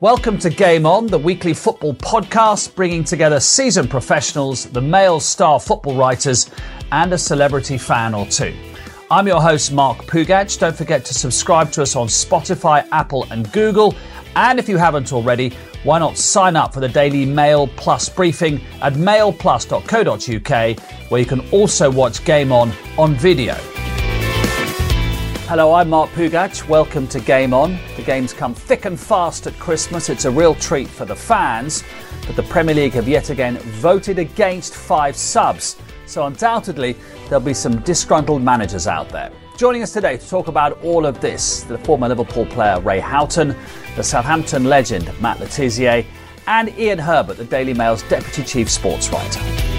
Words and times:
Welcome 0.00 0.38
to 0.38 0.50
Game 0.50 0.86
On, 0.86 1.06
the 1.06 1.18
weekly 1.18 1.52
football 1.54 1.94
podcast 1.94 2.74
bringing 2.74 3.02
together 3.02 3.40
seasoned 3.40 3.90
professionals, 3.90 4.66
the 4.66 4.80
Mail 4.80 5.20
star 5.20 5.58
football 5.58 5.94
writers, 5.96 6.50
and 6.92 7.12
a 7.12 7.18
celebrity 7.18 7.76
fan 7.78 8.14
or 8.14 8.26
two. 8.26 8.54
I'm 9.10 9.26
your 9.26 9.40
host, 9.40 9.72
Mark 9.72 9.98
Pougatch. 10.06 10.58
Don't 10.58 10.76
forget 10.76 11.04
to 11.06 11.14
subscribe 11.14 11.70
to 11.72 11.82
us 11.82 11.96
on 11.96 12.08
Spotify, 12.08 12.86
Apple, 12.92 13.26
and 13.30 13.50
Google. 13.52 13.94
And 14.36 14.58
if 14.58 14.68
you 14.68 14.76
haven't 14.76 15.12
already, 15.12 15.50
why 15.82 15.98
not 15.98 16.18
sign 16.18 16.56
up 16.56 16.74
for 16.74 16.80
the 16.80 16.88
daily 16.88 17.24
Mail 17.24 17.66
Plus 17.68 18.08
briefing 18.08 18.60
at 18.82 18.94
mailplus.co.uk, 18.94 20.80
where 21.10 21.20
you 21.20 21.26
can 21.26 21.48
also 21.50 21.90
watch 21.90 22.24
Game 22.24 22.52
On 22.52 22.72
on 22.98 23.14
video. 23.14 23.56
Hello, 25.48 25.74
I'm 25.74 25.90
Mark 25.90 26.10
Pougatch. 26.10 26.68
Welcome 26.68 27.06
to 27.06 27.20
Game 27.20 27.54
On. 27.54 27.78
The 27.94 28.02
games 28.02 28.32
come 28.32 28.52
thick 28.52 28.84
and 28.84 28.98
fast 28.98 29.46
at 29.46 29.56
Christmas. 29.60 30.08
It's 30.08 30.24
a 30.24 30.30
real 30.30 30.56
treat 30.56 30.88
for 30.88 31.04
the 31.04 31.14
fans, 31.14 31.84
but 32.26 32.34
the 32.34 32.42
Premier 32.42 32.74
League 32.74 32.94
have 32.94 33.06
yet 33.06 33.30
again 33.30 33.58
voted 33.58 34.18
against 34.18 34.74
five 34.74 35.14
subs. 35.14 35.76
So, 36.04 36.26
undoubtedly, 36.26 36.96
there'll 37.28 37.44
be 37.44 37.54
some 37.54 37.78
disgruntled 37.82 38.42
managers 38.42 38.88
out 38.88 39.08
there. 39.10 39.30
Joining 39.56 39.84
us 39.84 39.92
today 39.92 40.16
to 40.16 40.28
talk 40.28 40.48
about 40.48 40.82
all 40.82 41.06
of 41.06 41.20
this, 41.20 41.62
the 41.62 41.78
former 41.78 42.08
Liverpool 42.08 42.46
player 42.46 42.80
Ray 42.80 42.98
Houghton, 42.98 43.54
the 43.94 44.02
Southampton 44.02 44.64
legend 44.64 45.12
Matt 45.20 45.38
Le 45.38 45.46
Tissier, 45.46 46.04
and 46.48 46.76
Ian 46.76 46.98
Herbert, 46.98 47.36
the 47.36 47.44
Daily 47.44 47.72
Mail's 47.72 48.02
deputy 48.08 48.42
chief 48.42 48.68
sports 48.68 49.10
writer. 49.10 49.75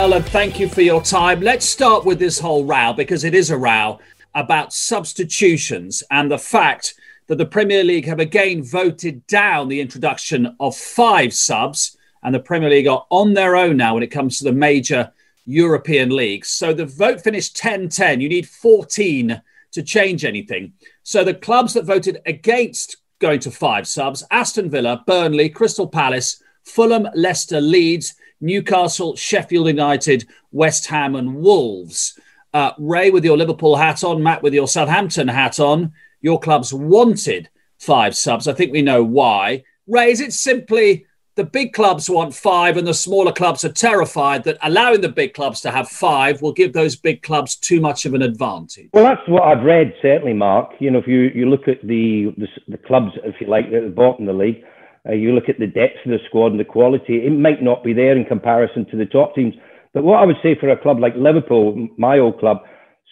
Alan, 0.00 0.22
thank 0.22 0.60
you 0.60 0.68
for 0.68 0.82
your 0.82 1.02
time. 1.02 1.40
Let's 1.40 1.66
start 1.66 2.04
with 2.04 2.20
this 2.20 2.38
whole 2.38 2.64
row 2.64 2.92
because 2.92 3.24
it 3.24 3.34
is 3.34 3.50
a 3.50 3.58
row 3.58 3.98
about 4.32 4.72
substitutions 4.72 6.04
and 6.12 6.30
the 6.30 6.38
fact 6.38 6.94
that 7.26 7.34
the 7.34 7.44
Premier 7.44 7.82
League 7.82 8.06
have 8.06 8.20
again 8.20 8.62
voted 8.62 9.26
down 9.26 9.66
the 9.66 9.80
introduction 9.80 10.54
of 10.60 10.76
five 10.76 11.34
subs, 11.34 11.96
and 12.22 12.32
the 12.32 12.38
Premier 12.38 12.70
League 12.70 12.86
are 12.86 13.06
on 13.10 13.34
their 13.34 13.56
own 13.56 13.76
now 13.76 13.94
when 13.94 14.04
it 14.04 14.12
comes 14.12 14.38
to 14.38 14.44
the 14.44 14.52
major 14.52 15.12
European 15.46 16.10
leagues. 16.10 16.48
So 16.48 16.72
the 16.72 16.86
vote 16.86 17.20
finished 17.20 17.56
10 17.56 17.88
10. 17.88 18.20
You 18.20 18.28
need 18.28 18.48
14 18.48 19.42
to 19.72 19.82
change 19.82 20.24
anything. 20.24 20.74
So 21.02 21.24
the 21.24 21.34
clubs 21.34 21.74
that 21.74 21.84
voted 21.84 22.22
against 22.24 22.98
going 23.18 23.40
to 23.40 23.50
five 23.50 23.88
subs 23.88 24.22
Aston 24.30 24.70
Villa, 24.70 25.02
Burnley, 25.08 25.48
Crystal 25.48 25.88
Palace, 25.88 26.40
Fulham, 26.62 27.08
Leicester, 27.16 27.60
Leeds, 27.60 28.14
Newcastle, 28.40 29.16
Sheffield 29.16 29.66
United, 29.66 30.26
West 30.52 30.86
Ham, 30.86 31.14
and 31.14 31.36
Wolves. 31.36 32.18
Uh, 32.54 32.72
Ray, 32.78 33.10
with 33.10 33.24
your 33.24 33.36
Liverpool 33.36 33.76
hat 33.76 34.02
on, 34.04 34.22
Matt, 34.22 34.42
with 34.42 34.54
your 34.54 34.68
Southampton 34.68 35.28
hat 35.28 35.60
on, 35.60 35.92
your 36.20 36.40
clubs 36.40 36.72
wanted 36.72 37.50
five 37.78 38.16
subs. 38.16 38.48
I 38.48 38.52
think 38.52 38.72
we 38.72 38.82
know 38.82 39.02
why. 39.04 39.64
Ray, 39.86 40.10
is 40.10 40.20
it 40.20 40.32
simply 40.32 41.06
the 41.38 41.44
big 41.44 41.72
clubs 41.72 42.10
want 42.10 42.34
five 42.34 42.76
and 42.76 42.86
the 42.86 42.92
smaller 42.92 43.32
clubs 43.32 43.64
are 43.64 43.72
terrified 43.72 44.42
that 44.42 44.58
allowing 44.62 45.00
the 45.00 45.08
big 45.08 45.34
clubs 45.34 45.60
to 45.60 45.70
have 45.70 45.88
five 45.88 46.42
will 46.42 46.52
give 46.52 46.72
those 46.72 46.96
big 46.96 47.22
clubs 47.22 47.54
too 47.54 47.80
much 47.80 48.04
of 48.06 48.14
an 48.14 48.22
advantage? 48.22 48.88
Well, 48.92 49.04
that's 49.04 49.26
what 49.28 49.44
I've 49.44 49.64
read, 49.64 49.94
certainly, 50.02 50.32
Mark. 50.34 50.70
You 50.80 50.90
know, 50.90 50.98
if 50.98 51.06
you, 51.06 51.30
you 51.34 51.48
look 51.48 51.68
at 51.68 51.80
the, 51.82 52.34
the, 52.36 52.48
the 52.66 52.78
clubs, 52.78 53.12
if 53.22 53.36
you 53.40 53.46
like, 53.46 53.66
at 53.66 53.84
the 53.84 53.92
bottom 53.94 54.28
of 54.28 54.36
the 54.36 54.42
league, 54.42 54.64
uh, 55.06 55.12
you 55.12 55.32
look 55.32 55.48
at 55.48 55.58
the 55.58 55.66
depth 55.66 56.04
of 56.04 56.12
the 56.12 56.18
squad 56.26 56.52
and 56.52 56.60
the 56.60 56.64
quality, 56.64 57.26
it 57.26 57.30
might 57.30 57.62
not 57.62 57.84
be 57.84 57.92
there 57.92 58.16
in 58.16 58.24
comparison 58.24 58.86
to 58.90 58.96
the 58.96 59.06
top 59.06 59.34
teams. 59.34 59.54
But 59.92 60.04
what 60.04 60.20
I 60.20 60.26
would 60.26 60.36
say 60.42 60.54
for 60.58 60.68
a 60.68 60.80
club 60.80 60.98
like 61.00 61.14
Liverpool, 61.16 61.88
my 61.96 62.18
old 62.18 62.38
club, 62.38 62.58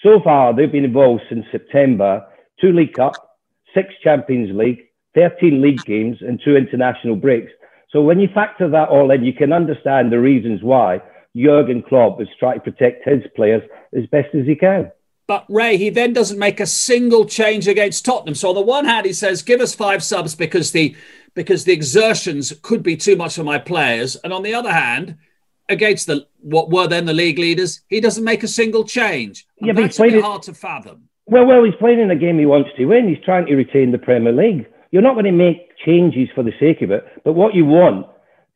so 0.03 0.21
far 0.23 0.55
they've 0.55 0.71
been 0.71 0.85
involved 0.85 1.23
since 1.29 1.45
September, 1.51 2.25
two 2.61 2.73
League 2.73 2.95
Cup, 2.95 3.39
six 3.75 3.89
Champions 4.03 4.57
League, 4.57 4.81
13 5.15 5.63
league 5.63 5.85
games, 5.87 6.19
and 6.21 6.41
two 6.45 6.57
international 6.57 7.17
breaks. 7.17 7.53
So 7.91 8.03
when 8.03 8.21
you 8.21 8.29
factor 8.35 8.69
that 8.71 8.89
all 8.89 9.11
in, 9.11 9.25
you 9.25 9.33
can 9.33 9.53
understand 9.53 10.13
the 10.13 10.21
reasons 10.21 10.63
why 10.63 11.01
Jurgen 11.37 11.83
Klopp 11.83 12.21
is 12.21 12.29
trying 12.39 12.61
to 12.61 12.71
protect 12.71 13.09
his 13.09 13.23
players 13.35 13.63
as 13.97 14.07
best 14.07 14.35
as 14.35 14.47
he 14.47 14.55
can. 14.55 14.91
But 15.27 15.45
Ray, 15.49 15.77
he 15.77 15.91
then 15.91 16.13
doesn't 16.13 16.39
make 16.39 16.61
a 16.61 16.67
single 16.67 17.25
change 17.25 17.67
against 17.67 18.05
Tottenham. 18.05 18.37
So 18.37 18.51
on 18.51 18.55
the 18.55 18.61
one 18.61 18.85
hand, 18.85 19.07
he 19.07 19.13
says, 19.13 19.43
"Give 19.43 19.61
us 19.61 19.75
five 19.75 20.03
subs 20.03 20.35
because 20.35 20.71
the 20.71 20.95
because 21.37 21.65
the 21.65 21.73
exertions 21.73 22.53
could 22.63 22.83
be 22.83 22.97
too 22.97 23.15
much 23.15 23.37
for 23.37 23.45
my 23.45 23.59
players. 23.59 24.17
And 24.17 24.33
on 24.33 24.43
the 24.43 24.55
other 24.55 24.73
hand, 24.73 25.19
against 25.69 26.09
the 26.09 26.27
what 26.41 26.71
were 26.71 26.89
then 26.89 27.05
the 27.05 27.13
league 27.13 27.39
leaders, 27.39 27.83
he 27.89 28.01
doesn't 28.01 28.25
make 28.25 28.43
a 28.43 28.49
single 28.49 28.83
change. 28.85 29.47
And 29.61 29.69
yeah, 29.69 29.73
but 29.75 29.83
that's 29.83 29.99
he's 29.99 30.23
hard 30.23 30.43
to 30.45 30.55
fathom. 30.55 31.09
Well, 31.27 31.47
well, 31.47 31.63
he's 31.65 31.75
playing 31.79 32.01
in 32.01 32.11
a 32.11 32.17
game 32.17 32.39
he 32.39 32.47
wants 32.47 32.71
to 32.77 32.85
win. 32.87 33.09
He's 33.09 33.25
trying 33.25 33.47
to 33.47 33.55
retain 33.55 33.93
the 33.93 33.99
Premier 33.99 34.33
League. 34.33 34.67
You're 34.91 35.03
not 35.03 35.15
going 35.15 35.27
to 35.27 35.33
make 35.33 35.77
changes 35.85 36.29
for 36.35 36.43
the 36.43 36.53
sake 36.59 36.83
of 36.83 36.91
it, 36.91 37.05
but 37.25 37.35
what 37.35 37.55
you 37.55 37.65
want 37.65 38.07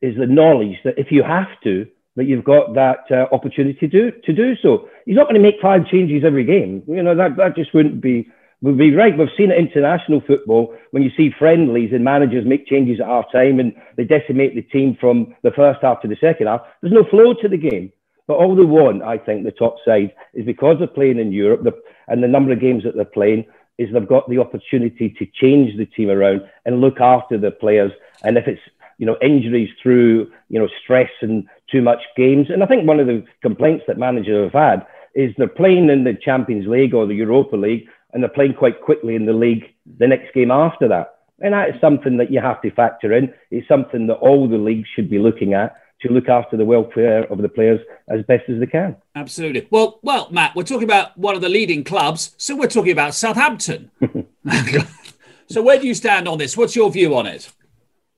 is 0.01 0.15
the 0.17 0.25
knowledge 0.25 0.77
that 0.83 0.97
if 0.97 1.11
you 1.11 1.21
have 1.21 1.49
to, 1.63 1.85
that 2.15 2.25
you've 2.25 2.43
got 2.43 2.73
that 2.73 3.05
uh, 3.09 3.33
opportunity 3.33 3.77
to 3.79 3.87
do 3.87 4.11
to 4.25 4.33
do 4.33 4.55
so. 4.61 4.89
He's 5.05 5.15
not 5.15 5.23
going 5.23 5.35
to 5.35 5.41
make 5.41 5.61
five 5.61 5.87
changes 5.87 6.23
every 6.25 6.43
game. 6.43 6.83
You 6.87 7.03
know 7.03 7.15
that 7.15 7.37
that 7.37 7.55
just 7.55 7.73
wouldn't 7.73 8.01
be 8.01 8.29
would 8.61 8.77
be 8.77 8.93
right. 8.93 9.17
We've 9.17 9.27
seen 9.35 9.51
it 9.51 9.57
in 9.57 9.67
international 9.67 10.21
football 10.21 10.75
when 10.91 11.03
you 11.03 11.09
see 11.17 11.31
friendlies 11.37 11.91
and 11.93 12.03
managers 12.03 12.45
make 12.45 12.67
changes 12.67 12.99
at 12.99 13.07
half 13.07 13.31
time 13.31 13.59
and 13.59 13.73
they 13.97 14.03
decimate 14.03 14.55
the 14.55 14.61
team 14.61 14.97
from 14.99 15.35
the 15.41 15.51
first 15.51 15.79
half 15.81 16.01
to 16.01 16.07
the 16.07 16.17
second 16.21 16.47
half. 16.47 16.61
There's 16.81 16.93
no 16.93 17.03
flow 17.09 17.33
to 17.33 17.49
the 17.49 17.57
game. 17.57 17.91
But 18.27 18.37
all 18.37 18.55
they 18.55 18.63
want, 18.63 19.01
I 19.01 19.17
think, 19.17 19.43
the 19.43 19.51
top 19.51 19.77
side 19.83 20.13
is 20.33 20.45
because 20.45 20.77
they're 20.77 20.87
playing 20.87 21.19
in 21.19 21.31
Europe 21.31 21.83
and 22.07 22.23
the 22.23 22.27
number 22.27 22.53
of 22.53 22.61
games 22.61 22.83
that 22.83 22.95
they're 22.95 23.03
playing 23.03 23.45
is 23.77 23.89
they've 23.91 24.07
got 24.07 24.29
the 24.29 24.37
opportunity 24.37 25.09
to 25.17 25.25
change 25.25 25.75
the 25.75 25.87
team 25.87 26.09
around 26.09 26.41
and 26.65 26.81
look 26.81 27.01
after 27.01 27.37
the 27.37 27.51
players. 27.51 27.91
And 28.23 28.37
if 28.37 28.47
it's 28.47 28.61
you 28.99 29.07
know 29.07 29.17
injuries 29.21 29.69
through 29.81 30.31
you 30.49 30.59
know 30.59 30.69
stress 30.83 31.09
and 31.21 31.47
too 31.71 31.81
much 31.81 32.01
games, 32.17 32.47
and 32.49 32.63
I 32.63 32.65
think 32.65 32.87
one 32.87 32.99
of 32.99 33.07
the 33.07 33.23
complaints 33.41 33.85
that 33.87 33.97
managers 33.97 34.51
have 34.51 34.61
had 34.61 34.85
is 35.15 35.33
they're 35.37 35.47
playing 35.47 35.89
in 35.89 36.03
the 36.03 36.13
Champions 36.13 36.67
League 36.67 36.93
or 36.93 37.05
the 37.05 37.15
Europa 37.15 37.55
League 37.55 37.87
and 38.13 38.21
they're 38.21 38.29
playing 38.29 38.53
quite 38.53 38.81
quickly 38.81 39.15
in 39.15 39.25
the 39.25 39.33
league 39.33 39.65
the 39.99 40.07
next 40.07 40.33
game 40.33 40.51
after 40.51 40.87
that. 40.87 41.15
And 41.39 41.53
that 41.53 41.69
is 41.69 41.81
something 41.81 42.17
that 42.17 42.31
you 42.31 42.39
have 42.39 42.61
to 42.61 42.71
factor 42.71 43.13
in. 43.13 43.33
It's 43.49 43.67
something 43.67 44.07
that 44.07 44.15
all 44.15 44.47
the 44.47 44.57
leagues 44.57 44.87
should 44.95 45.09
be 45.09 45.17
looking 45.17 45.53
at 45.53 45.75
to 46.01 46.09
look 46.09 46.29
after 46.29 46.57
the 46.57 46.65
welfare 46.65 47.31
of 47.31 47.41
the 47.41 47.49
players 47.49 47.79
as 48.09 48.23
best 48.25 48.43
as 48.49 48.59
they 48.59 48.65
can. 48.65 48.95
Absolutely. 49.15 49.67
Well, 49.69 49.99
well, 50.01 50.27
Matt, 50.31 50.55
we're 50.55 50.63
talking 50.63 50.83
about 50.83 51.17
one 51.17 51.35
of 51.35 51.41
the 51.41 51.49
leading 51.49 51.83
clubs, 51.83 52.33
so 52.37 52.55
we're 52.55 52.67
talking 52.67 52.91
about 52.91 53.13
Southampton. 53.13 53.91
so 55.47 55.61
where 55.61 55.79
do 55.79 55.87
you 55.87 55.93
stand 55.93 56.27
on 56.27 56.37
this? 56.37 56.57
What's 56.57 56.75
your 56.75 56.91
view 56.91 57.15
on 57.15 57.27
it? 57.27 57.51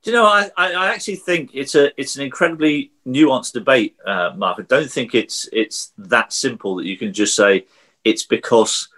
You 0.04 0.12
know, 0.12 0.26
I, 0.26 0.50
I 0.58 0.92
actually 0.92 1.16
think 1.16 1.50
it's 1.54 1.74
a 1.74 1.98
it's 1.98 2.16
an 2.16 2.24
incredibly 2.24 2.92
nuanced 3.06 3.54
debate, 3.54 3.96
uh, 4.06 4.32
Mark. 4.36 4.58
I 4.58 4.62
don't 4.62 4.90
think 4.90 5.14
it's 5.14 5.48
it's 5.50 5.92
that 5.96 6.30
simple 6.30 6.76
that 6.76 6.84
you 6.84 6.98
can 6.98 7.14
just 7.14 7.34
say 7.34 7.66
it's 8.04 8.24
because 8.24 8.88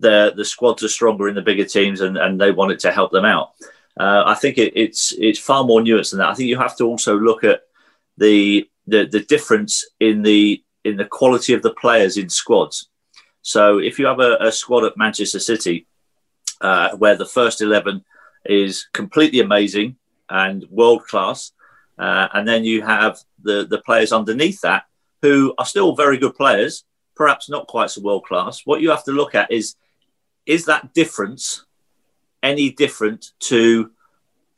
the 0.00 0.32
the 0.36 0.44
squads 0.44 0.82
are 0.82 0.88
stronger 0.88 1.28
in 1.28 1.36
the 1.36 1.42
bigger 1.42 1.64
teams 1.64 2.00
and, 2.00 2.16
and 2.16 2.40
they 2.40 2.50
want 2.50 2.72
it 2.72 2.80
to 2.80 2.90
help 2.90 3.12
them 3.12 3.24
out. 3.24 3.50
Uh, 3.98 4.24
I 4.26 4.34
think 4.34 4.58
it, 4.58 4.72
it's 4.76 5.12
it's 5.12 5.38
far 5.38 5.62
more 5.62 5.80
nuanced 5.80 6.10
than 6.10 6.18
that. 6.18 6.30
I 6.30 6.34
think 6.34 6.48
you 6.48 6.58
have 6.58 6.76
to 6.78 6.84
also 6.84 7.16
look 7.16 7.44
at 7.44 7.62
the 8.16 8.68
the, 8.88 9.06
the 9.06 9.20
difference 9.20 9.84
in 10.00 10.22
the 10.22 10.64
in 10.84 10.96
the 10.96 11.04
quality 11.04 11.54
of 11.54 11.62
the 11.62 11.74
players 11.74 12.16
in 12.16 12.28
squads. 12.28 12.88
So 13.42 13.78
if 13.78 14.00
you 14.00 14.06
have 14.06 14.18
a, 14.18 14.36
a 14.40 14.50
squad 14.50 14.84
at 14.84 14.96
Manchester 14.96 15.38
City 15.38 15.86
uh, 16.60 16.96
where 16.96 17.14
the 17.14 17.26
first 17.26 17.60
eleven 17.60 18.04
is 18.44 18.88
completely 18.92 19.38
amazing 19.38 19.94
and 20.30 20.64
world 20.70 21.04
class, 21.06 21.52
uh, 21.98 22.28
and 22.34 22.46
then 22.46 22.64
you 22.64 22.82
have 22.82 23.18
the 23.42 23.66
the 23.66 23.80
players 23.82 24.12
underneath 24.12 24.60
that 24.62 24.84
who 25.22 25.54
are 25.58 25.66
still 25.66 25.94
very 25.94 26.16
good 26.16 26.34
players, 26.34 26.84
perhaps 27.16 27.48
not 27.48 27.66
quite 27.66 27.90
so 27.90 28.00
world 28.00 28.24
class. 28.24 28.62
What 28.64 28.80
you 28.80 28.90
have 28.90 29.04
to 29.04 29.12
look 29.12 29.34
at 29.34 29.50
is 29.50 29.76
is 30.46 30.64
that 30.66 30.94
difference 30.94 31.64
any 32.42 32.70
different 32.70 33.32
to 33.40 33.90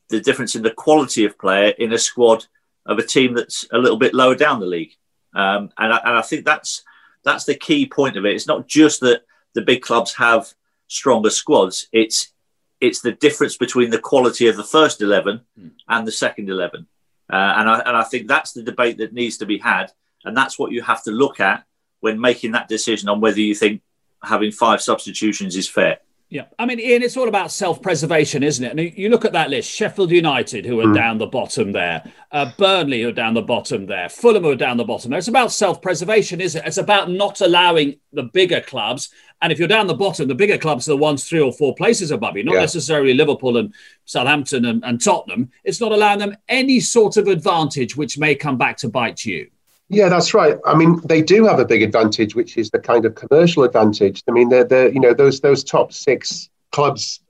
the 0.09 0.21
difference 0.21 0.55
in 0.55 0.63
the 0.63 0.71
quality 0.71 1.25
of 1.25 1.39
player 1.39 1.69
in 1.79 1.93
a 1.93 1.99
squad 1.99 2.47
of 2.87 2.99
a 2.99 3.07
team 3.07 3.35
that's 3.35 3.67
a 3.73 3.79
little 3.79 3.97
bit 3.97 4.15
lower 4.15 4.35
down 4.35 4.61
the 4.61 4.67
league? 4.67 4.93
Um, 5.35 5.71
and, 5.79 5.93
I, 5.93 5.99
and 5.99 6.19
I 6.19 6.23
think 6.23 6.45
that's 6.45 6.83
that's 7.25 7.45
the 7.45 7.55
key 7.55 7.87
point 7.87 8.17
of 8.17 8.25
it. 8.25 8.35
It's 8.35 8.47
not 8.47 8.67
just 8.67 9.01
that 9.01 9.23
the 9.55 9.63
big 9.63 9.83
clubs 9.83 10.15
have 10.15 10.53
stronger 10.89 11.31
squads. 11.31 11.89
It's 11.93 12.33
it's 12.81 13.01
the 13.01 13.13
difference 13.13 13.57
between 13.57 13.91
the 13.91 13.99
quality 13.99 14.49
of 14.49 14.57
the 14.57 14.65
first 14.65 15.01
eleven 15.03 15.43
mm. 15.59 15.71
and 15.89 16.07
the 16.07 16.13
second 16.13 16.49
eleven, 16.49 16.87
uh, 17.33 17.55
and 17.57 17.69
I 17.69 17.79
and 17.81 17.97
I 17.97 18.05
think 18.05 18.29
that's 18.29 18.53
the 18.53 18.63
debate 18.63 18.99
that 18.99 19.13
needs 19.13 19.39
to 19.39 19.47
be 19.47 19.59
had, 19.59 19.93
and 20.25 20.37
that's 20.37 20.59
what 20.59 20.73
you 20.73 20.83
have 20.83 21.03
to 21.05 21.11
look 21.11 21.41
at 21.41 21.65
when 22.01 22.21
making 22.21 22.53
that 22.53 22.69
decision 22.69 23.09
on 23.09 23.21
whether 23.21 23.41
you 23.41 23.55
think 23.55 23.83
having 24.23 24.53
five 24.53 24.81
substitutions 24.81 25.57
is 25.57 25.69
fair. 25.69 25.99
Yeah, 26.33 26.45
I 26.61 26.65
mean, 26.65 26.79
Ian, 26.79 27.03
it's 27.03 27.17
all 27.17 27.27
about 27.27 27.51
self-preservation, 27.51 28.45
isn't 28.45 28.65
it? 28.65 28.71
And 28.71 28.97
you 28.97 29.09
look 29.09 29.25
at 29.25 29.33
that 29.33 29.51
list: 29.51 29.69
Sheffield 29.69 30.13
United, 30.13 30.65
who 30.65 30.79
are 30.79 30.87
mm. 30.87 30.95
down 30.95 31.19
the 31.19 31.27
bottom 31.27 31.73
there, 31.73 32.05
uh, 32.31 32.53
Burnley, 32.57 33.03
who 33.03 33.09
are 33.09 33.13
down 33.13 33.35
the 33.35 33.43
bottom 33.43 33.87
there, 33.87 34.09
Fulham, 34.09 34.45
who 34.45 34.51
are 34.51 34.55
down 34.55 34.77
the 34.77 34.85
bottom 34.85 35.11
there. 35.11 35.19
It's 35.19 35.27
about 35.27 35.51
self-preservation, 35.51 36.41
isn't 36.41 36.63
it? 36.63 36.69
It's 36.69 36.77
about 36.77 37.11
not 37.11 37.41
allowing 37.41 37.99
the 38.13 38.23
bigger 38.23 38.61
clubs. 38.61 39.11
And 39.43 39.53
if 39.53 39.59
you're 39.59 39.69
down 39.69 39.87
the 39.87 39.95
bottom, 39.95 40.29
the 40.29 40.35
bigger 40.35 40.59
clubs 40.59 40.89
are 40.89 40.93
the 40.93 40.97
ones 40.99 41.29
three 41.29 41.41
or 41.41 41.53
four 41.53 41.75
places 41.75 42.11
above 42.11 42.37
you, 42.37 42.45
not 42.45 42.55
yeah. 42.55 42.61
necessarily 42.61 43.15
Liverpool 43.15 43.57
and 43.57 43.75
Southampton 44.05 44.67
and, 44.67 44.85
and 44.85 45.03
Tottenham. 45.03 45.51
It's 45.65 45.81
not 45.81 45.93
allowing 45.93 46.19
them 46.19 46.37
any 46.49 46.81
sort 46.81 47.17
of 47.17 47.27
advantage, 47.27 47.97
which 47.97 48.19
may 48.19 48.35
come 48.35 48.59
back 48.59 48.77
to 48.79 48.89
bite 48.89 49.25
you. 49.25 49.49
Yeah, 49.89 50.09
that's 50.09 50.35
right. 50.35 50.57
I 50.65 50.77
mean, 50.77 51.01
they 51.07 51.21
do 51.21 51.45
have 51.47 51.59
a 51.59 51.65
big 51.65 51.83
advantage, 51.83 52.37
which 52.37 52.57
is 52.57 52.71
the 52.71 52.79
kind 52.79 53.05
of 53.05 53.17
commercial 53.17 53.65
advantage. 53.65 54.23
I 54.29 54.33
mean, 54.33 54.49
they're, 54.49 54.65
they're 54.65 54.89
you 54.93 55.01
know 55.01 55.15
those 55.15 55.41
those 55.41 55.65
top 55.65 55.93
six 55.93 56.49
clubs, 56.71 57.21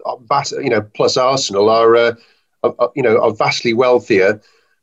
you 0.53 0.69
know, 0.69 0.83
plus 0.83 1.17
Arsenal 1.17 1.71
are, 1.71 1.97
uh, 1.97 2.13
are, 2.63 2.93
you 2.95 3.03
know 3.03 3.19
are 3.23 3.33
vastly 3.33 3.73
wealthier. 3.73 4.43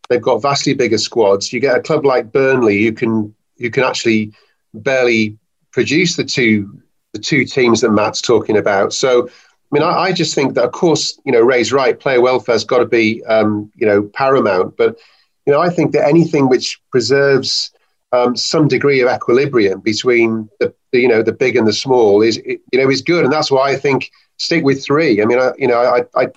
They've 0.09 0.21
got 0.21 0.41
vastly 0.41 0.73
bigger 0.73 0.97
squads. 0.97 1.53
You 1.53 1.59
get 1.59 1.77
a 1.77 1.81
club 1.81 2.03
like 2.03 2.31
Burnley, 2.31 2.79
you 2.79 2.93
can 2.93 3.35
you 3.57 3.69
can 3.69 3.83
actually 3.83 4.33
barely 4.73 5.37
produce 5.71 6.15
the 6.15 6.23
two 6.23 6.81
the 7.13 7.19
two 7.19 7.45
teams 7.45 7.81
that 7.81 7.91
Matt's 7.91 8.21
talking 8.21 8.57
about. 8.57 8.93
So, 8.93 9.27
I 9.27 9.31
mean, 9.71 9.83
I, 9.83 9.91
I 9.91 10.11
just 10.11 10.35
think 10.35 10.53
that, 10.55 10.63
of 10.63 10.71
course, 10.71 11.19
you 11.25 11.31
know, 11.31 11.41
Ray's 11.41 11.73
right. 11.73 11.99
Player 11.99 12.21
welfare's 12.21 12.63
got 12.63 12.79
to 12.79 12.85
be, 12.85 13.23
um, 13.25 13.71
you 13.75 13.85
know, 13.85 14.03
paramount. 14.03 14.77
But 14.77 14.97
you 15.45 15.53
know, 15.53 15.61
I 15.61 15.69
think 15.69 15.93
that 15.93 16.05
anything 16.05 16.49
which 16.49 16.79
preserves 16.91 17.71
um, 18.11 18.35
some 18.35 18.67
degree 18.67 19.01
of 19.01 19.09
equilibrium 19.09 19.79
between 19.79 20.49
the, 20.59 20.73
the, 20.91 20.99
you 20.99 21.07
know 21.07 21.23
the 21.23 21.31
big 21.31 21.55
and 21.55 21.67
the 21.67 21.73
small 21.73 22.21
is 22.21 22.37
you 22.45 22.59
know 22.73 22.89
is 22.89 23.01
good, 23.01 23.23
and 23.23 23.33
that's 23.33 23.49
why 23.49 23.71
I 23.71 23.75
think 23.75 24.11
stick 24.37 24.63
with 24.63 24.83
three. 24.83 25.21
I 25.21 25.25
mean, 25.25 25.39
I, 25.39 25.51
you 25.57 25.67
know, 25.67 25.79
I 25.79 26.27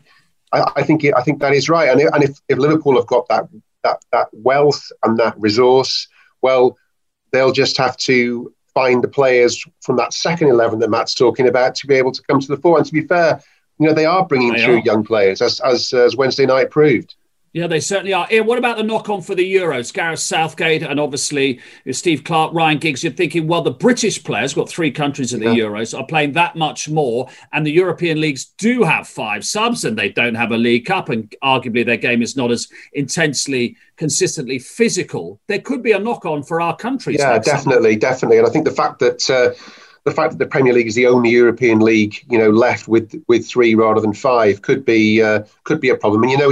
I, 0.52 0.72
I 0.76 0.82
think 0.82 1.04
I 1.16 1.22
think 1.22 1.40
that 1.40 1.52
is 1.52 1.68
right, 1.68 1.88
and, 1.88 2.00
and 2.00 2.24
if, 2.24 2.40
if 2.48 2.58
Liverpool 2.58 2.96
have 2.96 3.06
got 3.06 3.28
that 3.28 3.48
that 3.82 4.04
that 4.12 4.28
wealth 4.32 4.90
and 5.02 5.18
that 5.18 5.34
resource, 5.38 6.08
well, 6.42 6.76
they'll 7.32 7.52
just 7.52 7.76
have 7.78 7.96
to 7.98 8.52
find 8.74 9.02
the 9.02 9.08
players 9.08 9.64
from 9.80 9.96
that 9.96 10.12
second 10.12 10.48
eleven 10.48 10.78
that 10.80 10.90
Matt's 10.90 11.14
talking 11.14 11.48
about 11.48 11.74
to 11.76 11.86
be 11.86 11.94
able 11.94 12.12
to 12.12 12.22
come 12.22 12.40
to 12.40 12.48
the 12.48 12.56
fore. 12.56 12.78
And 12.78 12.86
to 12.86 12.92
be 12.92 13.02
fair, 13.02 13.42
you 13.78 13.86
know, 13.86 13.94
they 13.94 14.06
are 14.06 14.26
bringing 14.26 14.52
they 14.52 14.64
through 14.64 14.78
are. 14.78 14.84
young 14.84 15.04
players, 15.04 15.40
as 15.42 15.60
as, 15.60 15.92
as 15.92 16.16
Wednesday 16.16 16.46
night 16.46 16.70
proved. 16.70 17.14
Yeah, 17.52 17.66
they 17.66 17.80
certainly 17.80 18.12
are. 18.12 18.28
Ian, 18.30 18.46
what 18.46 18.58
about 18.58 18.76
the 18.76 18.84
knock 18.84 19.08
on 19.08 19.22
for 19.22 19.34
the 19.34 19.54
Euros? 19.54 19.92
Gareth 19.92 20.20
Southgate 20.20 20.82
and 20.82 21.00
obviously 21.00 21.58
Steve 21.90 22.22
Clarke, 22.22 22.54
Ryan 22.54 22.78
Giggs. 22.78 23.02
You're 23.02 23.12
thinking, 23.12 23.48
well, 23.48 23.62
the 23.62 23.72
British 23.72 24.22
players, 24.22 24.54
got 24.54 24.68
three 24.68 24.92
countries 24.92 25.32
in 25.32 25.40
the 25.40 25.46
yeah. 25.46 25.64
Euros, 25.64 25.98
are 25.98 26.06
playing 26.06 26.32
that 26.34 26.54
much 26.54 26.88
more. 26.88 27.28
And 27.52 27.66
the 27.66 27.72
European 27.72 28.20
leagues 28.20 28.44
do 28.56 28.84
have 28.84 29.08
five 29.08 29.44
subs 29.44 29.84
and 29.84 29.98
they 29.98 30.10
don't 30.10 30.36
have 30.36 30.52
a 30.52 30.56
League 30.56 30.84
Cup. 30.86 31.08
And 31.08 31.34
arguably 31.42 31.84
their 31.84 31.96
game 31.96 32.22
is 32.22 32.36
not 32.36 32.52
as 32.52 32.68
intensely, 32.92 33.76
consistently 33.96 34.60
physical. 34.60 35.40
There 35.48 35.60
could 35.60 35.82
be 35.82 35.90
a 35.92 35.98
knock 35.98 36.24
on 36.24 36.44
for 36.44 36.60
our 36.60 36.76
countries. 36.76 37.18
Yeah, 37.18 37.36
definitely, 37.40 37.92
summer. 37.92 38.00
definitely. 38.00 38.38
And 38.38 38.46
I 38.46 38.50
think 38.50 38.64
the 38.64 38.70
fact 38.70 39.00
that. 39.00 39.28
Uh, 39.28 39.54
the 40.04 40.10
fact 40.12 40.32
that 40.32 40.38
the 40.38 40.46
Premier 40.46 40.72
League 40.72 40.86
is 40.86 40.94
the 40.94 41.06
only 41.06 41.28
European 41.28 41.80
league, 41.80 42.24
you 42.30 42.38
know, 42.38 42.48
left 42.48 42.88
with 42.88 43.22
with 43.28 43.46
three 43.46 43.74
rather 43.74 44.00
than 44.00 44.14
five 44.14 44.62
could 44.62 44.82
be 44.82 45.22
uh, 45.22 45.42
could 45.64 45.78
be 45.78 45.90
a 45.90 45.94
problem. 45.94 46.22
And 46.22 46.32
you 46.32 46.38
know, 46.38 46.50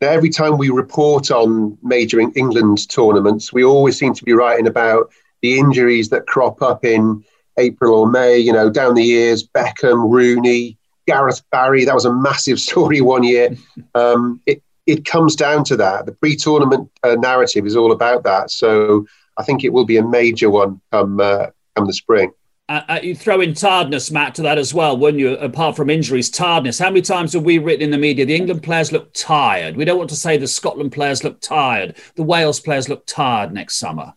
every 0.00 0.30
time 0.30 0.58
we 0.58 0.70
report 0.70 1.30
on 1.30 1.76
major 1.82 2.20
England 2.20 2.88
tournaments, 2.88 3.52
we 3.52 3.64
always 3.64 3.98
seem 3.98 4.14
to 4.14 4.24
be 4.24 4.32
writing 4.32 4.66
about 4.66 5.10
the 5.42 5.58
injuries 5.58 6.08
that 6.10 6.26
crop 6.26 6.62
up 6.62 6.84
in 6.84 7.24
April 7.58 7.94
or 7.94 8.10
May, 8.10 8.38
you 8.38 8.52
know, 8.52 8.70
down 8.70 8.94
the 8.94 9.04
years, 9.04 9.46
Beckham, 9.46 10.10
Rooney, 10.10 10.78
Gareth 11.06 11.42
Barry. 11.50 11.84
That 11.84 11.94
was 11.94 12.04
a 12.04 12.12
massive 12.12 12.60
story 12.68 13.00
one 13.00 13.24
year. 13.24 13.56
Um, 13.94 14.40
it, 14.46 14.62
it 14.86 15.04
comes 15.04 15.36
down 15.36 15.64
to 15.64 15.76
that. 15.76 16.06
The 16.06 16.12
pre 16.12 16.36
tournament 16.36 16.90
uh, 17.02 17.16
narrative 17.16 17.66
is 17.66 17.76
all 17.76 17.92
about 17.92 18.22
that. 18.24 18.50
So 18.50 19.06
I 19.36 19.42
think 19.42 19.64
it 19.64 19.72
will 19.72 19.84
be 19.84 19.96
a 19.96 20.06
major 20.06 20.50
one 20.50 20.80
come, 20.92 21.20
uh, 21.20 21.46
come 21.76 21.86
the 21.86 21.92
spring. 21.92 22.32
Uh, 22.68 22.82
uh, 22.88 23.00
you 23.02 23.14
throw 23.14 23.40
in 23.40 23.54
tiredness, 23.54 24.10
Matt, 24.10 24.34
to 24.34 24.42
that 24.42 24.58
as 24.58 24.74
well, 24.74 24.96
wouldn't 24.96 25.20
you? 25.20 25.34
Apart 25.38 25.74
from 25.74 25.88
injuries, 25.88 26.28
tiredness. 26.28 26.78
How 26.78 26.90
many 26.90 27.00
times 27.00 27.32
have 27.32 27.44
we 27.44 27.58
written 27.58 27.82
in 27.82 27.90
the 27.90 27.96
media 27.96 28.26
the 28.26 28.36
England 28.36 28.62
players 28.62 28.92
look 28.92 29.10
tired? 29.14 29.74
We 29.74 29.86
don't 29.86 29.96
want 29.96 30.10
to 30.10 30.16
say 30.16 30.36
the 30.36 30.46
Scotland 30.46 30.92
players 30.92 31.24
look 31.24 31.40
tired. 31.40 31.96
The 32.16 32.22
Wales 32.22 32.60
players 32.60 32.88
look 32.88 33.06
tired 33.06 33.54
next 33.54 33.76
summer. 33.76 34.12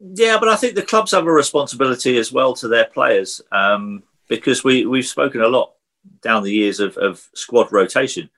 Yeah, 0.00 0.38
but 0.40 0.48
I 0.48 0.56
think 0.56 0.74
the 0.74 0.82
clubs 0.82 1.12
have 1.12 1.26
a 1.26 1.32
responsibility 1.32 2.18
as 2.18 2.32
well 2.32 2.54
to 2.54 2.66
their 2.66 2.86
players 2.86 3.40
um, 3.52 4.02
because 4.28 4.64
we 4.64 4.86
we've 4.86 5.06
spoken 5.06 5.42
a 5.42 5.48
lot 5.48 5.74
down 6.22 6.42
the 6.42 6.52
years 6.52 6.80
of, 6.80 6.96
of 6.96 7.28
squad 7.34 7.70
rotation, 7.70 8.30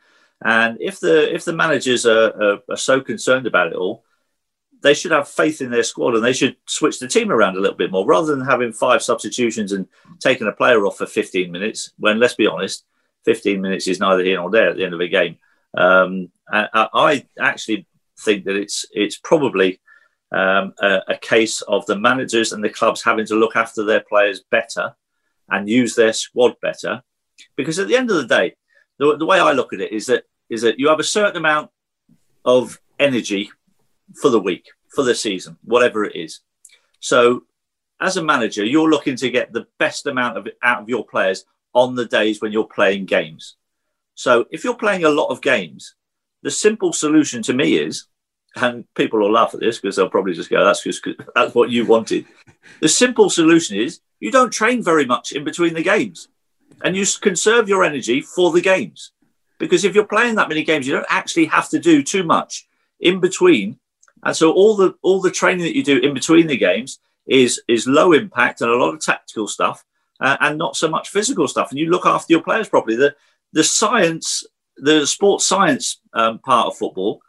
and 0.45 0.77
if 0.81 0.99
the 1.01 1.33
if 1.33 1.45
the 1.45 1.53
managers 1.53 2.05
are, 2.05 2.33
are, 2.43 2.59
are 2.69 2.77
so 2.77 3.01
concerned 3.01 3.47
about 3.47 3.69
it 3.69 3.75
all, 3.77 4.05
they 4.83 4.95
should 4.95 5.13
have 5.13 5.29
faith 5.29 5.61
in 5.61 5.71
their 5.71 5.83
squad 5.83 6.15
and 6.15 6.25
they 6.25 6.33
should 6.33 6.57
switch 6.67 6.99
the 6.99 7.09
team 7.09 7.31
around 7.31 7.57
a 7.57 7.61
little 7.61 7.77
bit 7.77 7.91
more 7.91 8.07
rather 8.07 8.35
than 8.35 8.45
having 8.45 8.73
five 8.73 9.03
substitutions 9.03 9.73
and 9.73 9.87
taking 10.21 10.47
a 10.47 10.53
player 10.53 10.85
off 10.85 10.99
for 10.99 11.07
15 11.07 11.51
minutes. 11.51 11.93
When 11.99 12.19
let's 12.19 12.35
be 12.35 12.47
honest, 12.47 12.85
15 13.25 13.61
minutes 13.61 13.87
is 13.87 14.01
neither 14.01 14.25
here 14.25 14.39
nor 14.39 14.51
there 14.51 14.71
at 14.71 14.77
the 14.77 14.85
end 14.85 14.95
of 14.95 15.01
a 15.01 15.09
game. 15.09 15.39
Um, 15.77 16.31
I, 16.53 16.89
I, 16.93 17.27
actually 17.41 17.87
think 18.21 18.45
that 18.45 18.57
it's 18.57 18.85
it's 18.93 19.17
probably 19.17 19.81
um, 20.31 20.75
a, 20.79 21.01
a, 21.09 21.17
case 21.17 21.63
of 21.63 21.87
the 21.87 21.99
managers 21.99 22.53
and 22.53 22.63
the 22.63 22.69
clubs 22.69 23.03
having 23.03 23.25
to 23.27 23.37
look 23.37 23.57
after 23.57 23.83
their 23.83 24.01
players 24.01 24.45
better 24.51 24.95
and 25.49 25.71
use 25.71 25.95
their 25.95 26.13
squad 26.13 26.57
better, 26.61 27.03
because 27.57 27.79
at 27.79 27.89
the 27.89 27.97
end 27.97 28.11
of 28.11 28.17
the 28.17 28.27
day, 28.27 28.55
the, 28.99 29.17
the 29.17 29.25
way 29.25 29.41
I 29.41 29.53
look 29.53 29.73
at 29.73 29.81
it 29.81 29.93
is 29.93 30.07
that 30.07 30.25
is 30.51 30.61
that 30.61 30.79
you 30.79 30.89
have 30.89 31.01
a 31.01 31.05
certain 31.05 31.39
amount 31.39 31.71
of 32.45 32.79
energy 32.99 33.51
for 34.21 34.31
the 34.31 34.41
week, 34.41 34.69
for 34.95 35.03
the 35.03 35.15
season, 35.15 35.57
whatever 35.65 36.05
it 36.05 36.17
is. 36.17 36.41
So, 37.01 37.45
as 38.01 38.17
a 38.17 38.25
manager, 38.25 38.65
you're 38.65 38.91
looking 38.91 39.17
to 39.17 39.31
get 39.31 39.53
the 39.53 39.67
best 39.79 40.07
amount 40.07 40.37
of 40.37 40.49
out 40.63 40.83
of 40.83 40.89
your 40.89 41.07
players 41.07 41.45
on 41.73 41.95
the 41.95 42.07
days 42.07 42.41
when 42.41 42.53
you're 42.53 42.65
playing 42.65 43.07
games. 43.07 43.57
So, 44.15 44.47
if 44.51 44.65
you're 44.65 44.75
playing 44.75 45.05
a 45.05 45.11
lot 45.11 45.29
of 45.29 45.41
games, 45.41 45.95
the 46.43 46.51
simple 46.51 46.93
solution 46.93 47.43
to 47.45 47.55
me 47.55 47.77
is, 47.77 48.07
and 48.57 48.85
people 48.95 49.21
will 49.21 49.33
laugh 49.33 49.55
at 49.55 49.61
this 49.61 49.79
because 49.79 49.97
they'll 49.97 50.11
probably 50.11 50.35
just 50.35 50.51
go, 50.51 50.65
"That's 50.65 50.83
just 50.83 51.07
that's 51.35 51.55
what 51.55 51.71
you 51.71 51.87
wanted." 51.87 52.27
the 52.81 52.89
simple 52.89 53.31
solution 53.31 53.77
is 53.77 54.01
you 54.21 54.31
don't 54.31 54.53
train 54.53 54.83
very 54.83 55.07
much 55.07 55.33
in 55.33 55.45
between 55.45 55.75
the 55.75 55.83
games, 55.83 56.29
and 56.85 56.97
you 56.97 57.07
conserve 57.21 57.69
your 57.69 57.85
energy 57.85 58.21
for 58.21 58.53
the 58.53 58.61
games. 58.61 59.13
Because 59.59 59.85
if 59.85 59.95
you're 59.95 60.05
playing 60.05 60.35
that 60.35 60.49
many 60.49 60.65
games, 60.65 60.87
you 60.87 60.93
don't 60.93 61.07
actually 61.09 61.47
have 61.47 61.69
to 61.71 61.79
do 61.79 62.03
too 62.03 62.25
much 62.25 62.67
in 62.99 63.21
between 63.21 63.79
and 64.23 64.37
so 64.37 64.53
all 64.53 64.77
the 64.77 64.95
all 65.03 65.21
the 65.21 65.31
training 65.31 65.65
that 65.65 65.77
you 65.77 65.83
do 65.83 65.99
in 65.99 66.15
between 66.15 66.47
the 66.47 66.57
games 66.57 66.99
is 67.27 67.61
is 67.69 67.87
low 67.87 68.13
impact 68.13 68.61
and 68.61 68.71
a 68.71 68.77
lot 68.77 68.95
of 68.95 69.01
tactical 69.01 69.47
stuff, 69.49 69.85
uh, 70.21 70.37
and 70.41 70.59
not 70.59 70.77
so 70.77 70.89
much 70.89 71.09
physical 71.09 71.49
stuff. 71.49 71.71
And 71.71 71.79
you 71.79 71.91
look 71.91 72.07
after 72.07 72.33
your 72.33 72.43
players 72.43 72.69
properly. 72.69 72.97
The 72.97 73.15
the 73.53 73.65
science, 73.65 74.47
the 74.77 75.07
sports 75.07 75.47
science 75.47 76.01
um, 76.15 76.39
part 76.39 76.69
of 76.69 76.77
football 76.77 77.23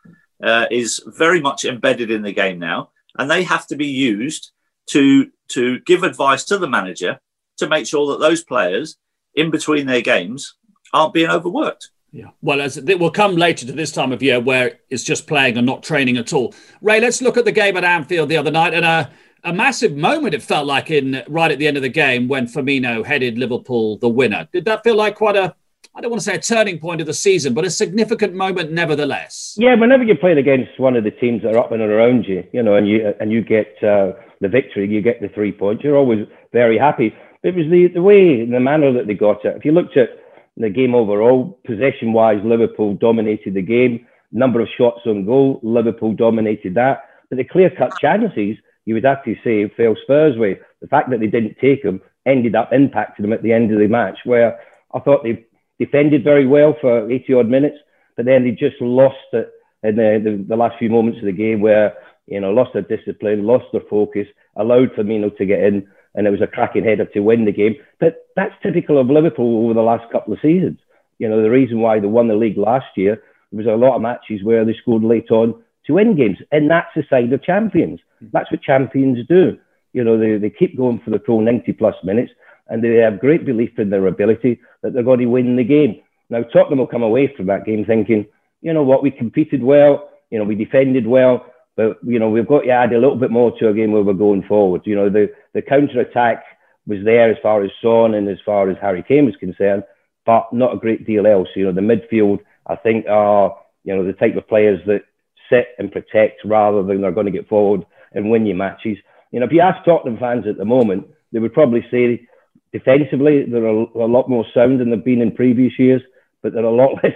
uh, 0.44 0.66
is 0.72 1.02
very 1.06 1.42
much 1.42 1.66
embedded 1.66 2.12
in 2.12 2.22
the 2.22 2.34
game 2.34 2.60
now, 2.60 2.92
and 3.18 3.30
they 3.30 3.44
have 3.44 3.68
to 3.68 3.76
be 3.76 3.88
used 3.88 4.52
to 4.90 5.32
to 5.50 5.80
give 5.82 6.04
advice 6.04 6.44
to 6.46 6.58
the 6.58 6.70
manager 6.70 7.20
to 7.58 7.68
make 7.68 7.88
sure 7.88 8.12
that 8.12 8.20
those 8.20 8.44
players 8.44 8.98
in 9.36 9.52
between 9.52 9.86
their 9.86 10.02
games 10.02 10.56
aren't 10.94 11.14
being 11.14 11.30
overworked. 11.30 11.90
Yeah, 12.14 12.30
well, 12.44 12.62
as 12.62 12.78
it 12.78 13.00
will 13.00 13.10
come 13.10 13.36
later 13.36 13.66
to 13.66 13.72
this 13.72 13.92
time 13.92 14.12
of 14.12 14.22
year 14.22 14.40
where 14.40 14.80
it's 14.92 15.04
just 15.04 15.26
playing 15.26 15.58
and 15.58 15.66
not 15.66 15.82
training 15.82 16.18
at 16.18 16.32
all. 16.32 16.54
Ray, 16.80 17.00
let's 17.00 17.24
look 17.24 17.38
at 17.38 17.46
the 17.46 17.52
game 17.52 17.76
at 17.76 17.84
Anfield 17.84 18.30
the 18.30 18.38
other 18.38 18.52
night 18.52 18.76
and 18.76 18.86
a, 18.86 19.12
a 19.44 19.52
massive 19.52 19.96
moment. 19.96 20.36
It 20.36 20.44
felt 20.44 20.68
like 20.68 20.92
in 20.92 21.24
right 21.28 21.52
at 21.52 21.58
the 21.58 21.68
end 21.68 21.76
of 21.76 21.82
the 21.82 21.90
game 21.90 22.28
when 22.28 22.46
Firmino 22.46 23.04
headed 23.04 23.40
Liverpool 23.40 23.98
the 23.98 24.10
winner. 24.10 24.48
Did 24.54 24.66
that 24.66 24.84
feel 24.84 24.96
like 24.96 25.16
quite 25.16 25.36
a 25.36 25.56
I 25.96 26.02
don't 26.02 26.12
want 26.12 26.22
to 26.22 26.26
say 26.26 26.36
a 26.36 26.40
turning 26.40 26.80
point 26.80 27.02
of 27.02 27.08
the 27.08 27.14
season, 27.14 27.54
but 27.54 27.66
a 27.66 27.70
significant 27.70 28.34
moment 28.34 28.72
nevertheless. 28.72 29.56
Yeah, 29.60 29.76
whenever 29.76 30.04
you're 30.04 30.16
playing 30.16 30.40
against 30.40 30.80
one 30.80 30.96
of 30.96 31.04
the 31.04 31.12
teams 31.12 31.44
that 31.44 31.56
are 31.56 31.60
up 31.60 31.72
and 31.72 31.82
around 31.82 32.26
you, 32.26 32.44
you 32.52 32.64
know, 32.64 32.76
and 32.76 32.88
you 32.88 33.14
and 33.20 33.32
you 33.32 33.42
get 33.44 33.68
uh, 33.84 34.14
the 34.40 34.50
victory, 34.50 34.88
you 34.88 35.02
get 35.02 35.20
the 35.20 35.30
three 35.30 35.52
points, 35.52 35.84
you're 35.84 35.98
always 35.98 36.28
very 36.52 36.78
happy. 36.78 37.14
It 37.42 37.56
was 37.56 37.66
the, 37.70 37.90
the 37.94 38.02
way, 38.02 38.46
the 38.46 38.60
manner 38.60 38.94
that 38.94 39.08
they 39.08 39.16
got 39.16 39.44
it. 39.46 39.58
If 39.58 39.66
you 39.66 39.72
looked 39.72 39.98
at 39.98 40.10
the 40.58 40.70
game 40.70 40.96
overall. 40.96 41.60
Possession 41.66 42.14
wise, 42.14 42.40
Liverpool 42.44 42.96
dominated 42.96 43.54
the 43.54 43.62
game. 43.62 44.06
Number 44.32 44.62
of 44.62 44.68
shots 44.78 45.02
on 45.06 45.26
goal, 45.26 45.60
Liverpool 45.64 46.14
dominated 46.14 46.76
that. 46.76 47.04
But 47.30 47.38
the 47.38 47.44
clear 47.44 47.70
cut 47.70 47.98
chances, 48.00 48.58
you 48.86 48.94
would 48.94 49.06
have 49.06 49.24
to 49.26 49.36
say, 49.44 49.70
fell 49.70 49.96
Spurs' 50.04 50.38
way. 50.38 50.60
The 50.82 50.88
fact 50.88 51.10
that 51.10 51.20
they 51.20 51.28
didn't 51.28 51.58
take 51.60 51.84
them 51.84 52.02
ended 52.26 52.56
up 52.56 52.72
impacting 52.72 53.22
them 53.22 53.34
at 53.34 53.44
the 53.44 53.54
end 53.54 53.72
of 53.72 53.80
the 53.80 53.88
match, 53.88 54.18
where 54.26 54.60
I 54.94 55.00
thought 55.00 55.24
they 55.24 55.46
defended 55.80 56.24
very 56.24 56.46
well 56.46 56.76
for 56.80 57.10
80 57.10 57.34
odd 57.34 57.50
minutes, 57.50 57.78
but 58.16 58.26
then 58.26 58.44
they 58.44 58.52
just 58.52 58.80
lost 58.82 59.18
it 59.34 59.52
in 59.84 59.96
the, 59.96 60.22
the, 60.24 60.46
the 60.48 60.56
last 60.56 60.78
few 60.80 60.90
moments 60.90 61.20
of 61.20 61.26
the 61.26 61.32
game 61.32 61.60
where, 61.60 61.94
you 62.28 62.40
know, 62.40 62.52
lost 62.52 62.74
their 62.74 62.84
discipline, 62.84 63.46
lost 63.46 63.66
their 63.72 63.82
focus, 63.90 64.28
allowed 64.56 64.94
Firmino 64.94 65.36
to 65.38 65.46
get 65.46 65.64
in 65.64 65.88
and 66.16 66.28
it 66.28 66.32
was 66.32 66.42
a 66.42 66.48
cracking 66.48 66.84
header 66.84 67.06
to 67.06 67.20
win 67.20 67.46
the 67.46 67.52
game. 67.52 67.76
But 68.00 68.28
that's 68.36 68.54
typical 68.62 69.00
of 69.00 69.10
Liverpool 69.10 69.66
over 69.66 69.74
the 69.74 69.82
last 69.82 70.12
couple 70.12 70.34
of 70.34 70.40
seasons. 70.42 70.80
You 71.20 71.30
know, 71.30 71.42
the 71.42 71.50
reason 71.50 71.80
why 71.80 72.00
they 72.00 72.08
won 72.08 72.28
the 72.28 72.36
league 72.36 72.58
last 72.58 72.88
year 72.96 73.22
was 73.52 73.66
a 73.66 73.72
lot 73.76 73.96
of 73.96 74.02
matches 74.02 74.44
where 74.44 74.66
they 74.66 74.74
scored 74.82 75.04
late 75.04 75.32
on 75.32 75.56
to 75.86 75.94
win 75.94 76.16
games, 76.16 76.38
and 76.52 76.70
that's 76.70 76.90
the 76.96 77.04
side 77.10 77.32
of 77.34 77.44
champions. 77.44 78.00
That's 78.32 78.52
what 78.52 78.62
champions 78.62 79.26
do. 79.28 79.58
You 79.92 80.04
know, 80.04 80.18
they, 80.18 80.38
they 80.38 80.50
keep 80.50 80.78
going 80.78 81.02
for 81.04 81.12
the 81.12 81.20
full 81.20 81.42
90 81.42 81.74
plus 81.74 81.96
minutes, 82.04 82.32
and 82.68 82.84
they 82.84 82.96
have 82.96 83.20
great 83.20 83.46
belief 83.46 83.78
in 83.78 83.90
their 83.90 84.08
ability 84.08 84.60
that 84.82 84.94
they're 84.94 85.04
going 85.04 85.20
to 85.20 85.26
win 85.28 85.56
the 85.56 85.64
game. 85.64 86.02
Now, 86.30 86.42
Tottenham 86.44 86.80
will 86.80 86.88
come 86.88 87.04
away 87.04 87.32
from 87.36 87.48
that 87.48 87.66
game 87.66 87.86
thinking, 87.86 88.26
you 88.62 88.74
know 88.74 88.84
what, 88.84 89.04
we 89.04 89.12
competed 89.12 89.62
well, 89.62 90.10
you 90.32 90.40
know, 90.40 90.46
we 90.46 90.56
defended 90.56 91.06
well, 91.06 91.46
but, 91.76 91.98
you 92.04 92.18
know, 92.18 92.30
we've 92.30 92.48
got 92.48 92.62
to 92.62 92.70
add 92.70 92.94
a 92.94 93.00
little 93.00 93.18
bit 93.18 93.32
more 93.32 93.58
to 93.60 93.68
a 93.68 93.74
game 93.74 93.92
where 93.92 94.04
we're 94.04 94.14
going 94.14 94.44
forward. 94.44 94.82
You 94.86 94.96
know, 94.96 95.10
the, 95.10 95.30
the 95.54 95.62
counter 95.62 96.02
attack 96.02 96.44
was 96.86 97.00
there 97.04 97.32
as 97.32 97.38
far 97.42 97.64
as 97.64 97.72
Son 97.82 98.14
and 98.14 98.28
as 98.28 98.38
far 98.46 98.70
as 98.70 98.78
Harry 98.82 99.04
Kane 99.08 99.26
was 99.26 99.36
concerned, 99.38 99.84
but 100.26 100.52
not 100.52 100.74
a 100.74 100.80
great 100.80 101.06
deal 101.06 101.26
else. 101.26 101.48
You 101.56 101.66
know, 101.66 101.72
the 101.72 101.82
midfield, 101.82 102.40
I 102.68 102.76
think, 102.76 103.06
are, 103.08 103.56
you 103.84 103.96
know, 103.96 104.06
the 104.06 104.14
type 104.14 104.36
of 104.36 104.48
players 104.48 104.80
that 104.88 105.04
sit 105.50 105.68
and 105.78 105.92
protect 105.92 106.44
rather 106.46 106.84
than 106.84 107.02
they're 107.02 107.12
going 107.12 107.26
to 107.26 107.32
get 107.32 107.48
forward 107.48 107.86
and 108.14 108.30
win 108.30 108.46
you 108.46 108.56
matches. 108.56 108.98
You 109.32 109.40
know, 109.40 109.46
if 109.46 109.52
you 109.52 109.62
ask 109.62 109.84
Tottenham 109.86 110.18
fans 110.20 110.46
at 110.48 110.58
the 110.58 110.66
moment, 110.66 111.08
they 111.32 111.40
would 111.40 111.54
probably 111.54 111.86
say 111.90 112.28
defensively 112.72 113.46
they're 113.46 113.66
a, 113.66 113.86
a 113.96 114.08
lot 114.08 114.30
more 114.30 114.46
sound 114.54 114.80
than 114.80 114.90
they've 114.90 115.04
been 115.04 115.22
in 115.22 115.32
previous 115.32 115.74
years 115.80 116.02
but 116.44 116.54
they're 116.54 116.64
a 116.64 116.70
lot 116.70 117.00
less 117.04 117.16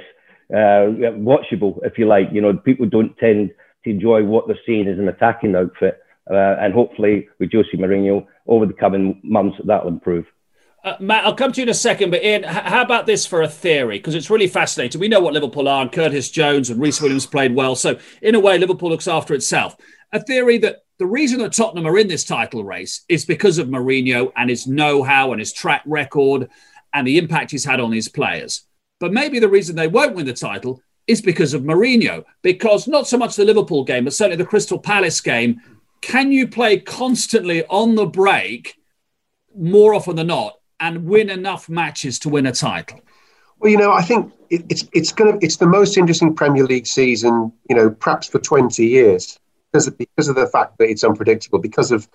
uh, 0.51 0.89
watchable, 1.19 1.77
if 1.83 1.99
you 1.99 2.07
like. 2.07 2.29
You 2.31 2.41
know, 2.41 2.53
people 2.53 2.87
don't 2.87 3.15
tend 3.17 3.51
to 3.83 3.89
enjoy 3.89 4.23
what 4.23 4.47
they're 4.47 4.57
seeing 4.65 4.87
as 4.87 4.97
an 4.97 5.09
attacking 5.09 5.55
outfit. 5.55 5.99
Uh, 6.29 6.57
and 6.59 6.73
hopefully, 6.73 7.27
with 7.39 7.51
Jose 7.51 7.69
Mourinho, 7.73 8.25
over 8.47 8.65
the 8.65 8.73
coming 8.73 9.19
months, 9.23 9.57
that'll 9.65 9.87
improve. 9.87 10.25
Uh, 10.83 10.95
Matt, 10.99 11.25
I'll 11.25 11.35
come 11.35 11.51
to 11.51 11.61
you 11.61 11.63
in 11.63 11.69
a 11.69 11.73
second, 11.73 12.11
but 12.11 12.23
Ian, 12.23 12.43
how 12.43 12.81
about 12.81 13.05
this 13.05 13.25
for 13.25 13.41
a 13.41 13.47
theory? 13.47 13.97
Because 13.97 14.15
it's 14.15 14.29
really 14.29 14.47
fascinating. 14.47 15.01
We 15.01 15.07
know 15.07 15.19
what 15.19 15.33
Liverpool 15.33 15.67
are, 15.67 15.81
and 15.81 15.91
Curtis 15.91 16.29
Jones 16.29 16.69
and 16.69 16.79
Rhys 16.79 17.01
Williams 17.01 17.25
played 17.25 17.55
well. 17.55 17.75
So, 17.75 17.97
in 18.21 18.35
a 18.35 18.39
way, 18.39 18.57
Liverpool 18.57 18.89
looks 18.89 19.07
after 19.07 19.33
itself. 19.33 19.75
A 20.13 20.21
theory 20.21 20.57
that 20.59 20.83
the 20.99 21.05
reason 21.05 21.39
that 21.39 21.53
Tottenham 21.53 21.85
are 21.85 21.97
in 21.97 22.07
this 22.07 22.23
title 22.23 22.63
race 22.63 23.03
is 23.09 23.25
because 23.25 23.57
of 23.57 23.67
Mourinho 23.67 24.31
and 24.35 24.49
his 24.49 24.65
know 24.65 25.03
how 25.03 25.31
and 25.31 25.39
his 25.39 25.53
track 25.53 25.83
record 25.85 26.49
and 26.93 27.05
the 27.05 27.17
impact 27.17 27.51
he's 27.51 27.65
had 27.65 27.79
on 27.79 27.91
his 27.91 28.07
players. 28.07 28.63
But 28.99 29.13
maybe 29.13 29.39
the 29.39 29.49
reason 29.49 29.75
they 29.75 29.87
won't 29.87 30.15
win 30.15 30.25
the 30.25 30.33
title 30.33 30.81
is 31.05 31.21
because 31.21 31.53
of 31.53 31.63
Mourinho. 31.63 32.23
Because 32.41 32.87
not 32.87 33.07
so 33.07 33.17
much 33.17 33.35
the 33.35 33.45
Liverpool 33.45 33.83
game, 33.83 34.05
but 34.05 34.13
certainly 34.13 34.37
the 34.37 34.49
Crystal 34.49 34.79
Palace 34.79 35.21
game. 35.21 35.61
Can 36.01 36.31
you 36.31 36.47
play 36.47 36.79
constantly 36.79 37.65
on 37.65 37.95
the 37.95 38.05
break 38.05 38.77
more 39.55 39.93
often 39.93 40.15
than 40.15 40.27
not 40.27 40.59
and 40.79 41.05
win 41.05 41.29
enough 41.29 41.67
matches 41.67 42.19
to 42.19 42.29
win 42.29 42.45
a 42.45 42.51
title? 42.51 43.01
Well, 43.59 43.71
you 43.71 43.77
know, 43.77 43.91
I 43.91 44.03
think 44.03 44.31
it, 44.49 44.65
it's 44.69 44.87
it's 44.93 45.11
going 45.11 45.39
to 45.39 45.45
it's 45.45 45.57
the 45.57 45.67
most 45.67 45.97
interesting 45.97 46.35
Premier 46.35 46.63
League 46.63 46.87
season, 46.87 47.51
you 47.69 47.75
know, 47.75 47.89
perhaps 47.89 48.27
for 48.27 48.39
twenty 48.39 48.85
years 48.85 49.39
because 49.71 49.87
of, 49.87 49.97
because 49.97 50.27
of 50.27 50.35
the 50.35 50.47
fact 50.47 50.77
that 50.77 50.89
it's 50.89 51.03
unpredictable, 51.03 51.59
because 51.59 51.91
of 51.91 52.07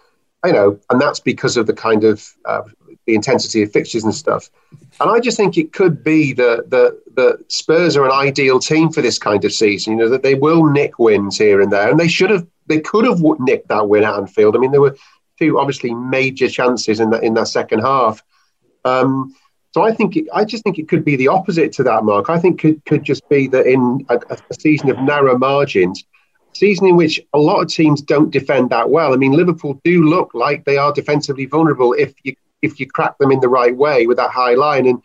you 0.44 0.52
know, 0.52 0.78
and 0.90 1.00
that's 1.00 1.20
because 1.20 1.56
of 1.56 1.66
the 1.66 1.72
kind 1.72 2.04
of 2.04 2.32
uh, 2.44 2.62
the 3.06 3.14
intensity 3.14 3.62
of 3.62 3.72
fixtures 3.72 4.04
and 4.04 4.14
stuff. 4.14 4.50
And 5.00 5.10
I 5.10 5.20
just 5.20 5.36
think 5.36 5.56
it 5.56 5.72
could 5.72 6.04
be 6.04 6.32
that 6.34 6.70
the, 6.70 7.00
the 7.14 7.44
Spurs 7.48 7.96
are 7.96 8.04
an 8.04 8.12
ideal 8.12 8.58
team 8.58 8.90
for 8.90 9.02
this 9.02 9.18
kind 9.18 9.44
of 9.44 9.52
season. 9.52 9.92
You 9.92 9.98
know 10.04 10.08
that 10.08 10.22
they 10.22 10.34
will 10.34 10.64
nick 10.64 10.98
wins 10.98 11.38
here 11.38 11.60
and 11.60 11.72
there, 11.72 11.90
and 11.90 11.98
they 11.98 12.08
should 12.08 12.30
have, 12.30 12.46
they 12.66 12.81
could 12.81 13.04
have 13.04 13.21
nicked 13.40 13.69
that 13.69 13.88
win 13.88 14.04
at 14.04 14.14
Anfield. 14.14 14.57
I 14.57 14.59
mean, 14.59 14.71
there 14.71 14.81
were 14.81 14.97
two 15.38 15.59
obviously 15.59 15.95
major 15.95 16.49
chances 16.49 17.00
in 17.00 17.11
that 17.11 17.23
in 17.23 17.35
that 17.35 17.49
second 17.49 17.81
half. 17.81 18.23
Um, 18.85 19.35
so 19.73 19.83
I 19.83 19.92
think 19.92 20.16
it, 20.16 20.26
I 20.33 20.45
just 20.45 20.64
think 20.64 20.78
it 20.78 20.88
could 20.88 21.04
be 21.04 21.16
the 21.16 21.28
opposite 21.28 21.73
to 21.73 21.83
that, 21.85 22.04
Mark. 22.04 22.28
I 22.28 22.38
think 22.38 22.61
could 22.61 22.85
could 22.85 23.04
just 23.04 23.28
be 23.28 23.49
that 23.49 23.66
in 23.66 24.04
a, 24.09 24.19
a 24.31 24.54
season 24.54 24.90
of 24.90 24.99
narrow 24.99 25.38
margins, 25.38 26.04
season 26.52 26.87
in 26.87 26.97
which 26.97 27.21
a 27.33 27.38
lot 27.38 27.62
of 27.62 27.69
teams 27.69 28.02
don't 28.02 28.31
defend 28.31 28.71
that 28.71 28.90
well. 28.90 29.12
I 29.12 29.16
mean, 29.16 29.33
Liverpool 29.33 29.81
do 29.85 30.04
look 30.04 30.31
like 30.35 30.64
they 30.64 30.76
are 30.76 30.92
defensively 30.92 31.47
vulnerable 31.47 31.95
if 31.95 32.14
you 32.23 32.35
if 32.61 32.78
you 32.78 32.87
crack 32.87 33.19
them 33.19 33.33
in 33.33 33.40
the 33.40 33.49
right 33.49 33.76
way 33.76 34.07
with 34.07 34.19
that 34.19 34.31
high 34.31 34.54
line. 34.54 34.87
And 34.87 35.02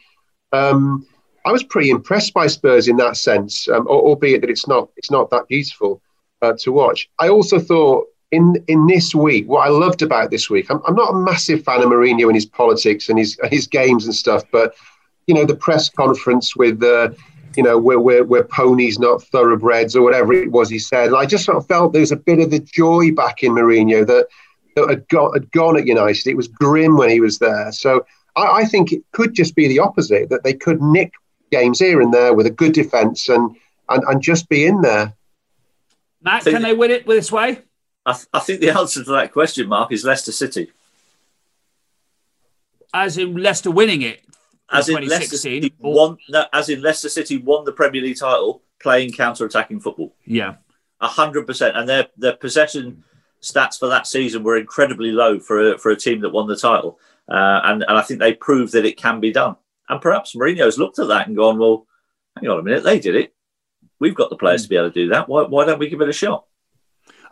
um, 0.51 1.07
I 1.45 1.51
was 1.51 1.63
pretty 1.63 1.89
impressed 1.89 2.33
by 2.33 2.47
Spurs 2.47 2.87
in 2.87 2.97
that 2.97 3.17
sense, 3.17 3.67
um, 3.69 3.87
albeit 3.87 4.41
that 4.41 4.49
it's 4.49 4.67
not 4.67 4.89
it's 4.97 5.11
not 5.11 5.29
that 5.31 5.47
beautiful 5.47 6.01
uh, 6.41 6.53
to 6.59 6.71
watch. 6.71 7.09
I 7.19 7.29
also 7.29 7.59
thought 7.59 8.07
in 8.31 8.63
in 8.67 8.87
this 8.87 9.15
week, 9.15 9.47
what 9.47 9.65
I 9.67 9.69
loved 9.69 10.01
about 10.01 10.31
this 10.31 10.49
week, 10.49 10.69
I'm, 10.69 10.81
I'm 10.87 10.95
not 10.95 11.13
a 11.13 11.17
massive 11.17 11.63
fan 11.63 11.81
of 11.81 11.89
Mourinho 11.89 12.25
and 12.25 12.35
his 12.35 12.45
politics 12.45 13.09
and 13.09 13.17
his 13.17 13.37
his 13.45 13.67
games 13.67 14.05
and 14.05 14.15
stuff, 14.15 14.43
but 14.51 14.75
you 15.27 15.33
know 15.33 15.45
the 15.45 15.55
press 15.55 15.89
conference 15.89 16.55
with 16.55 16.79
the. 16.79 16.95
Uh, 16.95 17.13
you 17.55 17.63
know, 17.63 17.75
we're, 17.79 17.99
we're, 17.99 18.23
we're 18.23 18.43
ponies, 18.43 18.99
not 18.99 19.23
thoroughbreds, 19.23 19.95
or 19.95 20.03
whatever 20.03 20.31
it 20.31 20.51
was 20.51 20.69
he 20.69 20.77
said. 20.77 21.07
And 21.07 21.15
I 21.15 21.25
just 21.25 21.43
sort 21.43 21.57
of 21.57 21.65
felt 21.65 21.91
there 21.91 22.01
was 22.01 22.11
a 22.11 22.15
bit 22.15 22.37
of 22.37 22.51
the 22.51 22.59
joy 22.59 23.11
back 23.11 23.41
in 23.41 23.53
Mourinho 23.53 24.05
that 24.05 24.27
that 24.77 24.89
had, 24.89 25.07
got, 25.07 25.33
had 25.33 25.51
gone 25.51 25.77
at 25.77 25.87
United. 25.87 26.27
It 26.27 26.37
was 26.37 26.47
grim 26.47 26.97
when 26.97 27.09
he 27.09 27.19
was 27.19 27.39
there. 27.39 27.71
So 27.71 28.05
I, 28.35 28.59
I, 28.61 28.65
think 28.65 28.91
it 28.91 29.01
could 29.11 29.33
just 29.33 29.55
be 29.55 29.67
the 29.67 29.79
opposite 29.79 30.29
that 30.29 30.43
they 30.43 30.53
could 30.53 30.81
nick 30.81 31.13
games 31.51 31.79
here 31.79 31.99
and 31.99 32.13
there 32.13 32.33
with 32.33 32.45
a 32.45 32.51
good 32.51 32.73
defence 32.73 33.27
and, 33.27 33.55
and, 33.89 34.03
and 34.03 34.21
just 34.21 34.47
be 34.49 34.65
in 34.65 34.81
there. 34.81 35.13
Matt, 36.27 36.43
think, 36.43 36.55
can 36.55 36.63
they 36.63 36.73
win 36.73 36.91
it 36.91 37.07
this 37.07 37.31
way? 37.31 37.61
I, 38.05 38.13
th- 38.13 38.27
I 38.33 38.39
think 38.39 38.61
the 38.61 38.69
answer 38.69 39.03
to 39.03 39.11
that 39.11 39.33
question, 39.33 39.67
Mark, 39.67 39.91
is 39.91 40.03
Leicester 40.03 40.31
City. 40.31 40.71
As 42.93 43.17
in 43.17 43.35
Leicester 43.35 43.71
winning 43.71 44.01
it 44.01 44.21
as 44.69 44.89
in 44.89 45.07
Leicester 45.07 45.37
City 45.37 45.73
won, 45.79 46.17
no, 46.29 46.45
as 46.53 46.69
in 46.69 46.81
Leicester 46.81 47.09
City 47.09 47.37
won 47.37 47.65
the 47.65 47.71
Premier 47.71 48.01
League 48.01 48.17
title 48.17 48.61
playing 48.81 49.13
counter-attacking 49.13 49.79
football. 49.79 50.13
Yeah, 50.25 50.55
hundred 51.01 51.47
percent, 51.47 51.77
and 51.77 51.87
their 51.87 52.07
their 52.17 52.35
possession 52.35 53.03
stats 53.41 53.79
for 53.79 53.87
that 53.87 54.07
season 54.07 54.43
were 54.43 54.57
incredibly 54.57 55.11
low 55.11 55.39
for 55.39 55.73
a, 55.73 55.77
for 55.77 55.91
a 55.91 55.95
team 55.95 56.21
that 56.21 56.29
won 56.29 56.47
the 56.47 56.55
title. 56.55 56.99
Uh, 57.29 57.61
and, 57.65 57.83
and 57.87 57.97
I 57.97 58.01
think 58.01 58.19
they 58.19 58.33
proved 58.33 58.73
that 58.73 58.85
it 58.85 58.97
can 58.97 59.19
be 59.19 59.31
done. 59.31 59.57
And 59.89 60.01
perhaps 60.01 60.33
Mourinho's 60.33 60.79
looked 60.79 60.97
at 60.97 61.09
that 61.09 61.27
and 61.27 61.35
gone, 61.35 61.59
well, 61.59 61.85
hang 62.35 62.49
on 62.49 62.59
a 62.59 62.63
minute, 62.63 62.83
they 62.83 62.99
did 62.99 63.15
it. 63.15 63.35
We've 63.99 64.15
got 64.15 64.29
the 64.29 64.37
players 64.37 64.61
hmm. 64.61 64.65
to 64.65 64.69
be 64.69 64.75
able 64.77 64.91
to 64.91 64.93
do 64.93 65.09
that. 65.09 65.27
Why, 65.29 65.43
why 65.43 65.65
don't 65.65 65.79
we 65.79 65.89
give 65.89 66.01
it 66.01 66.09
a 66.09 66.13
shot? 66.13 66.45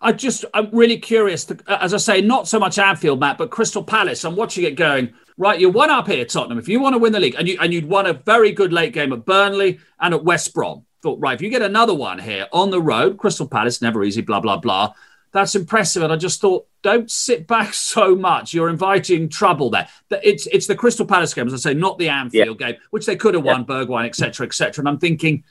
I 0.02 0.12
just, 0.12 0.46
I'm 0.54 0.70
really 0.72 0.98
curious. 0.98 1.46
To, 1.46 1.58
as 1.68 1.94
I 1.94 1.98
say, 1.98 2.22
not 2.22 2.48
so 2.48 2.60
much 2.60 2.78
Anfield, 2.78 3.20
Matt, 3.20 3.38
but 3.38 3.50
Crystal 3.50 3.84
Palace. 3.84 4.26
I'm 4.26 4.36
watching 4.36 4.66
it 4.66 4.76
going, 4.76 5.14
right, 5.38 5.60
you're 5.60 5.72
one 5.72 5.90
up 5.90 6.08
here, 6.08 6.26
Tottenham. 6.26 6.60
If 6.60 6.68
you 6.68 6.80
want 6.80 6.94
to 6.94 7.00
win 7.00 7.14
the 7.14 7.20
league, 7.20 7.36
and, 7.38 7.48
you, 7.48 7.58
and 7.62 7.74
you'd 7.74 7.88
won 7.88 8.06
a 8.06 8.14
very 8.14 8.52
good 8.52 8.74
late 8.74 8.94
game 8.94 9.14
at 9.14 9.26
Burnley 9.26 9.80
and 10.00 10.14
at 10.14 10.24
West 10.24 10.54
Brom, 10.54 10.86
thought, 11.02 11.20
right, 11.20 11.34
if 11.34 11.42
you 11.42 11.50
get 11.50 11.62
another 11.62 11.94
one 11.94 12.20
here 12.20 12.48
on 12.52 12.72
the 12.72 12.82
road, 12.82 13.18
Crystal 13.18 13.48
Palace, 13.48 13.82
never 13.82 14.04
easy, 14.04 14.22
blah, 14.22 14.42
blah, 14.42 14.58
blah 14.58 14.94
that's 15.36 15.54
impressive. 15.54 16.02
And 16.02 16.14
I 16.14 16.16
just 16.16 16.40
thought, 16.40 16.66
don't 16.82 17.12
sit 17.12 17.46
back 17.46 17.74
so 17.74 18.16
much. 18.16 18.54
You're 18.54 18.70
inviting 18.70 19.30
trouble 19.30 19.70
there. 19.70 19.88
It's 20.24 20.48
it's 20.48 20.66
the 20.66 20.76
Crystal 20.76 21.06
Palace 21.06 21.34
game, 21.34 21.46
as 21.46 21.54
I 21.54 21.58
say, 21.58 21.74
not 21.74 22.00
the 22.00 22.10
Anfield 22.10 22.60
yeah. 22.60 22.72
game, 22.72 22.80
which 22.90 23.06
they 23.06 23.16
could 23.16 23.36
have 23.36 23.44
won, 23.44 23.66
yeah. 23.68 23.76
Bergwijn, 23.76 24.06
etc., 24.06 24.48
etc. 24.48 24.82
And 24.82 24.90
I'm 24.90 24.98
thinking, 24.98 25.44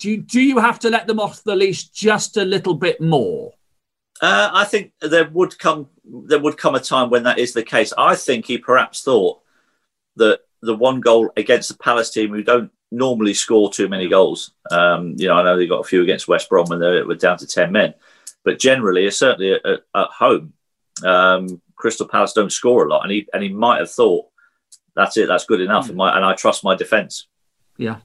do 0.00 0.10
you, 0.10 0.16
do 0.16 0.40
you 0.40 0.58
have 0.58 0.78
to 0.80 0.90
let 0.90 1.06
them 1.06 1.20
off 1.20 1.44
the 1.44 1.54
leash 1.54 1.84
just 1.88 2.36
a 2.36 2.44
little 2.44 2.74
bit 2.74 3.00
more? 3.00 3.52
Uh, 4.20 4.50
I 4.52 4.64
think 4.64 4.92
there 5.00 5.28
would 5.30 5.58
come 5.58 5.88
there 6.04 6.40
would 6.40 6.56
come 6.56 6.74
a 6.74 6.80
time 6.80 7.08
when 7.08 7.22
that 7.22 7.38
is 7.38 7.52
the 7.52 7.62
case. 7.62 7.92
I 7.96 8.16
think 8.16 8.46
he 8.46 8.58
perhaps 8.58 9.02
thought 9.02 9.40
that 10.16 10.40
the 10.60 10.74
one 10.74 11.00
goal 11.00 11.30
against 11.36 11.68
the 11.68 11.78
Palace 11.78 12.10
team, 12.10 12.30
who 12.30 12.42
don't 12.42 12.70
normally 12.90 13.32
score 13.32 13.72
too 13.72 13.88
many 13.88 14.08
goals, 14.08 14.50
um, 14.70 15.14
you 15.16 15.28
know, 15.28 15.34
I 15.34 15.44
know 15.44 15.56
they 15.56 15.66
got 15.66 15.80
a 15.80 15.88
few 15.88 16.02
against 16.02 16.28
West 16.28 16.48
Brom 16.48 16.66
when 16.66 16.80
they 16.80 17.02
were 17.02 17.14
down 17.14 17.38
to 17.38 17.46
ten 17.46 17.70
men 17.70 17.94
but 18.44 18.58
generally, 18.58 19.10
certainly 19.10 19.52
at, 19.52 19.64
at 19.94 20.08
home, 20.08 20.52
um, 21.04 21.60
Crystal 21.76 22.08
Palace 22.08 22.32
don't 22.32 22.52
score 22.52 22.86
a 22.86 22.88
lot, 22.88 23.02
and 23.02 23.12
he 23.12 23.26
and 23.32 23.42
he 23.42 23.48
might 23.48 23.78
have 23.78 23.90
thought 23.90 24.26
that's 24.94 25.16
it, 25.16 25.28
that's 25.28 25.46
good 25.46 25.60
enough, 25.60 25.86
mm. 25.86 25.90
and, 25.90 25.98
my, 25.98 26.16
and 26.16 26.24
I 26.24 26.34
trust 26.34 26.64
my 26.64 26.74
defence. 26.74 27.26
Yeah. 27.76 27.96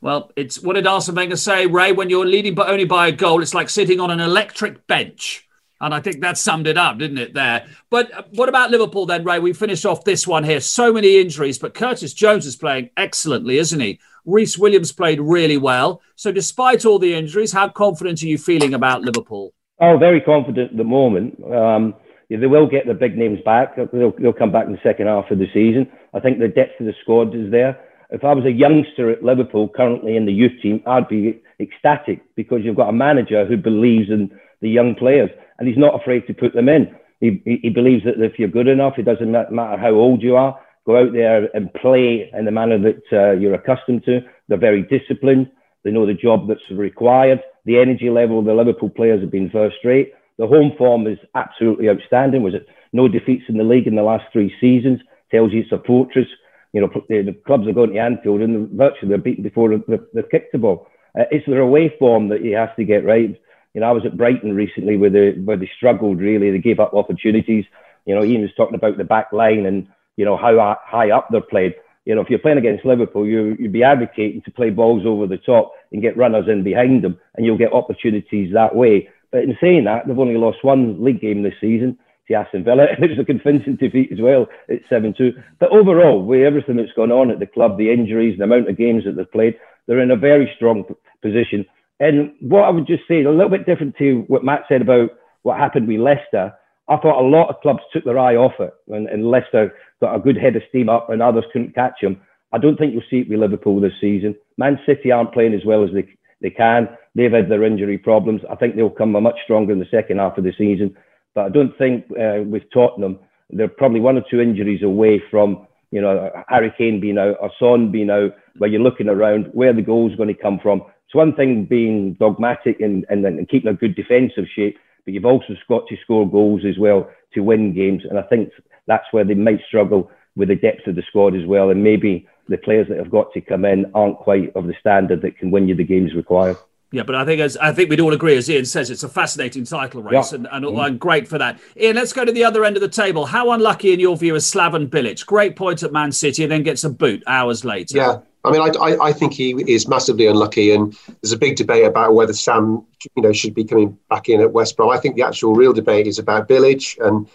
Well, 0.00 0.30
it's 0.34 0.62
what 0.62 0.74
did 0.74 0.86
Arsene 0.86 1.14
Wenger 1.14 1.36
say, 1.36 1.66
Ray? 1.66 1.92
When 1.92 2.08
you're 2.08 2.26
leading 2.26 2.54
but 2.54 2.68
only 2.68 2.86
by 2.86 3.08
a 3.08 3.12
goal, 3.12 3.42
it's 3.42 3.54
like 3.54 3.68
sitting 3.68 4.00
on 4.00 4.10
an 4.10 4.20
electric 4.20 4.86
bench. 4.86 5.46
And 5.82 5.94
I 5.94 6.00
think 6.00 6.20
that 6.20 6.36
summed 6.36 6.66
it 6.66 6.76
up, 6.76 6.98
didn't 6.98 7.18
it, 7.18 7.32
there? 7.32 7.66
But 7.88 8.12
uh, 8.12 8.22
what 8.34 8.50
about 8.50 8.70
Liverpool 8.70 9.06
then, 9.06 9.24
Ray? 9.24 9.38
We 9.38 9.54
finished 9.54 9.86
off 9.86 10.04
this 10.04 10.26
one 10.26 10.44
here. 10.44 10.60
So 10.60 10.92
many 10.92 11.18
injuries, 11.18 11.58
but 11.58 11.72
Curtis 11.72 12.12
Jones 12.12 12.44
is 12.44 12.54
playing 12.54 12.90
excellently, 12.98 13.56
isn't 13.56 13.80
he? 13.80 13.98
Rhys 14.26 14.58
Williams 14.58 14.92
played 14.92 15.20
really 15.20 15.56
well. 15.56 16.02
So, 16.16 16.32
despite 16.32 16.84
all 16.84 16.98
the 16.98 17.14
injuries, 17.14 17.52
how 17.52 17.68
confident 17.70 18.22
are 18.22 18.26
you 18.26 18.36
feeling 18.36 18.74
about 18.74 19.00
Liverpool? 19.00 19.54
Oh, 19.80 19.96
very 19.96 20.20
confident 20.20 20.72
at 20.72 20.76
the 20.76 20.84
moment. 20.84 21.42
Um, 21.44 21.94
they 22.28 22.36
will 22.46 22.68
get 22.68 22.86
the 22.86 22.94
big 22.94 23.16
names 23.16 23.40
back. 23.44 23.76
They'll, 23.76 24.12
they'll 24.18 24.34
come 24.34 24.52
back 24.52 24.66
in 24.66 24.72
the 24.72 24.78
second 24.82 25.06
half 25.06 25.30
of 25.30 25.38
the 25.38 25.46
season. 25.54 25.90
I 26.12 26.20
think 26.20 26.38
the 26.38 26.48
depth 26.48 26.78
of 26.80 26.86
the 26.86 26.94
squad 27.00 27.34
is 27.34 27.50
there. 27.50 27.80
If 28.12 28.24
I 28.24 28.34
was 28.34 28.44
a 28.44 28.50
youngster 28.50 29.10
at 29.10 29.22
Liverpool 29.22 29.68
currently 29.68 30.16
in 30.16 30.26
the 30.26 30.32
youth 30.32 30.60
team, 30.62 30.82
I'd 30.86 31.08
be 31.08 31.40
ecstatic 31.60 32.22
because 32.34 32.60
you've 32.64 32.76
got 32.76 32.88
a 32.88 32.92
manager 32.92 33.46
who 33.46 33.56
believes 33.56 34.10
in 34.10 34.30
the 34.60 34.68
young 34.68 34.94
players 34.96 35.30
and 35.58 35.68
he's 35.68 35.78
not 35.78 36.00
afraid 36.00 36.26
to 36.26 36.34
put 36.34 36.54
them 36.54 36.68
in. 36.68 36.94
He, 37.20 37.40
he 37.62 37.68
believes 37.70 38.04
that 38.04 38.20
if 38.20 38.38
you're 38.38 38.48
good 38.48 38.66
enough, 38.66 38.94
it 38.98 39.04
doesn't 39.04 39.30
matter 39.30 39.78
how 39.78 39.90
old 39.90 40.22
you 40.22 40.36
are, 40.36 40.58
go 40.86 40.98
out 40.98 41.12
there 41.12 41.48
and 41.54 41.72
play 41.74 42.30
in 42.32 42.44
the 42.46 42.50
manner 42.50 42.78
that 42.78 43.02
uh, 43.12 43.32
you're 43.38 43.54
accustomed 43.54 44.04
to. 44.06 44.20
They're 44.48 44.58
very 44.58 44.82
disciplined. 44.82 45.50
They 45.84 45.90
know 45.90 46.06
the 46.06 46.14
job 46.14 46.48
that's 46.48 46.60
required. 46.70 47.40
The 47.64 47.78
energy 47.78 48.10
level 48.10 48.40
of 48.40 48.46
the 48.46 48.54
Liverpool 48.54 48.90
players 48.90 49.20
have 49.20 49.30
been 49.30 49.50
first 49.50 49.76
rate. 49.84 50.14
The 50.38 50.46
home 50.46 50.72
form 50.76 51.06
is 51.06 51.18
absolutely 51.34 51.88
outstanding. 51.90 52.42
Was 52.42 52.54
it 52.54 52.66
no 52.92 53.06
defeats 53.06 53.44
in 53.48 53.58
the 53.58 53.64
league 53.64 53.86
in 53.86 53.94
the 53.94 54.02
last 54.02 54.24
three 54.32 54.52
seasons? 54.60 55.00
Tells 55.30 55.52
you 55.52 55.60
it's 55.60 55.72
a 55.72 55.82
fortress. 55.86 56.26
You 56.72 56.82
know, 56.82 56.90
the, 57.08 57.22
the 57.22 57.36
clubs 57.46 57.66
are 57.66 57.72
going 57.72 57.92
to 57.92 57.98
Anfield 57.98 58.40
and 58.40 58.70
virtually 58.70 59.08
they're 59.08 59.18
beaten 59.18 59.42
before 59.42 59.70
they've, 59.70 60.00
they've 60.14 60.30
kicked 60.30 60.52
the 60.52 60.58
ball. 60.58 60.86
Uh, 61.18 61.24
it's 61.30 61.46
their 61.46 61.60
away 61.60 61.92
form 61.98 62.28
that 62.28 62.42
he 62.42 62.52
has 62.52 62.68
to 62.76 62.84
get 62.84 63.04
right. 63.04 63.40
You 63.74 63.80
know, 63.80 63.88
I 63.88 63.92
was 63.92 64.04
at 64.06 64.16
Brighton 64.16 64.54
recently 64.54 64.96
where 64.96 65.10
they 65.10 65.32
where 65.40 65.56
they 65.56 65.70
struggled 65.76 66.20
really. 66.20 66.50
They 66.50 66.58
gave 66.58 66.80
up 66.80 66.94
opportunities. 66.94 67.64
You 68.06 68.14
know, 68.14 68.24
Ian 68.24 68.42
was 68.42 68.54
talking 68.56 68.74
about 68.74 68.98
the 68.98 69.04
back 69.04 69.32
line 69.32 69.66
and 69.66 69.88
you 70.16 70.24
know 70.24 70.36
how 70.36 70.76
high 70.84 71.10
up 71.10 71.28
they're 71.30 71.40
played. 71.40 71.74
You 72.04 72.14
know, 72.14 72.22
if 72.22 72.30
you're 72.30 72.38
playing 72.38 72.58
against 72.58 72.84
Liverpool, 72.84 73.26
you 73.26 73.56
you'd 73.58 73.72
be 73.72 73.84
advocating 73.84 74.42
to 74.42 74.50
play 74.50 74.70
balls 74.70 75.02
over 75.06 75.26
the 75.26 75.38
top 75.38 75.72
and 75.92 76.02
get 76.02 76.16
runners 76.16 76.46
in 76.48 76.64
behind 76.64 77.02
them, 77.02 77.18
and 77.34 77.46
you'll 77.46 77.58
get 77.58 77.72
opportunities 77.72 78.52
that 78.52 78.74
way. 78.74 79.08
But 79.30 79.44
in 79.44 79.56
saying 79.60 79.84
that, 79.84 80.06
they've 80.06 80.18
only 80.18 80.36
lost 80.36 80.58
one 80.62 81.02
league 81.04 81.20
game 81.20 81.42
this 81.42 81.54
season 81.60 81.98
to 82.30 82.36
Aston 82.36 82.64
Villa. 82.64 82.86
It 82.98 83.10
was 83.10 83.18
a 83.18 83.24
convincing 83.24 83.76
defeat 83.76 84.10
as 84.12 84.20
well 84.20 84.46
at 84.70 84.80
7 84.88 85.14
2. 85.16 85.32
But 85.58 85.70
overall, 85.70 86.24
with 86.24 86.42
everything 86.42 86.76
that's 86.76 86.92
gone 86.96 87.12
on 87.12 87.30
at 87.30 87.38
the 87.38 87.46
club, 87.46 87.76
the 87.76 87.92
injuries, 87.92 88.38
the 88.38 88.44
amount 88.44 88.68
of 88.68 88.78
games 88.78 89.04
that 89.04 89.16
they've 89.16 89.30
played, 89.30 89.56
they're 89.86 90.00
in 90.00 90.10
a 90.10 90.16
very 90.16 90.50
strong 90.56 90.84
position. 91.22 91.66
And 91.98 92.32
what 92.40 92.64
I 92.64 92.70
would 92.70 92.86
just 92.86 93.02
say, 93.06 93.22
a 93.22 93.30
little 93.30 93.50
bit 93.50 93.66
different 93.66 93.96
to 93.98 94.24
what 94.28 94.44
Matt 94.44 94.62
said 94.68 94.80
about 94.80 95.10
what 95.42 95.58
happened 95.58 95.86
with 95.86 96.00
Leicester, 96.00 96.52
I 96.88 96.96
thought 96.96 97.20
a 97.20 97.26
lot 97.26 97.50
of 97.50 97.60
clubs 97.60 97.80
took 97.92 98.04
their 98.04 98.18
eye 98.18 98.36
off 98.36 98.54
it, 98.58 98.72
and, 98.88 99.08
and 99.08 99.30
Leicester 99.30 99.72
got 100.00 100.16
a 100.16 100.20
good 100.20 100.36
head 100.36 100.56
of 100.56 100.62
steam 100.68 100.88
up, 100.88 101.10
and 101.10 101.22
others 101.22 101.44
couldn't 101.52 101.74
catch 101.74 102.00
them. 102.02 102.20
I 102.52 102.58
don't 102.58 102.76
think 102.76 102.92
you'll 102.92 103.02
see 103.08 103.18
it 103.18 103.28
with 103.28 103.38
Liverpool 103.38 103.80
this 103.80 103.92
season. 104.00 104.34
Man 104.56 104.78
City 104.86 105.12
aren't 105.12 105.32
playing 105.32 105.54
as 105.54 105.64
well 105.64 105.84
as 105.84 105.90
they, 105.92 106.08
they 106.40 106.50
can. 106.50 106.88
They've 107.14 107.30
had 107.30 107.48
their 107.48 107.64
injury 107.64 107.98
problems. 107.98 108.40
I 108.50 108.56
think 108.56 108.74
they'll 108.74 108.90
come 108.90 109.12
much 109.12 109.38
stronger 109.44 109.72
in 109.72 109.78
the 109.78 109.86
second 109.90 110.18
half 110.18 110.38
of 110.38 110.44
the 110.44 110.52
season. 110.58 110.96
But 111.34 111.46
I 111.46 111.48
don't 111.48 111.76
think 111.78 112.06
uh, 112.10 112.42
with 112.44 112.64
Tottenham, 112.72 113.18
they're 113.50 113.68
probably 113.68 114.00
one 114.00 114.16
or 114.16 114.24
two 114.30 114.40
injuries 114.40 114.82
away 114.82 115.22
from, 115.30 115.66
you 115.90 116.00
know, 116.00 116.30
Harry 116.48 116.72
Kane 116.76 117.00
being 117.00 117.18
out 117.18 117.36
or 117.40 117.50
Son 117.58 117.90
being 117.90 118.10
out, 118.10 118.36
where 118.58 118.70
you're 118.70 118.80
looking 118.80 119.08
around 119.08 119.46
where 119.52 119.72
the 119.72 119.82
goal's 119.82 120.14
going 120.16 120.34
to 120.34 120.42
come 120.42 120.58
from. 120.60 120.82
It's 121.06 121.14
one 121.14 121.34
thing 121.34 121.64
being 121.64 122.14
dogmatic 122.14 122.80
and, 122.80 123.04
and, 123.08 123.24
and 123.24 123.48
keeping 123.48 123.70
a 123.70 123.74
good 123.74 123.96
defensive 123.96 124.44
shape, 124.54 124.78
but 125.04 125.14
you've 125.14 125.24
also 125.24 125.54
got 125.68 125.86
to 125.88 125.96
score 126.02 126.30
goals 126.30 126.62
as 126.64 126.78
well 126.78 127.10
to 127.34 127.40
win 127.40 127.74
games. 127.74 128.02
And 128.08 128.18
I 128.18 128.22
think 128.22 128.50
that's 128.86 129.06
where 129.10 129.24
they 129.24 129.34
might 129.34 129.60
struggle 129.66 130.10
with 130.36 130.48
the 130.48 130.56
depth 130.56 130.86
of 130.86 130.94
the 130.94 131.02
squad 131.08 131.34
as 131.34 131.46
well. 131.46 131.70
And 131.70 131.82
maybe 131.82 132.28
the 132.48 132.58
players 132.58 132.88
that 132.88 132.98
have 132.98 133.10
got 133.10 133.32
to 133.32 133.40
come 133.40 133.64
in 133.64 133.90
aren't 133.94 134.18
quite 134.18 134.54
of 134.54 134.66
the 134.66 134.74
standard 134.78 135.22
that 135.22 135.38
can 135.38 135.50
win 135.50 135.68
you 135.68 135.74
the 135.74 135.84
games 135.84 136.14
required. 136.14 136.56
Yeah, 136.92 137.04
but 137.04 137.14
I 137.14 137.24
think 137.24 137.40
as 137.40 137.56
I 137.56 137.72
think 137.72 137.88
we'd 137.88 138.00
all 138.00 138.12
agree, 138.12 138.36
as 138.36 138.50
Ian 138.50 138.64
says, 138.64 138.90
it's 138.90 139.04
a 139.04 139.08
fascinating 139.08 139.64
title 139.64 140.02
race, 140.02 140.32
yeah. 140.32 140.38
and, 140.38 140.48
and, 140.50 140.64
mm. 140.64 140.86
and, 140.86 140.98
great 140.98 141.28
for 141.28 141.38
that. 141.38 141.60
Ian, 141.76 141.94
let's 141.94 142.12
go 142.12 142.24
to 142.24 142.32
the 142.32 142.42
other 142.42 142.64
end 142.64 142.76
of 142.76 142.80
the 142.80 142.88
table. 142.88 143.26
How 143.26 143.52
unlucky, 143.52 143.92
in 143.92 144.00
your 144.00 144.16
view, 144.16 144.34
is 144.34 144.44
Slaven 144.44 144.88
Bilic? 144.88 145.24
Great 145.24 145.54
point 145.54 145.84
at 145.84 145.92
Man 145.92 146.10
City, 146.10 146.42
and 146.42 146.50
then 146.50 146.64
gets 146.64 146.82
a 146.82 146.90
boot 146.90 147.22
hours 147.28 147.64
later. 147.64 147.96
Yeah, 147.96 148.18
I 148.44 148.50
mean, 148.50 148.60
I, 148.60 148.70
I, 148.80 149.06
I, 149.06 149.12
think 149.12 149.34
he 149.34 149.52
is 149.72 149.86
massively 149.86 150.26
unlucky, 150.26 150.72
and 150.72 150.96
there's 151.22 151.32
a 151.32 151.38
big 151.38 151.54
debate 151.54 151.84
about 151.84 152.14
whether 152.14 152.32
Sam, 152.32 152.84
you 153.14 153.22
know, 153.22 153.32
should 153.32 153.54
be 153.54 153.64
coming 153.64 153.96
back 154.08 154.28
in 154.28 154.40
at 154.40 154.52
West 154.52 154.76
Brom. 154.76 154.90
I 154.90 154.98
think 154.98 155.14
the 155.14 155.22
actual 155.22 155.54
real 155.54 155.72
debate 155.72 156.08
is 156.08 156.18
about 156.18 156.48
Bilic, 156.48 156.98
and 157.06 157.28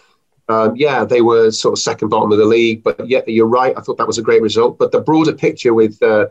um, 0.48 0.76
yeah, 0.76 1.04
they 1.04 1.22
were 1.22 1.50
sort 1.50 1.72
of 1.72 1.78
second 1.78 2.08
bottom 2.08 2.30
of 2.30 2.38
the 2.38 2.44
league, 2.44 2.82
but 2.82 3.08
yeah, 3.08 3.20
you're 3.26 3.46
right. 3.46 3.74
I 3.76 3.80
thought 3.80 3.96
that 3.96 4.06
was 4.06 4.18
a 4.18 4.22
great 4.22 4.42
result. 4.42 4.78
But 4.78 4.92
the 4.92 5.00
broader 5.00 5.32
picture 5.32 5.72
with 5.72 6.02
uh, 6.02 6.26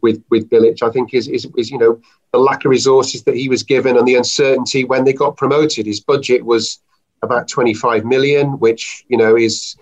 with 0.00 0.22
with 0.30 0.48
Bilic, 0.48 0.82
I 0.82 0.90
think, 0.90 1.14
is, 1.14 1.28
is 1.28 1.46
is 1.56 1.70
you 1.70 1.78
know 1.78 2.00
the 2.32 2.38
lack 2.38 2.64
of 2.64 2.70
resources 2.70 3.22
that 3.24 3.36
he 3.36 3.48
was 3.48 3.62
given 3.62 3.96
and 3.96 4.06
the 4.06 4.16
uncertainty 4.16 4.84
when 4.84 5.04
they 5.04 5.12
got 5.12 5.36
promoted. 5.36 5.86
His 5.86 6.00
budget 6.00 6.44
was 6.44 6.80
about 7.22 7.48
25 7.48 8.04
million, 8.04 8.58
which 8.58 9.04
you 9.08 9.16
know 9.16 9.36
is 9.36 9.76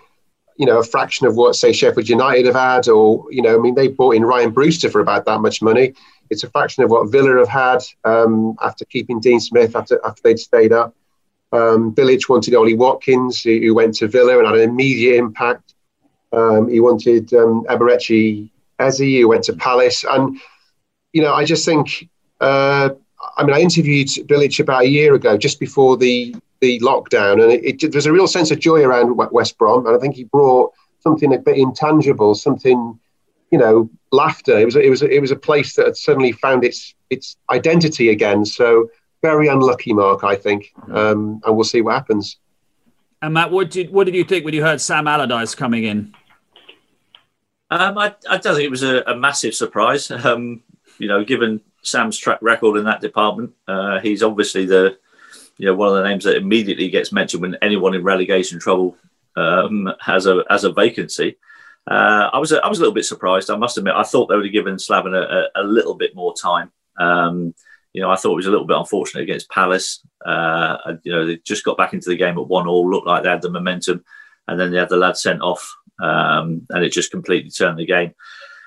you 0.57 0.65
know, 0.65 0.79
a 0.79 0.83
fraction 0.83 1.27
of 1.27 1.35
what, 1.35 1.55
say, 1.55 1.71
Sheffield 1.71 2.09
United 2.09 2.45
have 2.47 2.55
had, 2.55 2.87
or, 2.87 3.25
you 3.31 3.41
know, 3.41 3.55
I 3.55 3.59
mean, 3.59 3.75
they 3.75 3.87
bought 3.87 4.15
in 4.15 4.25
Ryan 4.25 4.51
Brewster 4.51 4.89
for 4.89 5.01
about 5.01 5.25
that 5.25 5.39
much 5.39 5.61
money. 5.61 5.93
It's 6.29 6.43
a 6.43 6.49
fraction 6.49 6.83
of 6.83 6.89
what 6.89 7.11
Villa 7.11 7.37
have 7.37 7.47
had 7.47 7.83
um, 8.03 8.55
after 8.61 8.83
keeping 8.85 9.19
Dean 9.19 9.39
Smith 9.39 9.75
after, 9.75 9.99
after 10.03 10.21
they'd 10.23 10.39
stayed 10.39 10.73
up. 10.73 10.95
Um, 11.53 11.93
wanted 11.95 12.55
Ollie 12.55 12.73
Watkins, 12.73 13.41
who, 13.41 13.57
who, 13.59 13.73
went 13.73 13.95
to 13.95 14.07
Villa 14.07 14.37
and 14.37 14.47
had 14.47 14.57
an 14.57 14.69
immediate 14.69 15.15
impact. 15.15 15.75
Um, 16.33 16.67
he 16.67 16.81
wanted 16.81 17.33
um, 17.33 17.65
Eze, 18.79 18.99
who 18.99 19.27
went 19.27 19.43
to 19.45 19.53
Palace. 19.53 20.03
And, 20.03 20.39
you 21.13 21.21
know, 21.21 21.33
I 21.33 21.45
just 21.45 21.65
think, 21.65 22.09
uh, 22.41 22.89
I 23.37 23.43
mean, 23.43 23.55
I 23.55 23.59
interviewed 23.59 24.07
Bilic 24.07 24.59
about 24.59 24.83
a 24.83 24.87
year 24.87 25.15
ago, 25.15 25.37
just 25.37 25.59
before 25.59 25.97
the 25.97 26.35
the 26.59 26.79
lockdown, 26.79 27.41
and 27.43 27.51
it, 27.51 27.83
it, 27.83 27.91
there's 27.91 28.07
a 28.07 28.11
real 28.11 28.27
sense 28.27 28.49
of 28.49 28.59
joy 28.59 28.81
around 28.81 29.15
West 29.31 29.57
Brom, 29.59 29.85
and 29.85 29.95
I 29.95 29.99
think 29.99 30.15
he 30.15 30.23
brought 30.23 30.73
something 31.01 31.33
a 31.33 31.37
bit 31.37 31.57
intangible, 31.57 32.33
something, 32.33 32.99
you 33.51 33.59
know, 33.59 33.89
laughter. 34.11 34.57
It 34.57 34.65
was 34.65 34.75
it 34.75 34.89
was 34.89 35.01
it 35.01 35.21
was 35.21 35.31
a 35.31 35.35
place 35.35 35.75
that 35.75 35.85
had 35.85 35.97
suddenly 35.97 36.31
found 36.31 36.63
its 36.63 36.95
its 37.09 37.37
identity 37.51 38.09
again. 38.09 38.45
So 38.45 38.89
very 39.21 39.47
unlucky, 39.47 39.93
Mark, 39.93 40.23
I 40.23 40.35
think, 40.35 40.73
um, 40.91 41.41
and 41.45 41.55
we'll 41.55 41.63
see 41.63 41.81
what 41.81 41.93
happens. 41.93 42.37
And 43.21 43.33
Matt, 43.33 43.51
what 43.51 43.69
did 43.69 43.91
what 43.91 44.05
did 44.05 44.15
you 44.15 44.23
think 44.23 44.45
when 44.45 44.53
you 44.53 44.63
heard 44.63 44.81
Sam 44.81 45.07
Allardyce 45.07 45.55
coming 45.55 45.83
in? 45.83 46.13
Um, 47.69 47.97
I, 47.97 48.15
I, 48.29 48.37
don't 48.37 48.55
think 48.55 48.65
it 48.65 48.71
was 48.71 48.83
a, 48.83 49.01
a 49.01 49.15
massive 49.15 49.53
surprise. 49.53 50.11
Um, 50.25 50.63
you 50.99 51.07
know, 51.07 51.23
given 51.23 51.61
Sam's 51.83 52.17
track 52.17 52.39
record 52.41 52.77
in 52.77 52.85
that 52.85 53.01
department, 53.01 53.51
uh, 53.67 53.99
he's 53.99 54.23
obviously 54.23 54.65
the 54.65 54.97
you 55.57 55.67
know 55.67 55.75
one 55.75 55.89
of 55.89 55.95
the 55.95 56.07
names 56.07 56.23
that 56.23 56.37
immediately 56.37 56.89
gets 56.89 57.11
mentioned 57.11 57.43
when 57.43 57.55
anyone 57.61 57.93
in 57.93 58.03
relegation 58.03 58.59
trouble 58.59 58.97
um, 59.35 59.93
has 60.01 60.25
a 60.25 60.43
has 60.49 60.63
a 60.63 60.71
vacancy. 60.71 61.37
Uh, 61.85 62.29
I 62.33 62.39
was 62.39 62.51
a, 62.51 62.63
I 62.65 62.67
was 62.67 62.79
a 62.79 62.81
little 62.81 62.93
bit 62.93 63.05
surprised. 63.05 63.49
I 63.49 63.55
must 63.55 63.77
admit, 63.77 63.93
I 63.95 64.03
thought 64.03 64.27
they 64.27 64.35
would 64.35 64.45
have 64.45 64.53
given 64.53 64.75
Slaven 64.75 65.15
a, 65.15 65.59
a, 65.59 65.63
a 65.63 65.63
little 65.63 65.93
bit 65.93 66.15
more 66.15 66.33
time. 66.33 66.71
Um, 66.99 67.53
you 67.93 68.01
know, 68.01 68.09
I 68.11 68.15
thought 68.15 68.33
it 68.33 68.35
was 68.35 68.47
a 68.47 68.51
little 68.51 68.67
bit 68.67 68.77
unfortunate 68.77 69.21
against 69.21 69.49
Palace. 69.49 70.05
Uh, 70.25 70.95
you 71.03 71.11
know, 71.11 71.25
they 71.25 71.37
just 71.37 71.63
got 71.63 71.77
back 71.77 71.93
into 71.93 72.09
the 72.09 72.17
game 72.17 72.37
at 72.37 72.47
one 72.47 72.67
all, 72.67 72.89
looked 72.89 73.07
like 73.07 73.23
they 73.23 73.29
had 73.29 73.41
the 73.41 73.49
momentum, 73.49 74.03
and 74.47 74.59
then 74.59 74.71
they 74.71 74.77
had 74.77 74.89
the 74.89 74.97
lad 74.97 75.15
sent 75.15 75.41
off, 75.41 75.75
um, 76.01 76.65
and 76.69 76.83
it 76.83 76.91
just 76.91 77.11
completely 77.11 77.49
turned 77.49 77.79
the 77.79 77.85
game. 77.85 78.13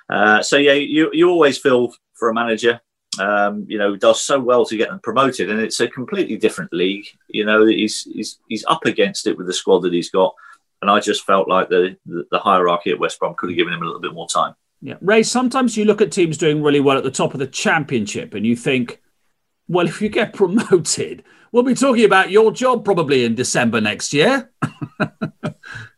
Uh, 0.09 0.43
so 0.43 0.57
yeah, 0.57 0.73
you 0.73 1.11
you 1.13 1.29
always 1.29 1.59
feel 1.59 1.93
for 2.15 2.29
a 2.31 2.35
manager 2.35 2.81
um, 3.19 3.67
you 3.69 3.79
know, 3.79 3.97
does 3.97 4.23
so 4.23 4.39
well 4.39 4.65
to 4.67 4.77
get 4.77 4.89
them 4.89 5.01
promoted, 5.01 5.51
and 5.51 5.61
it's 5.61 5.81
a 5.81 5.89
completely 5.89 6.37
different 6.37 6.73
league. 6.73 7.07
You 7.29 7.45
know, 7.45 7.67
he's 7.67 8.05
he's 8.05 8.39
he's 8.49 8.65
up 8.67 8.85
against 8.85 9.27
it 9.27 9.37
with 9.37 9.47
the 9.47 9.53
squad 9.53 9.81
that 9.81 9.93
he's 9.93 10.11
got, 10.11 10.35
and 10.81 10.91
I 10.91 11.01
just 11.01 11.25
felt 11.25 11.49
like 11.49 11.69
the 11.69 11.97
the, 12.07 12.25
the 12.31 12.39
hierarchy 12.39 12.91
at 12.91 13.01
West 13.01 13.19
Brom 13.19 13.35
could 13.37 13.51
have 13.51 13.57
given 13.57 13.73
him 13.73 13.83
a 13.83 13.85
little 13.85 14.01
bit 14.01 14.15
more 14.15 14.29
time. 14.29 14.55
Yeah, 14.81 14.95
Ray. 15.01 15.23
Sometimes 15.23 15.77
you 15.77 15.85
look 15.85 16.01
at 16.01 16.13
teams 16.13 16.39
doing 16.39 16.63
really 16.63 16.81
well 16.81 16.97
at 16.97 17.05
the 17.05 17.11
top 17.11 17.35
of 17.35 17.41
the 17.41 17.47
championship, 17.47 18.35
and 18.35 18.47
you 18.47 18.55
think, 18.55 19.03
well, 19.69 19.89
if 19.89 20.01
you 20.01 20.09
get 20.09 20.33
promoted, 20.35 21.25
we'll 21.51 21.65
be 21.65 21.75
talking 21.75 22.05
about 22.05 22.31
your 22.31 22.53
job 22.53 22.85
probably 22.85 23.25
in 23.25 23.35
December 23.35 23.81
next 23.81 24.13
year. 24.15 24.53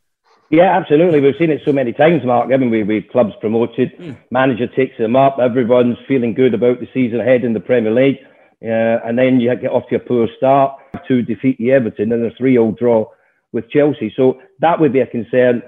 Yeah, 0.53 0.77
absolutely. 0.77 1.21
We've 1.21 1.35
seen 1.39 1.51
it 1.51 1.63
so 1.65 1.73
many 1.73 1.95
times, 1.95 2.27
Mark. 2.27 2.51
Haven't 2.51 2.69
we? 2.69 2.83
We 2.83 3.01
clubs 3.01 3.33
promoted, 3.41 3.97
mm. 3.97 4.19
manager 4.31 4.67
takes 4.67 4.99
them 4.99 5.17
up, 5.17 5.39
everyone's 5.41 5.97
feeling 6.07 6.35
good 6.35 6.53
about 6.53 6.79
the 6.79 6.87
season 6.93 7.21
ahead 7.21 7.43
in 7.43 7.55
the 7.55 7.61
Premier 7.61 7.91
League, 7.91 8.19
uh, 8.63 9.01
and 9.03 9.19
then 9.19 9.41
you 9.41 9.57
get 9.57 9.71
off 9.71 9.89
to 9.89 9.97
a 9.97 9.99
poor 9.99 10.29
start 10.37 10.79
to 11.09 11.23
defeat 11.23 11.57
the 11.57 11.73
Everton 11.73 12.13
and 12.13 12.27
a 12.27 12.37
three-all 12.37 12.73
draw 12.73 13.07
with 13.53 13.71
Chelsea. 13.71 14.13
So 14.15 14.41
that 14.61 14.79
would 14.79 14.93
be 14.93 15.01
a 15.01 15.07
concern. 15.07 15.63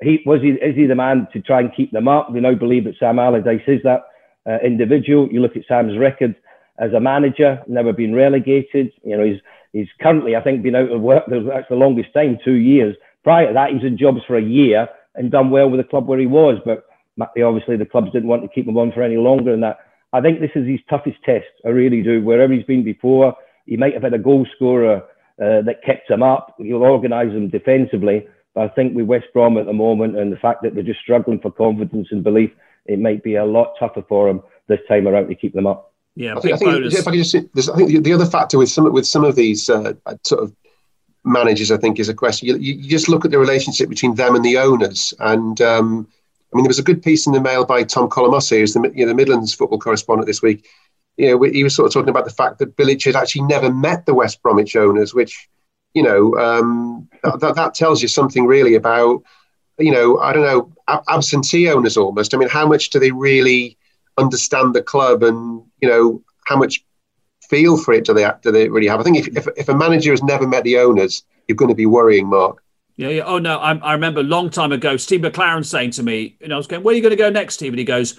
He 0.00 0.22
was 0.24 0.40
he 0.40 0.52
is 0.52 0.76
he 0.76 0.86
the 0.86 0.94
man 0.94 1.28
to 1.34 1.42
try 1.42 1.60
and 1.60 1.70
keep 1.76 1.92
them 1.92 2.08
up? 2.08 2.32
We 2.32 2.40
now 2.40 2.54
believe 2.54 2.84
that 2.84 2.96
Sam 2.98 3.18
Allardyce 3.18 3.68
is 3.68 3.82
that 3.84 4.00
uh, 4.48 4.56
individual. 4.64 5.28
You 5.30 5.42
look 5.42 5.58
at 5.58 5.66
Sam's 5.68 5.98
record 5.98 6.34
as 6.78 6.94
a 6.94 7.00
manager, 7.00 7.62
never 7.68 7.92
been 7.92 8.14
relegated. 8.14 8.92
You 9.04 9.18
know, 9.18 9.24
he's 9.26 9.40
he's 9.74 9.88
currently 10.00 10.36
I 10.36 10.40
think 10.40 10.62
been 10.62 10.74
out 10.74 10.90
of 10.90 11.02
work. 11.02 11.24
That's 11.28 11.68
the 11.68 11.76
longest 11.76 12.14
time, 12.14 12.38
two 12.42 12.54
years 12.54 12.96
prior 13.24 13.48
to 13.48 13.54
that, 13.54 13.70
he 13.70 13.76
was 13.76 13.84
in 13.84 13.98
jobs 13.98 14.20
for 14.26 14.36
a 14.36 14.42
year 14.42 14.88
and 15.14 15.30
done 15.30 15.50
well 15.50 15.68
with 15.68 15.80
the 15.80 15.88
club 15.88 16.06
where 16.08 16.18
he 16.18 16.26
was. 16.26 16.58
But 16.64 16.84
obviously, 17.20 17.76
the 17.76 17.86
clubs 17.86 18.12
didn't 18.12 18.28
want 18.28 18.42
to 18.42 18.48
keep 18.48 18.66
him 18.66 18.78
on 18.78 18.92
for 18.92 19.02
any 19.02 19.16
longer 19.16 19.50
than 19.50 19.60
that. 19.60 19.78
I 20.12 20.20
think 20.20 20.40
this 20.40 20.50
is 20.54 20.66
his 20.66 20.80
toughest 20.90 21.18
test. 21.24 21.46
I 21.64 21.68
really 21.70 22.02
do. 22.02 22.22
Wherever 22.22 22.52
he's 22.52 22.64
been 22.64 22.84
before, 22.84 23.34
he 23.66 23.76
might 23.76 23.94
have 23.94 24.02
had 24.02 24.14
a 24.14 24.18
goal 24.18 24.46
scorer 24.54 25.02
uh, 25.42 25.62
that 25.62 25.82
kept 25.84 26.10
him 26.10 26.22
up. 26.22 26.54
He'll 26.58 26.82
organise 26.82 27.32
them 27.32 27.48
defensively. 27.48 28.26
But 28.54 28.64
I 28.64 28.68
think 28.74 28.94
with 28.94 29.06
West 29.06 29.26
Brom 29.32 29.56
at 29.56 29.66
the 29.66 29.72
moment 29.72 30.18
and 30.18 30.30
the 30.30 30.36
fact 30.36 30.62
that 30.62 30.74
they're 30.74 30.82
just 30.82 31.00
struggling 31.00 31.40
for 31.40 31.50
confidence 31.50 32.08
and 32.10 32.22
belief, 32.22 32.50
it 32.84 32.98
might 32.98 33.22
be 33.22 33.36
a 33.36 33.44
lot 33.44 33.74
tougher 33.78 34.02
for 34.08 34.28
him 34.28 34.42
this 34.68 34.80
time 34.88 35.08
around 35.08 35.28
to 35.28 35.34
keep 35.34 35.54
them 35.54 35.66
up. 35.66 35.92
Yeah, 36.14 36.36
I 36.36 36.40
think, 36.40 36.54
I 36.54 36.58
think 36.58 36.92
if 36.92 37.08
I 37.08 37.10
could 37.10 37.24
just, 37.24 37.70
I 37.70 37.76
think 37.76 38.04
the 38.04 38.12
other 38.12 38.26
factor 38.26 38.58
with 38.58 38.68
some 38.68 38.92
with 38.92 39.06
some 39.06 39.24
of 39.24 39.34
these 39.34 39.70
uh, 39.70 39.94
sort 40.24 40.42
of 40.42 40.54
managers, 41.24 41.70
I 41.70 41.76
think, 41.76 41.98
is 41.98 42.08
a 42.08 42.14
question. 42.14 42.48
You, 42.48 42.56
you, 42.56 42.88
just 42.88 43.08
look 43.08 43.24
at 43.24 43.30
the 43.30 43.38
relationship 43.38 43.88
between 43.88 44.14
them 44.14 44.34
and 44.34 44.44
the 44.44 44.58
owners. 44.58 45.14
And 45.20 45.60
um, 45.60 46.08
I 46.52 46.56
mean, 46.56 46.64
there 46.64 46.70
was 46.70 46.78
a 46.78 46.84
good 46.84 47.02
piece 47.02 47.26
in 47.26 47.32
the 47.32 47.40
Mail 47.40 47.64
by 47.64 47.82
Tom 47.82 48.08
Collomosse, 48.08 48.50
who's 48.50 48.74
the, 48.74 48.92
you 48.94 49.04
know, 49.04 49.08
the 49.08 49.14
Midlands 49.14 49.54
football 49.54 49.78
correspondent 49.78 50.26
this 50.26 50.42
week. 50.42 50.66
You 51.16 51.30
know, 51.30 51.42
he 51.42 51.62
was 51.62 51.74
sort 51.74 51.86
of 51.86 51.92
talking 51.92 52.08
about 52.08 52.24
the 52.24 52.30
fact 52.30 52.58
that 52.58 52.76
Bilic 52.76 53.04
had 53.04 53.16
actually 53.16 53.42
never 53.42 53.72
met 53.72 54.06
the 54.06 54.14
West 54.14 54.42
Bromwich 54.42 54.76
owners, 54.76 55.14
which, 55.14 55.48
you 55.94 56.02
know, 56.02 56.36
um, 56.38 57.08
that, 57.22 57.54
that 57.54 57.74
tells 57.74 58.02
you 58.02 58.08
something 58.08 58.46
really 58.46 58.74
about, 58.74 59.22
you 59.78 59.92
know, 59.92 60.18
I 60.18 60.32
don't 60.32 60.44
know, 60.44 60.72
absentee 61.08 61.68
owners 61.68 61.96
almost. 61.96 62.34
I 62.34 62.38
mean, 62.38 62.48
how 62.48 62.66
much 62.66 62.90
do 62.90 62.98
they 62.98 63.10
really 63.10 63.76
understand 64.18 64.74
the 64.74 64.82
club 64.82 65.22
and, 65.22 65.62
you 65.80 65.88
know, 65.88 66.22
how 66.46 66.56
much 66.56 66.84
feel 67.52 67.76
for 67.76 67.92
it 67.92 68.06
do 68.06 68.14
they 68.14 68.28
do 68.42 68.50
they 68.50 68.68
really 68.68 68.88
have? 68.88 68.98
I 68.98 69.02
think 69.02 69.18
if, 69.18 69.28
if, 69.36 69.46
if 69.56 69.68
a 69.68 69.76
manager 69.76 70.10
has 70.10 70.22
never 70.22 70.46
met 70.46 70.64
the 70.64 70.78
owners, 70.78 71.22
you're 71.46 71.56
going 71.56 71.68
to 71.68 71.74
be 71.74 71.86
worrying, 71.86 72.26
Mark. 72.26 72.62
Yeah, 72.96 73.08
yeah. 73.08 73.24
Oh 73.24 73.38
no, 73.38 73.58
I, 73.58 73.74
I 73.76 73.92
remember 73.92 74.20
a 74.20 74.24
long 74.24 74.48
time 74.48 74.72
ago, 74.72 74.96
Steve 74.96 75.20
McClaren 75.20 75.64
saying 75.64 75.90
to 75.92 76.02
me, 76.02 76.36
and 76.40 76.52
I 76.52 76.56
was 76.56 76.66
going, 76.66 76.82
"Where 76.82 76.92
are 76.92 76.96
you 76.96 77.02
going 77.02 77.10
to 77.10 77.16
go 77.16 77.30
next, 77.30 77.54
Steve?" 77.54 77.72
And 77.72 77.78
he 77.78 77.84
goes, 77.84 78.18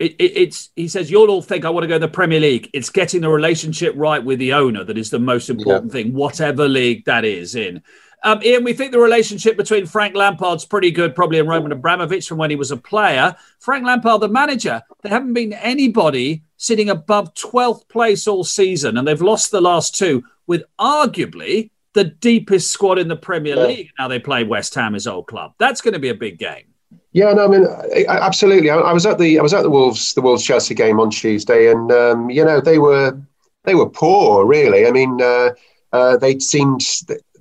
it, 0.00 0.16
it, 0.18 0.36
"It's." 0.36 0.70
He 0.74 0.88
says, 0.88 1.10
"You'll 1.10 1.30
all 1.30 1.42
think 1.42 1.64
I 1.64 1.70
want 1.70 1.84
to 1.84 1.88
go 1.88 1.94
to 1.94 2.06
the 2.06 2.08
Premier 2.08 2.40
League. 2.40 2.68
It's 2.72 2.90
getting 2.90 3.20
the 3.20 3.28
relationship 3.28 3.94
right 3.96 4.22
with 4.22 4.40
the 4.40 4.52
owner 4.52 4.84
that 4.84 4.98
is 4.98 5.10
the 5.10 5.20
most 5.20 5.48
important 5.48 5.92
yeah. 5.92 6.02
thing, 6.02 6.12
whatever 6.12 6.66
league 6.66 7.04
that 7.04 7.24
is 7.24 7.54
in." 7.54 7.82
Um, 8.24 8.42
Ian, 8.42 8.62
we 8.62 8.72
think 8.72 8.92
the 8.92 9.00
relationship 9.00 9.56
between 9.56 9.86
Frank 9.86 10.14
Lampard's 10.14 10.64
pretty 10.64 10.90
good, 10.90 11.14
probably, 11.14 11.40
and 11.40 11.48
Roman 11.48 11.72
Abramovich 11.72 12.28
from 12.28 12.38
when 12.38 12.50
he 12.50 12.56
was 12.56 12.70
a 12.70 12.76
player. 12.76 13.34
Frank 13.58 13.84
Lampard, 13.84 14.20
the 14.20 14.28
manager, 14.28 14.80
there 15.02 15.10
haven't 15.10 15.32
been 15.32 15.52
anybody 15.54 16.42
sitting 16.56 16.88
above 16.88 17.34
12th 17.34 17.88
place 17.88 18.28
all 18.28 18.44
season, 18.44 18.96
and 18.96 19.06
they've 19.06 19.20
lost 19.20 19.50
the 19.50 19.60
last 19.60 19.96
two 19.96 20.22
with 20.46 20.62
arguably 20.78 21.70
the 21.94 22.04
deepest 22.04 22.70
squad 22.70 22.98
in 22.98 23.08
the 23.08 23.16
Premier. 23.16 23.56
League. 23.56 23.90
Now 23.98 24.08
they 24.08 24.18
play 24.18 24.44
West 24.44 24.74
Ham, 24.76 24.94
his 24.94 25.06
old 25.06 25.26
club. 25.26 25.54
That's 25.58 25.80
going 25.80 25.94
to 25.94 26.00
be 26.00 26.08
a 26.08 26.14
big 26.14 26.38
game. 26.38 26.64
Yeah, 27.12 27.32
no, 27.34 27.44
I 27.44 27.48
mean, 27.48 27.66
absolutely. 28.08 28.70
I, 28.70 28.76
I, 28.76 28.92
was 28.92 29.04
at 29.04 29.18
the 29.18 29.38
I 29.38 29.42
was 29.42 29.52
at 29.52 29.62
the 29.62 29.70
Wolves 29.70 30.14
the 30.14 30.22
Wolves 30.22 30.44
Chelsea 30.44 30.74
game 30.74 30.98
on 30.98 31.10
Tuesday, 31.10 31.70
and 31.70 31.92
um, 31.92 32.30
you 32.30 32.42
know 32.42 32.60
they 32.60 32.78
were 32.78 33.18
they 33.64 33.74
were 33.74 33.88
poor, 33.88 34.46
really. 34.46 34.86
I 34.86 34.92
mean, 34.92 35.20
uh, 35.20 35.50
uh, 35.92 36.16
they 36.16 36.38
seemed 36.38 36.80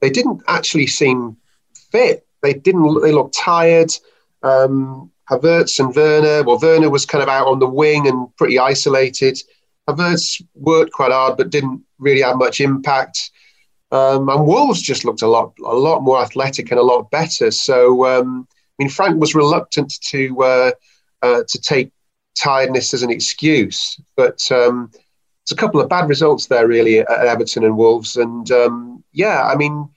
they 0.01 0.09
didn't 0.09 0.41
actually 0.47 0.87
seem 0.87 1.37
fit. 1.91 2.27
They 2.41 2.53
didn't. 2.53 3.01
They 3.01 3.11
looked 3.11 3.35
tired. 3.35 3.91
Um, 4.43 5.11
Havertz 5.29 5.79
and 5.79 5.95
Werner. 5.95 6.43
Well, 6.43 6.59
Werner 6.59 6.89
was 6.89 7.05
kind 7.05 7.23
of 7.23 7.29
out 7.29 7.47
on 7.47 7.59
the 7.59 7.67
wing 7.67 8.07
and 8.07 8.35
pretty 8.35 8.59
isolated. 8.59 9.39
Havertz 9.87 10.41
worked 10.55 10.91
quite 10.91 11.11
hard, 11.11 11.37
but 11.37 11.49
didn't 11.49 11.83
really 11.99 12.21
have 12.21 12.37
much 12.37 12.59
impact. 12.59 13.31
Um, 13.91 14.29
and 14.29 14.45
Wolves 14.45 14.81
just 14.81 15.05
looked 15.05 15.21
a 15.21 15.27
lot, 15.27 15.53
a 15.63 15.75
lot 15.75 16.01
more 16.01 16.21
athletic 16.21 16.71
and 16.71 16.79
a 16.79 16.83
lot 16.83 17.11
better. 17.11 17.51
So, 17.51 18.05
um, 18.05 18.47
I 18.51 18.83
mean, 18.83 18.89
Frank 18.89 19.19
was 19.19 19.35
reluctant 19.35 19.93
to 20.09 20.41
uh, 20.41 20.71
uh, 21.21 21.43
to 21.47 21.61
take 21.61 21.91
tiredness 22.35 22.93
as 22.93 23.03
an 23.03 23.11
excuse, 23.11 23.99
but 24.15 24.49
um, 24.51 24.91
it's 25.43 25.51
a 25.51 25.56
couple 25.56 25.82
of 25.82 25.89
bad 25.89 26.08
results 26.08 26.47
there, 26.47 26.67
really, 26.67 26.99
at 26.99 27.10
Everton 27.10 27.63
and 27.63 27.77
Wolves. 27.77 28.17
And 28.17 28.49
um, 28.51 29.04
yeah, 29.12 29.43
I 29.43 29.56
mean, 29.56 29.89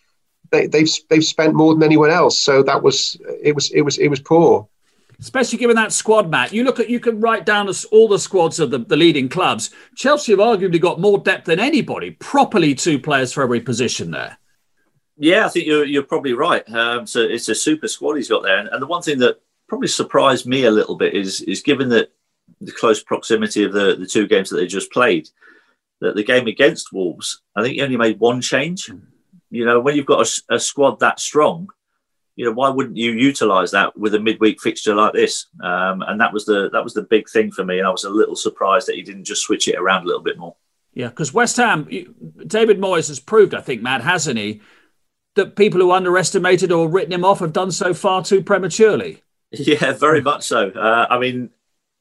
they, 0.50 0.66
they've 0.66 0.88
they've 1.10 1.24
spent 1.24 1.54
more 1.54 1.74
than 1.74 1.82
anyone 1.82 2.10
else, 2.10 2.38
so 2.38 2.62
that 2.62 2.82
was 2.82 3.20
it 3.42 3.54
was 3.54 3.70
it 3.72 3.82
was 3.82 3.98
it 3.98 4.08
was 4.08 4.20
poor. 4.20 4.68
Especially 5.20 5.58
given 5.58 5.76
that 5.76 5.92
squad, 5.92 6.28
Matt. 6.28 6.52
You 6.52 6.64
look 6.64 6.80
at 6.80 6.90
you 6.90 6.98
can 6.98 7.20
write 7.20 7.46
down 7.46 7.70
all 7.92 8.08
the 8.08 8.18
squads 8.18 8.58
of 8.58 8.70
the, 8.70 8.78
the 8.78 8.96
leading 8.96 9.28
clubs. 9.28 9.70
Chelsea 9.94 10.32
have 10.32 10.40
arguably 10.40 10.80
got 10.80 11.00
more 11.00 11.18
depth 11.18 11.46
than 11.46 11.60
anybody. 11.60 12.10
Properly, 12.12 12.74
two 12.74 12.98
players 12.98 13.32
for 13.32 13.42
every 13.42 13.60
position 13.60 14.10
there. 14.10 14.38
Yeah, 15.16 15.46
I 15.46 15.48
think 15.48 15.66
you're 15.66 15.84
you're 15.84 16.02
probably 16.02 16.32
right. 16.32 16.68
Um, 16.70 17.06
so 17.06 17.20
it's 17.20 17.48
a 17.48 17.54
super 17.54 17.86
squad 17.86 18.14
he's 18.14 18.28
got 18.28 18.42
there, 18.42 18.58
and, 18.58 18.68
and 18.68 18.82
the 18.82 18.86
one 18.86 19.02
thing 19.02 19.18
that 19.20 19.40
probably 19.68 19.88
surprised 19.88 20.46
me 20.46 20.64
a 20.64 20.70
little 20.70 20.96
bit 20.96 21.14
is 21.14 21.40
is 21.42 21.62
given 21.62 21.88
that 21.90 22.12
the 22.60 22.72
close 22.72 23.02
proximity 23.02 23.64
of 23.64 23.72
the 23.72 23.96
the 23.96 24.06
two 24.06 24.26
games 24.26 24.50
that 24.50 24.56
they 24.56 24.66
just 24.66 24.92
played, 24.92 25.28
that 26.00 26.14
the 26.14 26.24
game 26.24 26.46
against 26.46 26.92
Wolves, 26.92 27.42
I 27.56 27.62
think 27.62 27.74
he 27.74 27.82
only 27.82 27.96
made 27.96 28.20
one 28.20 28.40
change. 28.40 28.90
You 29.50 29.64
know, 29.64 29.80
when 29.80 29.96
you've 29.96 30.06
got 30.06 30.26
a, 30.26 30.54
a 30.54 30.60
squad 30.60 31.00
that 31.00 31.20
strong, 31.20 31.68
you 32.36 32.44
know, 32.44 32.52
why 32.52 32.68
wouldn't 32.68 32.96
you 32.96 33.12
utilise 33.12 33.70
that 33.70 33.96
with 33.96 34.14
a 34.14 34.20
midweek 34.20 34.60
fixture 34.60 34.94
like 34.94 35.12
this? 35.12 35.46
Um, 35.62 36.02
and 36.02 36.20
that 36.20 36.32
was 36.32 36.44
the 36.44 36.70
that 36.70 36.82
was 36.82 36.94
the 36.94 37.02
big 37.02 37.28
thing 37.28 37.52
for 37.52 37.64
me, 37.64 37.78
and 37.78 37.86
I 37.86 37.90
was 37.90 38.04
a 38.04 38.10
little 38.10 38.36
surprised 38.36 38.88
that 38.88 38.96
he 38.96 39.02
didn't 39.02 39.24
just 39.24 39.42
switch 39.42 39.68
it 39.68 39.78
around 39.78 40.02
a 40.02 40.06
little 40.06 40.22
bit 40.22 40.38
more. 40.38 40.56
Yeah, 40.94 41.08
because 41.08 41.34
West 41.34 41.56
Ham, 41.56 41.88
David 42.46 42.78
Moyes 42.78 43.08
has 43.08 43.18
proved, 43.18 43.52
I 43.52 43.60
think, 43.60 43.82
Matt, 43.82 44.02
hasn't 44.02 44.38
he, 44.38 44.60
that 45.34 45.56
people 45.56 45.80
who 45.80 45.90
underestimated 45.90 46.70
or 46.70 46.88
written 46.88 47.12
him 47.12 47.24
off 47.24 47.40
have 47.40 47.52
done 47.52 47.72
so 47.72 47.92
far 47.92 48.22
too 48.24 48.42
prematurely. 48.42 49.20
Yeah, 49.56 49.92
very 49.92 50.20
much 50.20 50.42
so. 50.42 50.70
Uh, 50.70 51.06
I 51.08 51.20
mean, 51.20 51.50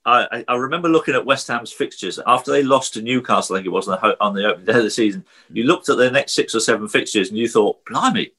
I, 0.06 0.44
I, 0.48 0.56
remember 0.56 0.90
looking 0.90 1.16
at 1.16 1.26
West 1.26 1.48
Ham's 1.48 1.72
fixtures 1.72 2.20
after 2.28 2.52
they 2.52 2.62
lost 2.62 2.94
to 2.94 3.02
Newcastle. 3.02 3.56
I 3.56 3.60
think 3.60 3.68
it 3.68 3.70
was 3.70 3.88
on 3.88 4.00
the, 4.02 4.18
on 4.22 4.34
the 4.34 4.46
opening 4.46 4.66
day 4.66 4.78
of 4.78 4.84
the 4.84 4.90
season. 4.90 5.24
You 5.52 5.64
looked 5.64 5.88
at 5.88 5.98
their 5.98 6.12
next 6.12 6.34
six 6.34 6.54
or 6.54 6.60
seven 6.60 6.88
fixtures 6.88 7.30
and 7.30 7.38
you 7.38 7.48
thought, 7.48 7.84
"Blimey, 7.86 8.32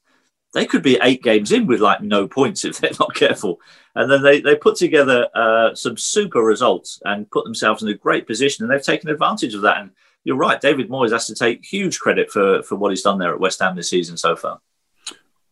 they 0.53 0.65
could 0.65 0.83
be 0.83 0.99
eight 1.01 1.23
games 1.23 1.51
in 1.51 1.65
with 1.65 1.79
like 1.79 2.01
no 2.01 2.27
points 2.27 2.65
if 2.65 2.77
they're 2.77 2.91
not 2.99 3.15
careful." 3.15 3.59
And 3.95 4.11
then 4.11 4.21
they, 4.21 4.41
they 4.41 4.55
put 4.55 4.75
together 4.75 5.27
uh, 5.33 5.73
some 5.73 5.97
super 5.97 6.43
results 6.43 7.01
and 7.05 7.29
put 7.31 7.45
themselves 7.45 7.81
in 7.81 7.89
a 7.89 7.93
great 7.95 8.27
position, 8.27 8.63
and 8.63 8.71
they've 8.71 8.83
taken 8.83 9.09
advantage 9.09 9.55
of 9.55 9.61
that. 9.61 9.77
And 9.77 9.91
you're 10.23 10.37
right, 10.37 10.61
David 10.61 10.89
Moyes 10.89 11.11
has 11.11 11.27
to 11.27 11.35
take 11.35 11.65
huge 11.65 11.99
credit 11.99 12.29
for 12.29 12.61
for 12.61 12.75
what 12.75 12.91
he's 12.91 13.01
done 13.01 13.17
there 13.17 13.33
at 13.33 13.39
West 13.39 13.59
Ham 13.59 13.75
this 13.75 13.89
season 13.89 14.17
so 14.17 14.35
far. 14.35 14.61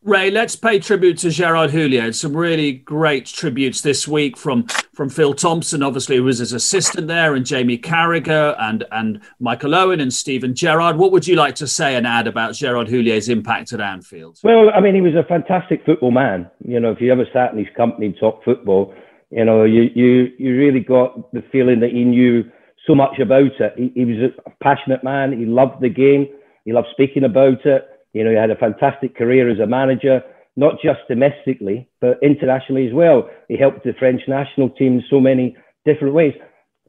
Ray, 0.05 0.31
let's 0.31 0.57
pay 0.57 0.79
tribute 0.79 1.17
to 1.19 1.29
Gerard 1.29 1.71
Houllier. 1.71 2.13
Some 2.13 2.35
really 2.35 2.73
great 2.73 3.25
tributes 3.25 3.79
this 3.79 4.05
week 4.05 4.35
from 4.35 4.67
from 4.93 5.07
Phil 5.07 5.33
Thompson, 5.33 5.81
obviously, 5.81 6.17
who 6.17 6.25
was 6.25 6.39
his 6.39 6.51
assistant 6.51 7.07
there, 7.07 7.35
and 7.35 7.45
Jamie 7.45 7.77
Carragher 7.77 8.53
and 8.59 8.83
and 8.91 9.21
Michael 9.39 9.73
Owen 9.73 10.01
and 10.01 10.11
Steven 10.13 10.55
Gerrard. 10.55 10.97
What 10.97 11.13
would 11.13 11.25
you 11.25 11.37
like 11.37 11.55
to 11.55 11.67
say 11.67 11.95
and 11.95 12.05
add 12.05 12.27
about 12.27 12.55
Gerard 12.55 12.89
Houllier's 12.89 13.29
impact 13.29 13.71
at 13.71 13.79
Anfield? 13.79 14.39
Well, 14.43 14.71
I 14.75 14.81
mean, 14.81 14.93
he 14.93 14.99
was 14.99 15.15
a 15.15 15.23
fantastic 15.23 15.85
football 15.85 16.11
man. 16.11 16.51
You 16.67 16.81
know, 16.81 16.91
if 16.91 16.99
you 16.99 17.09
ever 17.09 17.25
sat 17.31 17.53
in 17.53 17.59
his 17.59 17.73
company 17.77 18.07
and 18.07 18.17
talked 18.19 18.43
football, 18.43 18.93
you 19.29 19.45
know, 19.45 19.63
you 19.63 19.83
you 19.95 20.33
you 20.37 20.57
really 20.57 20.81
got 20.81 21.31
the 21.31 21.43
feeling 21.49 21.79
that 21.79 21.91
he 21.91 22.03
knew 22.03 22.43
so 22.85 22.93
much 22.93 23.19
about 23.19 23.57
it. 23.57 23.73
He, 23.77 23.93
he 23.95 24.03
was 24.03 24.31
a 24.45 24.49
passionate 24.61 25.05
man. 25.05 25.31
He 25.31 25.45
loved 25.45 25.81
the 25.81 25.87
game. 25.87 26.27
He 26.65 26.73
loved 26.73 26.87
speaking 26.91 27.23
about 27.23 27.65
it 27.65 27.87
you 28.13 28.23
know, 28.23 28.29
he 28.29 28.35
had 28.35 28.51
a 28.51 28.55
fantastic 28.55 29.15
career 29.15 29.49
as 29.49 29.59
a 29.59 29.67
manager, 29.67 30.21
not 30.55 30.75
just 30.83 30.99
domestically, 31.07 31.89
but 31.99 32.19
internationally 32.21 32.87
as 32.87 32.93
well. 32.93 33.29
He 33.47 33.57
helped 33.57 33.83
the 33.83 33.93
French 33.97 34.21
national 34.27 34.69
team 34.69 34.99
in 34.99 35.03
so 35.09 35.19
many 35.19 35.57
different 35.85 36.13
ways. 36.13 36.33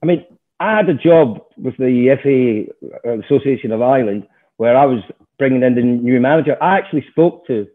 I 0.02 0.06
mean, 0.06 0.24
I 0.60 0.76
had 0.76 0.88
a 0.88 0.94
job 0.94 1.40
with 1.56 1.76
the 1.78 2.16
FA 2.22 3.08
uh, 3.08 3.18
Association 3.20 3.72
of 3.72 3.82
Ireland 3.82 4.26
where 4.58 4.76
I 4.76 4.84
was 4.84 5.00
bringing 5.38 5.62
in 5.62 5.74
the 5.74 5.82
new 5.82 6.20
manager. 6.20 6.62
I 6.62 6.78
actually 6.78 7.04
spoke 7.10 7.46
to 7.46 7.66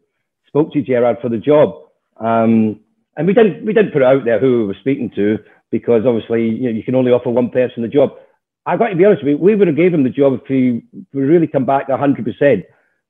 spoke 0.47 0.71
to 0.73 0.81
Gerard 0.81 1.17
for 1.21 1.29
the 1.29 1.37
job, 1.37 1.73
um, 2.17 2.79
and 3.17 3.27
we 3.27 3.33
didn't 3.33 3.65
we 3.65 3.73
didn't 3.73 3.91
put 3.91 4.01
it 4.01 4.07
out 4.07 4.23
there 4.25 4.39
who 4.39 4.59
we 4.59 4.67
were 4.67 4.77
speaking 4.79 5.11
to 5.15 5.39
because 5.71 6.03
obviously 6.05 6.49
you, 6.49 6.63
know, 6.63 6.69
you 6.69 6.83
can 6.83 6.95
only 6.95 7.11
offer 7.11 7.29
one 7.29 7.49
person 7.49 7.83
the 7.83 7.89
job. 7.89 8.11
I've 8.65 8.79
got 8.79 8.89
to 8.89 8.95
be 8.95 9.05
honest 9.05 9.23
with 9.23 9.31
you, 9.31 9.37
we 9.37 9.55
would 9.55 9.67
have 9.67 9.77
gave 9.77 9.93
him 9.93 10.03
the 10.03 10.09
job 10.09 10.33
if 10.33 10.47
he 10.47 10.83
really 11.13 11.47
come 11.47 11.65
back 11.65 11.89
100 11.89 12.23
percent 12.23 12.65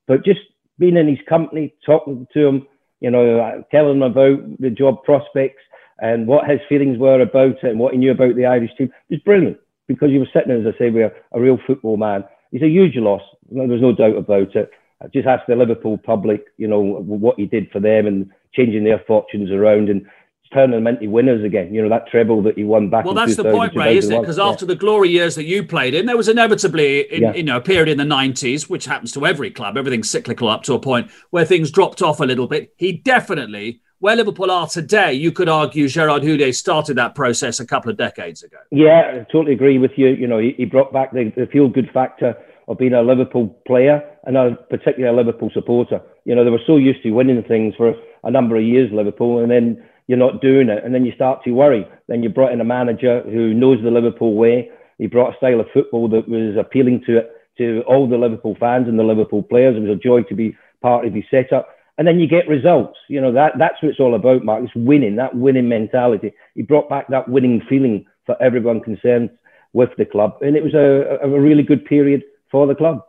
but 0.10 0.26
just 0.26 0.40
being 0.80 0.98
in 0.98 1.08
his 1.08 1.20
company, 1.30 1.72
talking 1.86 2.28
to 2.34 2.48
him, 2.48 2.68
you 3.00 3.12
know, 3.12 3.40
uh, 3.40 3.62
telling 3.72 3.98
him 3.98 4.02
about 4.02 4.60
the 4.60 4.72
job 4.72 5.04
prospects 5.04 5.62
and 6.00 6.26
what 6.26 6.50
his 6.50 6.60
feelings 6.68 6.98
were 6.98 7.22
about 7.22 7.64
it 7.64 7.64
and 7.64 7.80
what 7.80 7.94
he 7.94 8.00
knew 8.00 8.12
about 8.12 8.36
the 8.36 8.48
Irish 8.48 8.72
team 8.76 8.92
was 9.10 9.20
brilliant 9.20 9.58
because 9.88 10.10
he 10.10 10.18
was 10.18 10.28
sitting, 10.34 10.52
as 10.52 10.66
I 10.66 10.78
say, 10.80 10.90
with 10.90 11.14
a, 11.32 11.40
real 11.40 11.60
football 11.68 11.96
man. 11.96 12.24
He's 12.52 12.64
a 12.64 12.68
huge 12.68 12.96
loss. 12.96 13.22
There's 13.52 13.82
no 13.82 13.94
doubt 13.94 14.18
about 14.18 14.56
it. 14.56 14.72
Just 15.14 15.28
ask 15.28 15.46
the 15.48 15.56
Liverpool 15.56 16.00
public, 16.00 16.46
you 16.58 16.68
know, 16.68 16.80
what 16.82 17.38
he 17.38 17.46
did 17.46 17.70
for 17.72 17.80
them 17.80 18.08
and 18.08 18.32
changing 18.54 18.86
their 18.86 19.04
fortunes 19.06 19.52
around. 19.52 19.90
And 19.90 20.08
into 20.52 21.10
winners 21.10 21.44
again. 21.44 21.74
You 21.74 21.82
know 21.82 21.90
that 21.90 22.08
treble 22.08 22.42
that 22.44 22.58
he 22.58 22.64
won 22.64 22.90
back. 22.90 23.06
Well, 23.06 23.14
that's 23.14 23.36
the 23.36 23.44
point, 23.44 23.76
Ray, 23.76 23.98
isn't 23.98 24.12
it? 24.12 24.20
Because 24.20 24.38
yeah. 24.38 24.46
after 24.46 24.66
the 24.66 24.76
glory 24.76 25.10
years 25.10 25.36
that 25.36 25.46
you 25.46 25.64
played 25.64 25.94
in, 25.94 26.06
there 26.06 26.18
was 26.18 26.28
inevitably, 26.28 27.02
in, 27.14 27.22
yeah. 27.22 27.34
you 27.34 27.44
know, 27.44 27.58
a 27.58 27.62
period 27.62 27.90
in 27.90 27.98
the 27.98 28.04
'90s, 28.04 28.70
which 28.70 28.86
happens 28.86 29.12
to 29.14 29.26
every 29.26 29.52
club. 29.52 29.78
Everything's 29.78 30.10
cyclical 30.10 30.50
up 30.50 30.64
to 30.64 30.74
a 30.74 30.80
point 30.80 31.12
where 31.30 31.46
things 31.46 31.72
dropped 31.72 32.02
off 32.02 32.20
a 32.20 32.26
little 32.26 32.48
bit. 32.48 32.74
He 32.78 32.94
definitely. 32.94 33.82
Where 34.02 34.16
Liverpool 34.16 34.50
are 34.50 34.66
today, 34.66 35.12
you 35.12 35.34
could 35.34 35.50
argue 35.50 35.90
Gerard 35.90 36.24
Houllier 36.24 36.56
started 36.56 36.94
that 36.94 37.16
process 37.16 37.60
a 37.60 37.66
couple 37.68 37.92
of 37.92 37.98
decades 37.98 38.44
ago. 38.44 38.56
Yeah, 38.72 39.12
I 39.14 39.26
totally 39.30 39.52
agree 39.52 39.78
with 39.78 39.92
you. 39.98 40.08
You 40.08 40.26
know, 40.26 40.38
he, 40.38 40.54
he 40.56 40.64
brought 40.64 40.94
back 40.94 41.12
the, 41.12 41.34
the 41.36 41.48
feel-good 41.48 41.90
factor 41.94 42.34
of 42.70 42.78
being 42.78 42.94
a 42.94 43.02
Liverpool 43.02 43.50
player 43.68 44.02
and 44.24 44.38
a 44.38 44.56
particular 44.70 45.12
Liverpool 45.12 45.50
supporter. 45.54 46.02
You 46.24 46.34
know, 46.34 46.46
they 46.46 46.50
were 46.50 46.62
so 46.66 46.78
used 46.78 47.04
to 47.04 47.12
winning 47.12 47.44
things 47.44 47.76
for 47.76 47.94
a 48.24 48.32
number 48.32 48.56
of 48.56 48.64
years, 48.64 48.90
Liverpool, 48.94 49.40
and 49.40 49.52
then 49.52 49.84
you're 50.10 50.18
not 50.18 50.42
doing 50.42 50.70
it. 50.70 50.84
And 50.84 50.92
then 50.92 51.06
you 51.06 51.12
start 51.12 51.44
to 51.44 51.52
worry. 51.52 51.88
Then 52.08 52.24
you 52.24 52.30
brought 52.30 52.52
in 52.52 52.60
a 52.60 52.66
manager 52.66 53.22
who 53.26 53.54
knows 53.54 53.78
the 53.84 53.92
Liverpool 53.92 54.34
way. 54.34 54.72
He 54.98 55.06
brought 55.06 55.36
a 55.36 55.38
style 55.38 55.60
of 55.60 55.68
football 55.72 56.10
that 56.10 56.28
was 56.28 56.58
appealing 56.60 57.04
to 57.06 57.22
to 57.60 57.84
all 57.86 58.10
the 58.10 58.18
Liverpool 58.18 58.58
fans 58.60 58.88
and 58.88 58.98
the 58.98 59.04
Liverpool 59.04 59.44
players. 59.44 59.78
It 59.78 59.82
was 59.82 59.92
a 59.92 60.02
joy 60.02 60.24
to 60.24 60.34
be 60.34 60.58
part 60.82 61.06
of 61.06 61.14
his 61.14 61.26
setup. 61.30 61.70
And 62.00 62.08
then 62.08 62.20
you 62.20 62.28
get 62.28 62.48
results. 62.48 62.98
You 63.08 63.22
know, 63.22 63.32
that, 63.34 63.60
that's 63.60 63.84
what 63.84 63.90
it's 63.90 64.00
all 64.00 64.16
about, 64.16 64.44
Mark. 64.44 64.64
It's 64.64 64.74
winning, 64.74 65.18
that 65.18 65.36
winning 65.36 65.70
mentality. 65.70 66.34
He 66.56 66.64
brought 66.64 66.90
back 66.90 67.10
that 67.10 67.28
winning 67.28 67.62
feeling 67.70 68.06
for 68.26 68.42
everyone 68.42 68.80
concerned 68.80 69.30
with 69.74 69.90
the 69.98 70.06
club. 70.06 70.38
And 70.42 70.56
it 70.56 70.64
was 70.64 70.74
a, 70.74 71.20
a 71.22 71.30
really 71.30 71.62
good 71.62 71.86
period 71.86 72.24
for 72.50 72.66
the 72.66 72.74
club. 72.74 73.04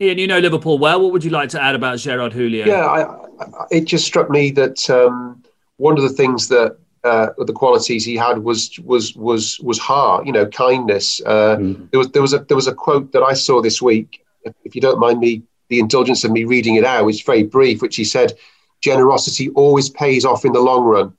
Ian, 0.00 0.18
you 0.18 0.26
know 0.26 0.38
Liverpool 0.38 0.78
well. 0.78 1.00
What 1.00 1.12
would 1.12 1.24
you 1.24 1.30
like 1.30 1.48
to 1.50 1.60
add 1.60 1.74
about 1.74 1.98
Gerard 1.98 2.32
Houllier? 2.32 2.66
Yeah, 2.66 2.84
I, 2.84 3.02
I, 3.42 3.66
it 3.70 3.86
just 3.86 4.04
struck 4.04 4.28
me 4.28 4.50
that 4.52 4.90
um, 4.90 5.42
one 5.76 5.96
of 5.96 6.02
the 6.02 6.08
things 6.10 6.48
that 6.48 6.76
uh, 7.04 7.28
the 7.38 7.52
qualities 7.52 8.04
he 8.04 8.16
had 8.16 8.38
was 8.38 8.78
was 8.80 9.14
was 9.14 9.60
was 9.60 9.78
heart, 9.78 10.26
you 10.26 10.32
know, 10.32 10.46
kindness. 10.46 11.20
Uh, 11.26 11.56
mm. 11.56 11.90
There 11.90 11.98
was 11.98 12.08
there 12.10 12.22
was 12.22 12.32
a 12.32 12.38
there 12.40 12.56
was 12.56 12.66
a 12.66 12.74
quote 12.74 13.12
that 13.12 13.22
I 13.22 13.34
saw 13.34 13.60
this 13.60 13.82
week. 13.82 14.24
If 14.64 14.74
you 14.74 14.80
don't 14.80 14.98
mind 14.98 15.20
me, 15.20 15.42
the 15.68 15.80
indulgence 15.80 16.24
of 16.24 16.30
me 16.30 16.44
reading 16.44 16.76
it 16.76 16.84
out, 16.84 17.06
it's 17.08 17.22
very 17.22 17.42
brief. 17.42 17.82
Which 17.82 17.96
he 17.96 18.04
said, 18.04 18.32
"Generosity 18.80 19.50
always 19.50 19.90
pays 19.90 20.24
off 20.24 20.44
in 20.44 20.52
the 20.52 20.60
long 20.60 20.84
run. 20.84 21.12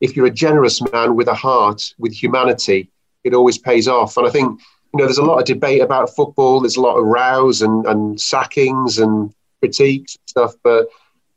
If 0.00 0.16
you're 0.16 0.26
a 0.26 0.30
generous 0.30 0.82
man 0.92 1.14
with 1.14 1.28
a 1.28 1.34
heart, 1.34 1.94
with 1.98 2.12
humanity, 2.12 2.90
it 3.22 3.34
always 3.34 3.58
pays 3.58 3.86
off." 3.86 4.16
And 4.16 4.26
I 4.26 4.30
think 4.30 4.60
you 4.92 4.98
know, 4.98 5.04
there's 5.04 5.18
a 5.18 5.24
lot 5.24 5.38
of 5.38 5.44
debate 5.44 5.82
about 5.82 6.14
football. 6.14 6.60
There's 6.60 6.76
a 6.76 6.80
lot 6.80 6.96
of 6.96 7.04
rows 7.04 7.62
and 7.62 7.86
and 7.86 8.20
sackings 8.20 8.98
and 8.98 9.32
critiques 9.60 10.16
and 10.16 10.28
stuff, 10.28 10.54
but 10.64 10.88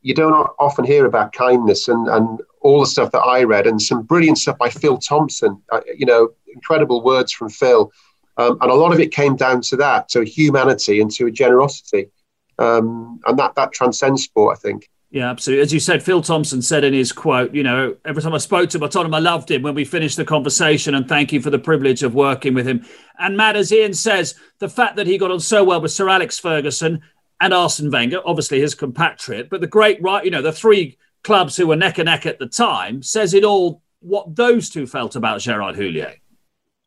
you 0.02 0.14
don't 0.14 0.32
often 0.58 0.84
hear 0.84 1.06
about 1.06 1.32
kindness 1.32 1.88
and, 1.88 2.08
and 2.08 2.40
all 2.60 2.80
the 2.80 2.86
stuff 2.86 3.10
that 3.12 3.20
I 3.20 3.44
read 3.44 3.66
and 3.66 3.80
some 3.80 4.02
brilliant 4.02 4.38
stuff 4.38 4.58
by 4.58 4.68
Phil 4.68 4.98
Thompson. 4.98 5.60
Uh, 5.70 5.80
you 5.96 6.06
know, 6.06 6.30
incredible 6.52 7.02
words 7.02 7.32
from 7.32 7.48
Phil, 7.48 7.92
um, 8.36 8.58
and 8.60 8.70
a 8.70 8.74
lot 8.74 8.92
of 8.92 9.00
it 9.00 9.12
came 9.12 9.36
down 9.36 9.60
to 9.62 9.76
that, 9.76 10.08
to 10.10 10.24
humanity 10.24 11.00
and 11.00 11.10
to 11.12 11.26
a 11.26 11.30
generosity, 11.30 12.10
um, 12.58 13.20
and 13.26 13.38
that 13.38 13.54
that 13.56 13.72
transcends 13.72 14.24
sport, 14.24 14.56
I 14.56 14.60
think. 14.60 14.88
Yeah, 15.10 15.30
absolutely. 15.30 15.62
As 15.62 15.72
you 15.72 15.80
said, 15.80 16.02
Phil 16.02 16.20
Thompson 16.20 16.60
said 16.60 16.84
in 16.84 16.92
his 16.92 17.12
quote, 17.12 17.54
you 17.54 17.62
know, 17.62 17.96
every 18.04 18.22
time 18.22 18.34
I 18.34 18.38
spoke 18.38 18.68
to 18.70 18.78
him, 18.78 18.84
I 18.84 18.88
told 18.88 19.06
him 19.06 19.14
I 19.14 19.20
loved 19.20 19.50
him 19.50 19.62
when 19.62 19.74
we 19.74 19.86
finished 19.86 20.18
the 20.18 20.24
conversation 20.24 20.94
and 20.94 21.08
thank 21.08 21.32
you 21.32 21.40
for 21.40 21.48
the 21.48 21.58
privilege 21.58 22.02
of 22.02 22.14
working 22.14 22.52
with 22.52 22.68
him. 22.68 22.84
And 23.18 23.34
Matt, 23.34 23.56
as 23.56 23.72
Ian 23.72 23.94
says, 23.94 24.34
the 24.58 24.68
fact 24.68 24.96
that 24.96 25.06
he 25.06 25.16
got 25.16 25.30
on 25.30 25.40
so 25.40 25.64
well 25.64 25.80
with 25.80 25.92
Sir 25.92 26.10
Alex 26.10 26.38
Ferguson 26.38 27.00
and 27.40 27.54
Arsene 27.54 27.90
Wenger, 27.90 28.20
obviously 28.24 28.60
his 28.60 28.74
compatriot, 28.74 29.48
but 29.50 29.60
the 29.60 29.66
great 29.66 30.02
right, 30.02 30.24
you 30.24 30.30
know, 30.30 30.42
the 30.42 30.52
three 30.52 30.98
clubs 31.22 31.56
who 31.56 31.66
were 31.66 31.76
neck 31.76 31.98
and 31.98 32.06
neck 32.06 32.26
at 32.26 32.38
the 32.38 32.46
time, 32.46 33.02
says 33.02 33.34
it 33.34 33.44
all 33.44 33.82
what 34.00 34.34
those 34.34 34.70
two 34.70 34.86
felt 34.86 35.16
about 35.16 35.40
Gerard 35.40 35.76
Houllier. 35.76 36.14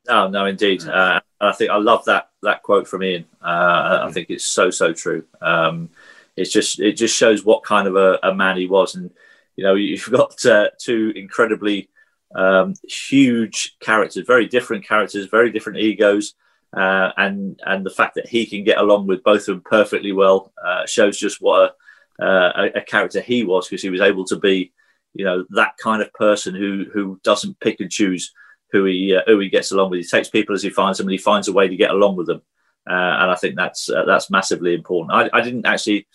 Oh 0.08 0.28
no, 0.28 0.46
indeed. 0.46 0.88
Uh, 0.88 1.22
I 1.40 1.52
think 1.54 1.72
I 1.72 1.78
love 1.78 2.06
that 2.06 2.30
that 2.44 2.64
quote 2.64 2.88
from 2.88 3.04
Ian. 3.04 3.26
Uh, 3.42 4.00
I 4.04 4.12
think 4.12 4.30
it's 4.30 4.46
so 4.46 4.70
so 4.70 4.94
true. 4.94 5.26
Um, 5.42 5.90
it's 6.36 6.52
just 6.52 6.80
it 6.80 6.94
just 6.94 7.16
shows 7.16 7.46
what 7.46 7.64
kind 7.64 7.88
of 7.88 7.96
a, 7.96 8.20
a 8.24 8.34
man 8.34 8.58
he 8.58 8.68
was, 8.68 8.96
and 8.96 9.12
you 9.56 9.64
know 9.64 9.76
you've 9.76 10.10
got 10.10 10.44
uh, 10.46 10.70
two 10.80 11.14
incredibly 11.16 11.90
um, 12.36 12.74
huge 12.88 13.78
characters, 13.80 14.26
very 14.26 14.48
different 14.48 14.88
characters, 14.88 15.28
very 15.28 15.52
different 15.52 15.80
egos. 15.80 16.34
Uh, 16.76 17.12
and 17.18 17.60
and 17.66 17.86
the 17.86 17.90
fact 17.90 18.16
that 18.16 18.28
he 18.28 18.46
can 18.46 18.64
get 18.64 18.78
along 18.78 19.06
with 19.06 19.24
both 19.24 19.42
of 19.42 19.48
them 19.48 19.62
perfectly 19.62 20.14
well 20.14 20.54
uh, 20.66 20.86
shows 20.86 21.18
just 21.18 21.42
what 21.42 21.76
a, 22.20 22.26
uh, 22.26 22.70
a, 22.76 22.82
character 22.82 23.20
he 23.20 23.44
was 23.44 23.68
because 23.68 23.82
he 23.82 23.90
was 23.90 24.00
able 24.00 24.24
to 24.24 24.38
be, 24.38 24.72
you 25.14 25.26
know, 25.26 25.46
that 25.50 25.76
kind 25.78 26.02
of 26.02 26.14
person 26.14 26.56
who 26.56 26.86
who 26.94 27.20
doesn't 27.24 27.60
pick 27.60 27.82
and 27.82 27.92
choose 27.92 28.32
who 28.72 28.86
he 28.86 29.14
uh, 29.14 29.22
who 29.28 29.38
he 29.40 29.50
gets 29.50 29.72
along 29.72 29.92
with. 29.92 30.00
He 30.00 30.08
takes 30.08 30.30
people 30.30 30.56
as 30.56 30.64
he 30.64 30.70
finds 30.70 30.98
them, 30.98 31.08
and 31.08 31.12
he 31.12 31.18
finds 31.18 31.50
a 31.50 31.54
way 31.54 31.68
to 31.68 31.76
get 31.76 31.92
along 31.92 32.16
with 32.16 32.28
them. 32.28 32.42
Uh, 32.90 32.94
and 32.94 33.32
I 33.32 33.36
think 33.36 33.58
that's 33.58 33.90
uh, 33.90 34.06
that's 34.06 34.32
massively 34.32 34.74
important. 34.74 35.12
I, 35.12 35.38
I 35.38 35.42
didn't 35.42 35.66
actually 35.66 36.08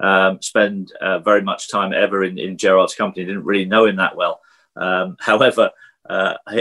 um, 0.00 0.40
spend 0.40 0.92
very 1.22 1.42
much 1.42 1.70
time 1.70 1.92
ever 1.92 2.24
in, 2.24 2.38
in 2.38 2.56
Gerard's 2.56 2.94
company. 2.94 3.26
Didn't 3.26 3.44
really 3.44 3.66
know 3.66 3.84
him 3.84 3.96
that 3.96 4.16
well. 4.16 4.40
Um, 4.76 5.18
however, 5.20 5.72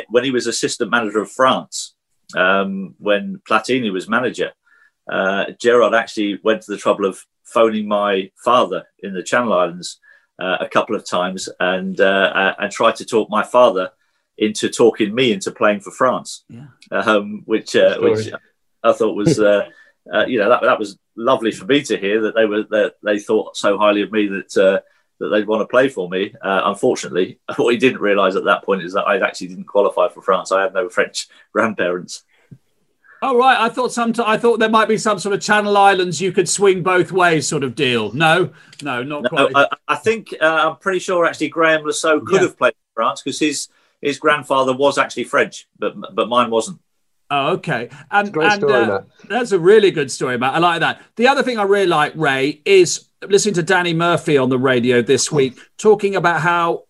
when 0.09 0.25
he 0.25 0.31
was 0.31 0.45
assistant 0.45 0.91
manager 0.91 1.21
of 1.21 1.31
France 1.31 1.95
um, 2.35 2.95
when 2.99 3.41
Platini 3.47 3.91
was 3.91 4.09
manager, 4.09 4.51
uh, 5.09 5.45
Gerard 5.59 5.93
actually 5.93 6.39
went 6.43 6.61
to 6.63 6.71
the 6.71 6.77
trouble 6.77 7.05
of 7.05 7.25
phoning 7.43 7.87
my 7.87 8.31
father 8.43 8.85
in 8.99 9.13
the 9.13 9.23
Channel 9.23 9.53
Islands 9.53 9.99
uh, 10.39 10.57
a 10.59 10.69
couple 10.69 10.95
of 10.95 11.05
times 11.05 11.49
and 11.59 11.99
uh, 11.99 12.31
uh 12.33 12.53
and 12.59 12.71
tried 12.71 12.95
to 12.97 13.05
talk 13.05 13.29
my 13.29 13.43
father 13.43 13.91
into 14.37 14.69
talking 14.69 15.13
me 15.13 15.33
into 15.33 15.51
playing 15.51 15.81
for 15.81 15.91
France, 15.91 16.45
yeah. 16.47 16.67
um, 16.91 17.41
which 17.45 17.75
uh, 17.75 17.97
which 17.99 18.31
I 18.83 18.93
thought 18.93 19.15
was 19.15 19.39
uh, 19.39 19.65
you 20.27 20.39
know 20.39 20.49
that 20.49 20.61
that 20.61 20.79
was 20.79 20.97
lovely 21.17 21.51
for 21.51 21.65
me 21.65 21.81
to 21.83 21.97
hear 21.97 22.21
that 22.21 22.35
they 22.35 22.45
were 22.45 22.63
that 22.69 22.93
they 23.03 23.19
thought 23.19 23.57
so 23.57 23.77
highly 23.77 24.01
of 24.01 24.11
me 24.11 24.27
that 24.27 24.83
that 25.19 25.29
they'd 25.29 25.47
want 25.47 25.61
to 25.61 25.67
play 25.67 25.89
for 25.89 26.09
me. 26.09 26.33
Uh, 26.41 26.61
unfortunately, 26.65 27.39
what 27.57 27.73
he 27.73 27.77
didn't 27.77 28.01
realise 28.01 28.35
at 28.35 28.45
that 28.45 28.63
point 28.63 28.83
is 28.83 28.93
that 28.93 29.07
I 29.07 29.19
actually 29.25 29.47
didn't 29.47 29.65
qualify 29.65 30.09
for 30.09 30.21
France. 30.21 30.51
I 30.51 30.63
had 30.63 30.73
no 30.73 30.89
French 30.89 31.27
grandparents. 31.53 32.23
Oh 33.21 33.37
right, 33.37 33.59
I 33.59 33.67
thought 33.67 33.91
some. 33.91 34.13
I 34.25 34.37
thought 34.37 34.59
there 34.59 34.69
might 34.69 34.87
be 34.87 34.97
some 34.97 35.19
sort 35.19 35.35
of 35.35 35.41
Channel 35.41 35.75
Islands 35.75 36.21
you 36.21 36.31
could 36.31 36.47
swing 36.47 36.83
both 36.83 37.11
ways 37.11 37.45
sort 37.49 37.65
of 37.65 37.75
deal. 37.75 38.13
No, 38.13 38.51
no, 38.81 39.03
not 39.03 39.23
no, 39.23 39.29
quite. 39.29 39.51
I, 39.55 39.67
I 39.89 39.95
think 39.97 40.33
uh, 40.39 40.69
I'm 40.69 40.77
pretty 40.77 40.99
sure 40.99 41.25
actually 41.25 41.49
Graeme 41.49 41.83
Le 41.83 41.91
Saux 41.91 42.25
could 42.25 42.35
yeah. 42.35 42.47
have 42.47 42.57
played 42.57 42.71
for 42.71 43.01
France 43.01 43.21
because 43.21 43.37
his 43.37 43.67
his 44.01 44.19
grandfather 44.19 44.73
was 44.73 44.97
actually 44.97 45.25
French, 45.25 45.67
but 45.77 45.95
but 46.15 46.29
mine 46.29 46.49
wasn't. 46.49 46.79
Oh, 47.31 47.53
okay. 47.53 47.89
And, 48.09 48.35
and 48.35 48.53
story, 48.53 48.73
uh, 48.73 49.01
that's 49.27 49.51
a 49.51 49.59
really 49.59 49.91
good 49.91 50.09
story, 50.09 50.37
Matt. 50.37 50.55
I 50.55 50.59
like 50.59 50.79
that. 50.79 51.01
The 51.15 51.27
other 51.27 51.43
thing 51.43 51.59
I 51.59 51.63
really 51.63 51.85
like, 51.85 52.13
Ray, 52.15 52.61
is 52.65 53.08
listening 53.27 53.55
to 53.55 53.63
Danny 53.63 53.93
Murphy 53.93 54.37
on 54.37 54.49
the 54.49 54.57
radio 54.57 55.01
this 55.01 55.31
oh. 55.31 55.35
week 55.35 55.59
talking 55.77 56.15
about 56.15 56.41
how 56.41 56.85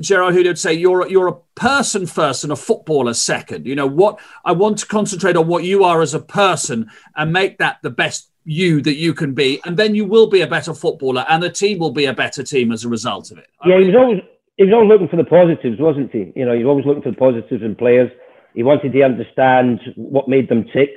Gerard 0.00 0.34
Houllier 0.34 0.48
would 0.48 0.58
say 0.58 0.72
you're 0.72 1.08
you're 1.08 1.28
a 1.28 1.36
person 1.54 2.06
first 2.06 2.42
and 2.42 2.52
a 2.52 2.56
footballer 2.56 3.14
second. 3.14 3.66
You 3.66 3.76
know 3.76 3.86
what 3.86 4.18
I 4.44 4.52
want 4.52 4.78
to 4.78 4.86
concentrate 4.86 5.36
on 5.36 5.46
what 5.46 5.64
you 5.64 5.84
are 5.84 6.02
as 6.02 6.14
a 6.14 6.20
person 6.20 6.90
and 7.16 7.32
make 7.32 7.58
that 7.58 7.78
the 7.82 7.90
best 7.90 8.30
you 8.44 8.82
that 8.82 8.96
you 8.96 9.14
can 9.14 9.34
be, 9.34 9.60
and 9.64 9.76
then 9.76 9.94
you 9.94 10.04
will 10.04 10.26
be 10.26 10.40
a 10.40 10.46
better 10.46 10.74
footballer, 10.74 11.24
and 11.28 11.42
the 11.42 11.50
team 11.50 11.78
will 11.78 11.92
be 11.92 12.04
a 12.06 12.12
better 12.12 12.42
team 12.42 12.72
as 12.72 12.84
a 12.84 12.88
result 12.88 13.30
of 13.30 13.38
it. 13.38 13.46
Yeah, 13.64 13.78
he 13.78 13.86
was 13.86 13.94
always 13.94 14.20
he 14.56 14.64
was 14.64 14.72
always 14.72 14.88
looking 14.88 15.08
for 15.08 15.16
the 15.16 15.24
positives, 15.24 15.80
wasn't 15.80 16.10
he? 16.12 16.32
You 16.34 16.44
know, 16.44 16.52
he 16.52 16.64
was 16.64 16.68
always 16.68 16.86
looking 16.86 17.02
for 17.02 17.10
the 17.10 17.16
positives 17.16 17.62
in 17.62 17.74
players. 17.76 18.10
He 18.54 18.62
wanted 18.62 18.92
to 18.92 19.02
understand 19.02 19.80
what 19.96 20.28
made 20.28 20.48
them 20.48 20.64
tick, 20.72 20.90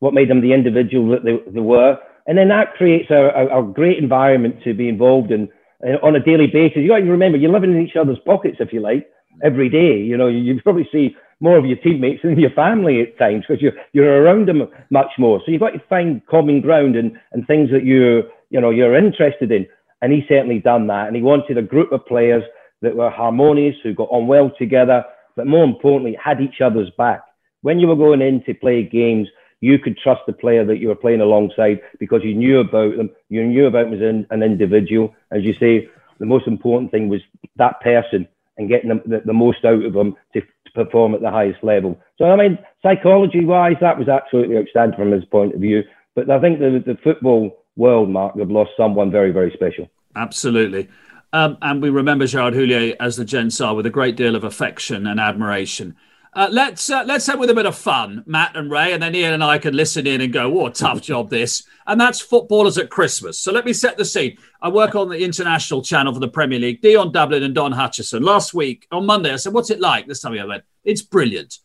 what 0.00 0.12
made 0.12 0.28
them 0.28 0.40
the 0.40 0.52
individual 0.52 1.10
that 1.10 1.24
they, 1.24 1.38
they 1.50 1.60
were, 1.60 1.98
and 2.26 2.36
then 2.36 2.48
that 2.48 2.74
creates 2.74 3.10
a, 3.10 3.30
a, 3.34 3.60
a 3.60 3.72
great 3.72 3.98
environment 3.98 4.62
to 4.64 4.74
be 4.74 4.88
involved 4.88 5.30
in 5.30 5.48
uh, 5.86 5.96
on 6.02 6.16
a 6.16 6.20
daily 6.20 6.46
basis. 6.46 6.78
You 6.78 6.88
got 6.88 6.98
to 6.98 7.04
remember, 7.04 7.38
you're 7.38 7.52
living 7.52 7.72
in 7.72 7.80
each 7.80 7.96
other's 7.96 8.18
pockets, 8.26 8.58
if 8.60 8.72
you 8.72 8.80
like, 8.80 9.08
every 9.42 9.68
day. 9.68 9.98
You 9.98 10.16
know, 10.16 10.28
you, 10.28 10.38
you 10.38 10.60
probably 10.62 10.88
see 10.92 11.16
more 11.40 11.56
of 11.56 11.64
your 11.64 11.78
teammates 11.78 12.22
than 12.22 12.38
your 12.38 12.50
family 12.50 13.00
at 13.00 13.18
times 13.18 13.44
because 13.48 13.62
you're 13.62 13.72
you're 13.92 14.22
around 14.22 14.46
them 14.46 14.68
much 14.90 15.12
more. 15.18 15.40
So 15.44 15.50
you've 15.50 15.60
got 15.60 15.70
to 15.70 15.82
find 15.88 16.24
common 16.26 16.60
ground 16.60 16.96
and, 16.96 17.18
and 17.32 17.46
things 17.46 17.70
that 17.70 17.84
you 17.84 18.24
you 18.50 18.60
know 18.60 18.70
you're 18.70 18.96
interested 18.96 19.50
in. 19.50 19.66
And 20.02 20.12
he 20.12 20.24
certainly 20.28 20.58
done 20.60 20.86
that. 20.86 21.08
And 21.08 21.16
he 21.16 21.22
wanted 21.22 21.58
a 21.58 21.62
group 21.62 21.92
of 21.92 22.06
players 22.06 22.42
that 22.82 22.96
were 22.96 23.10
harmonious, 23.10 23.76
who 23.82 23.94
got 23.94 24.08
on 24.10 24.26
well 24.26 24.50
together, 24.58 25.04
but 25.36 25.46
more 25.46 25.64
importantly, 25.64 26.16
had 26.22 26.40
each 26.40 26.60
other's 26.62 26.90
back. 26.96 27.22
When 27.62 27.78
you 27.78 27.86
were 27.86 27.96
going 27.96 28.22
in 28.22 28.42
to 28.44 28.54
play 28.54 28.82
games, 28.82 29.28
you 29.60 29.78
could 29.78 29.98
trust 29.98 30.22
the 30.26 30.32
player 30.32 30.64
that 30.64 30.78
you 30.78 30.88
were 30.88 30.94
playing 30.94 31.20
alongside 31.20 31.80
because 31.98 32.22
you 32.24 32.34
knew 32.34 32.60
about 32.60 32.96
them. 32.96 33.10
You 33.28 33.46
knew 33.46 33.66
about 33.66 33.90
them 33.90 33.94
as 33.94 34.00
an, 34.00 34.26
an 34.30 34.42
individual. 34.42 35.14
As 35.30 35.44
you 35.44 35.54
say, 35.54 35.88
the 36.18 36.26
most 36.26 36.46
important 36.46 36.90
thing 36.90 37.08
was 37.08 37.20
that 37.56 37.80
person 37.80 38.26
and 38.56 38.68
getting 38.68 38.88
the, 38.88 39.22
the 39.24 39.32
most 39.32 39.64
out 39.64 39.84
of 39.84 39.92
them 39.92 40.16
to, 40.34 40.40
to, 40.40 40.46
perform 40.74 41.14
at 41.14 41.20
the 41.20 41.30
highest 41.30 41.64
level. 41.64 41.98
So, 42.16 42.26
I 42.26 42.36
mean, 42.36 42.58
psychology 42.82 43.44
wise, 43.44 43.76
that 43.80 43.98
was 43.98 44.08
absolutely 44.08 44.56
outstanding 44.58 44.96
from 44.96 45.10
his 45.10 45.24
point 45.24 45.54
of 45.54 45.60
view. 45.60 45.82
But 46.14 46.30
I 46.30 46.40
think 46.40 46.60
the, 46.60 46.82
the 46.84 46.96
football 47.02 47.64
world, 47.76 48.08
Mark, 48.10 48.38
have 48.38 48.50
lost 48.50 48.70
someone 48.76 49.10
very, 49.10 49.32
very 49.32 49.50
special. 49.52 49.90
Absolutely. 50.14 50.88
Um, 51.32 51.58
and 51.62 51.82
we 51.82 51.90
remember 51.90 52.26
Gerard 52.26 52.54
Houllier 52.54 52.94
as 53.00 53.16
the 53.16 53.24
Gensar 53.24 53.74
with 53.74 53.86
a 53.86 53.90
great 53.90 54.16
deal 54.16 54.36
of 54.36 54.44
affection 54.44 55.06
and 55.06 55.18
admiration. 55.18 55.96
Uh, 56.32 56.48
let's 56.52 56.88
uh, 56.88 57.02
let's 57.06 57.26
have 57.26 57.40
with 57.40 57.50
a 57.50 57.54
bit 57.54 57.66
of 57.66 57.76
fun, 57.76 58.22
Matt 58.24 58.56
and 58.56 58.70
Ray, 58.70 58.92
and 58.92 59.02
then 59.02 59.16
Ian 59.16 59.34
and 59.34 59.42
I 59.42 59.58
can 59.58 59.74
listen 59.74 60.06
in 60.06 60.20
and 60.20 60.32
go, 60.32 60.60
"Oh, 60.60 60.68
tough 60.68 61.02
job 61.02 61.28
this." 61.28 61.64
And 61.88 62.00
that's 62.00 62.20
footballers 62.20 62.78
at 62.78 62.88
Christmas. 62.88 63.40
So 63.40 63.50
let 63.50 63.64
me 63.64 63.72
set 63.72 63.96
the 63.96 64.04
scene. 64.04 64.38
I 64.62 64.68
work 64.68 64.94
on 64.94 65.08
the 65.08 65.18
international 65.18 65.82
channel 65.82 66.14
for 66.14 66.20
the 66.20 66.28
Premier 66.28 66.60
League. 66.60 66.82
Dion 66.82 67.10
Dublin 67.10 67.42
and 67.42 67.54
Don 67.54 67.72
Hutchison. 67.72 68.22
Last 68.22 68.54
week 68.54 68.86
on 68.92 69.06
Monday, 69.06 69.32
I 69.32 69.36
said, 69.36 69.52
"What's 69.52 69.70
it 69.70 69.80
like?" 69.80 70.06
This 70.06 70.20
time 70.20 70.38
I 70.38 70.44
went, 70.44 70.62
"It's 70.84 71.02
brilliant." 71.02 71.58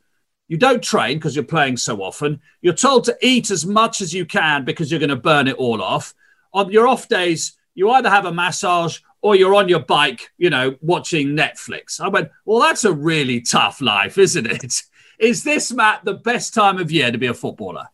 You 0.48 0.58
don't 0.58 0.84
train 0.84 1.18
because 1.18 1.36
you're 1.36 1.46
playing 1.46 1.78
so 1.78 2.02
often. 2.02 2.42
You're 2.62 2.74
told 2.74 3.04
to 3.06 3.18
eat 3.22 3.52
as 3.52 3.68
much 3.68 4.02
as 4.02 4.14
you 4.14 4.26
can 4.26 4.66
because 4.66 4.90
you're 4.90 5.00
going 5.00 5.10
to 5.10 5.16
burn 5.16 5.48
it 5.48 5.58
all 5.58 5.82
off. 5.82 6.14
On 6.54 6.72
your 6.72 6.88
off 6.88 7.08
days, 7.08 7.54
you 7.76 7.92
either 7.92 8.10
have 8.10 8.26
a 8.26 8.34
massage 8.34 9.00
or 9.26 9.36
you're 9.36 9.56
on 9.56 9.68
your 9.68 9.80
bike, 9.80 10.32
you 10.38 10.52
know, 10.52 10.76
watching 10.82 11.30
Netflix. 11.30 12.00
I 12.00 12.10
went, 12.10 12.30
well, 12.46 12.60
that's 12.60 12.84
a 12.84 12.94
really 12.94 13.42
tough 13.42 13.82
life, 13.82 14.20
isn't 14.20 14.46
it? 14.46 14.84
Is 15.18 15.44
this, 15.44 15.74
Matt, 15.74 16.06
the 16.06 16.14
best 16.14 16.54
time 16.54 16.78
of 16.78 16.92
year 16.92 17.12
to 17.12 17.18
be 17.18 17.26
a 17.26 17.34
footballer? 17.34 17.88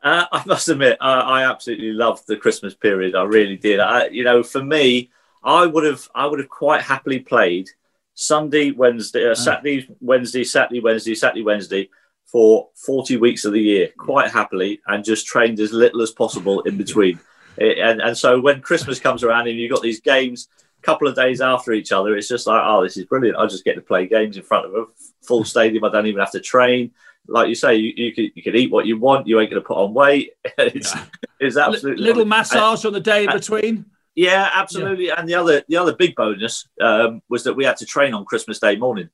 Uh, 0.00 0.26
I 0.30 0.44
must 0.46 0.68
admit, 0.68 0.96
I, 1.00 1.18
I, 1.18 1.50
absolutely 1.50 1.90
loved 1.90 2.28
the 2.28 2.36
Christmas 2.36 2.74
period. 2.74 3.16
I 3.16 3.24
really 3.24 3.56
did. 3.56 3.80
I, 3.80 4.06
you 4.06 4.22
know, 4.22 4.44
for 4.44 4.62
me, 4.62 5.10
I 5.42 5.66
would 5.66 5.82
have, 5.82 6.08
I 6.14 6.26
would 6.26 6.38
have 6.38 6.48
quite 6.48 6.82
happily 6.82 7.18
played 7.18 7.68
Sunday, 8.14 8.70
Wednesday, 8.70 9.26
uh, 9.26 9.32
ah. 9.32 9.34
Saturday, 9.34 9.88
Wednesday, 10.00 10.44
Saturday, 10.44 10.78
Wednesday, 10.78 11.16
Saturday, 11.16 11.42
Wednesday 11.42 11.90
for 12.26 12.68
40 12.76 13.16
weeks 13.16 13.44
of 13.44 13.52
the 13.52 13.60
year, 13.60 13.88
quite 13.98 14.30
happily, 14.30 14.80
and 14.86 15.04
just 15.04 15.26
trained 15.26 15.58
as 15.58 15.72
little 15.72 16.02
as 16.02 16.12
possible 16.12 16.60
in 16.60 16.76
between. 16.76 17.18
and, 17.58 18.00
and 18.00 18.16
so 18.16 18.40
when 18.40 18.60
Christmas 18.60 19.00
comes 19.00 19.24
around 19.24 19.48
and 19.48 19.58
you've 19.58 19.72
got 19.72 19.82
these 19.82 20.00
games 20.00 20.46
couple 20.88 21.08
of 21.08 21.14
days 21.14 21.40
after 21.40 21.72
each 21.72 21.92
other, 21.92 22.16
it's 22.16 22.28
just 22.28 22.46
like, 22.46 22.62
oh, 22.64 22.82
this 22.82 22.96
is 22.96 23.04
brilliant. 23.04 23.38
I 23.38 23.46
just 23.46 23.64
get 23.64 23.74
to 23.74 23.80
play 23.80 24.06
games 24.06 24.36
in 24.36 24.42
front 24.42 24.66
of 24.66 24.74
a 24.74 24.84
full 25.22 25.44
stadium. 25.54 25.84
I 25.84 25.90
don't 25.90 26.06
even 26.06 26.20
have 26.20 26.32
to 26.32 26.40
train 26.40 26.92
like 27.28 27.48
you 27.48 27.54
say, 27.54 27.76
you, 27.76 27.92
you 27.94 28.14
could 28.14 28.32
you 28.34 28.42
could 28.42 28.56
eat 28.56 28.70
what 28.70 28.86
you 28.86 28.98
want. 28.98 29.26
You 29.26 29.38
ain't 29.38 29.50
going 29.50 29.62
to 29.62 29.66
put 29.66 29.76
on 29.76 29.94
weight. 29.94 30.32
it's, 30.58 30.94
yeah. 30.94 31.04
it's 31.38 31.56
absolutely 31.56 32.02
little 32.02 32.24
massage 32.24 32.84
and, 32.84 32.88
on 32.88 32.92
the 32.94 33.00
day 33.00 33.24
in 33.24 33.30
between. 33.30 33.84
Yeah, 34.14 34.50
absolutely. 34.52 35.06
Yeah. 35.06 35.14
And 35.18 35.28
the 35.28 35.34
other 35.34 35.62
the 35.68 35.76
other 35.76 35.94
big 35.94 36.16
bonus 36.16 36.66
um, 36.80 37.22
was 37.28 37.44
that 37.44 37.54
we 37.54 37.64
had 37.64 37.76
to 37.76 37.86
train 37.86 38.14
on 38.14 38.24
Christmas 38.24 38.58
Day 38.58 38.76
morning. 38.76 39.10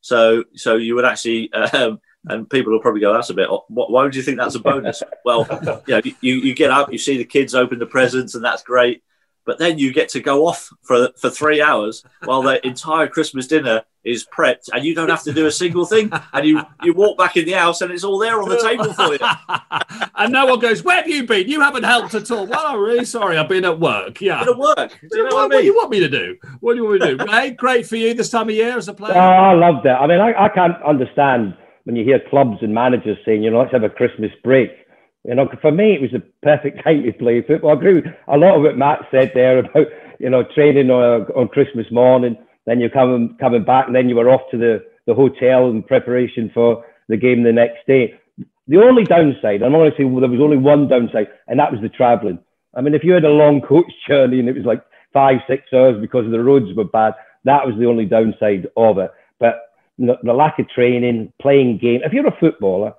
So 0.00 0.44
so 0.54 0.76
you 0.76 0.96
would 0.96 1.04
actually. 1.04 1.52
Um, 1.52 2.00
and 2.26 2.48
people 2.48 2.72
will 2.72 2.80
probably 2.80 3.02
go, 3.02 3.12
"That's 3.12 3.28
a 3.28 3.34
bit. 3.34 3.50
Why 3.68 4.02
would 4.02 4.16
you 4.16 4.22
think 4.22 4.38
that's 4.38 4.54
a 4.54 4.58
bonus?" 4.58 5.02
well, 5.26 5.46
you 5.86 5.94
know, 5.94 6.00
you, 6.22 6.36
you 6.36 6.54
get 6.54 6.70
up, 6.70 6.90
you 6.90 6.96
see 6.96 7.18
the 7.18 7.24
kids 7.24 7.54
open 7.54 7.78
the 7.78 7.84
presents, 7.84 8.34
and 8.34 8.42
that's 8.42 8.62
great. 8.62 9.02
But 9.44 9.58
then 9.58 9.78
you 9.78 9.92
get 9.92 10.08
to 10.10 10.20
go 10.20 10.46
off 10.46 10.70
for 10.82 11.10
for 11.16 11.30
three 11.30 11.60
hours 11.60 12.04
while 12.24 12.42
the 12.42 12.64
entire 12.66 13.06
Christmas 13.08 13.46
dinner 13.46 13.82
is 14.04 14.26
prepped, 14.26 14.68
and 14.72 14.84
you 14.84 14.94
don't 14.94 15.08
have 15.08 15.22
to 15.24 15.32
do 15.32 15.46
a 15.46 15.50
single 15.50 15.84
thing. 15.86 16.10
And 16.32 16.46
you 16.46 16.62
you 16.82 16.94
walk 16.94 17.18
back 17.18 17.36
in 17.36 17.44
the 17.44 17.52
house, 17.52 17.80
and 17.80 17.90
it's 17.92 18.04
all 18.04 18.18
there 18.18 18.40
on 18.42 18.48
the 18.48 18.60
table 18.60 18.92
for 18.92 19.12
you. 19.12 19.18
and 20.16 20.32
no 20.32 20.46
one 20.46 20.58
goes, 20.60 20.82
"Where 20.82 20.96
have 20.96 21.08
you 21.08 21.24
been? 21.26 21.48
You 21.48 21.60
haven't 21.60 21.84
helped 21.84 22.14
at 22.14 22.30
all." 22.30 22.46
Well, 22.46 22.66
I'm 22.66 22.80
really 22.80 23.04
sorry. 23.04 23.36
I've 23.36 23.48
been 23.48 23.64
at 23.64 23.78
work. 23.78 24.20
Yeah, 24.20 24.40
been 24.40 24.54
at 24.54 24.58
work. 24.58 24.98
Do 25.00 25.18
you 25.18 25.24
know 25.24 25.24
what, 25.24 25.34
what, 25.34 25.38
I 25.38 25.42
mean? 25.42 25.50
what 25.50 25.60
do 25.60 25.66
you 25.66 25.74
want 25.74 25.90
me 25.90 26.00
to 26.00 26.08
do? 26.08 26.36
What 26.60 26.72
do 26.74 26.78
you 26.78 26.84
want 26.84 27.00
me 27.00 27.08
to 27.08 27.16
do? 27.16 27.30
hey, 27.30 27.50
great 27.50 27.86
for 27.86 27.96
you 27.96 28.14
this 28.14 28.30
time 28.30 28.48
of 28.48 28.54
year 28.54 28.76
as 28.76 28.88
a 28.88 28.94
player. 28.94 29.14
Oh, 29.14 29.18
I 29.18 29.52
love 29.52 29.82
that. 29.84 30.00
I 30.00 30.06
mean, 30.06 30.20
I, 30.20 30.44
I 30.44 30.48
can't 30.48 30.82
understand 30.82 31.56
when 31.84 31.96
you 31.96 32.04
hear 32.04 32.20
clubs 32.30 32.58
and 32.62 32.74
managers 32.74 33.18
saying, 33.24 33.42
you 33.42 33.50
know, 33.50 33.60
let's 33.60 33.72
have 33.72 33.84
a 33.84 33.90
Christmas 33.90 34.30
break 34.42 34.70
you 35.24 35.34
know, 35.34 35.48
for 35.62 35.72
me, 35.72 35.94
it 35.94 36.02
was 36.02 36.10
the 36.10 36.22
perfect 36.42 36.84
time 36.84 37.02
to 37.02 37.12
play 37.12 37.42
football. 37.42 37.70
I 37.70 37.74
agree 37.74 37.94
with 37.94 38.06
a 38.28 38.36
lot 38.36 38.56
of 38.56 38.62
what 38.62 38.76
Matt 38.76 39.06
said 39.10 39.32
there 39.34 39.58
about, 39.58 39.86
you 40.18 40.28
know, 40.28 40.44
training 40.54 40.90
on, 40.90 41.22
on 41.34 41.48
Christmas 41.48 41.86
morning, 41.90 42.36
then 42.66 42.78
you're 42.78 42.90
coming, 42.90 43.36
coming 43.40 43.64
back, 43.64 43.86
and 43.86 43.96
then 43.96 44.08
you 44.08 44.16
were 44.16 44.28
off 44.28 44.42
to 44.50 44.58
the, 44.58 44.84
the 45.06 45.14
hotel 45.14 45.70
in 45.70 45.82
preparation 45.82 46.50
for 46.52 46.84
the 47.08 47.16
game 47.16 47.42
the 47.42 47.52
next 47.52 47.86
day. 47.86 48.14
The 48.68 48.78
only 48.78 49.04
downside, 49.04 49.60
say 49.60 50.04
well, 50.04 50.20
there 50.20 50.30
was 50.30 50.40
only 50.40 50.56
one 50.56 50.88
downside, 50.88 51.28
and 51.48 51.58
that 51.58 51.72
was 51.72 51.80
the 51.82 51.88
travelling. 51.88 52.38
I 52.74 52.80
mean, 52.80 52.94
if 52.94 53.04
you 53.04 53.12
had 53.12 53.24
a 53.24 53.30
long 53.30 53.60
coach 53.60 53.92
journey 54.08 54.40
and 54.40 54.48
it 54.48 54.56
was 54.56 54.64
like 54.64 54.82
five, 55.12 55.38
six 55.48 55.62
hours 55.72 56.00
because 56.00 56.30
the 56.30 56.42
roads 56.42 56.74
were 56.76 56.84
bad, 56.84 57.14
that 57.44 57.66
was 57.66 57.76
the 57.78 57.86
only 57.86 58.04
downside 58.04 58.66
of 58.76 58.98
it. 58.98 59.10
But 59.38 59.70
the 59.98 60.32
lack 60.32 60.58
of 60.58 60.68
training, 60.68 61.32
playing 61.40 61.78
game. 61.78 62.00
If 62.04 62.12
you're 62.12 62.26
a 62.26 62.36
footballer, 62.40 62.94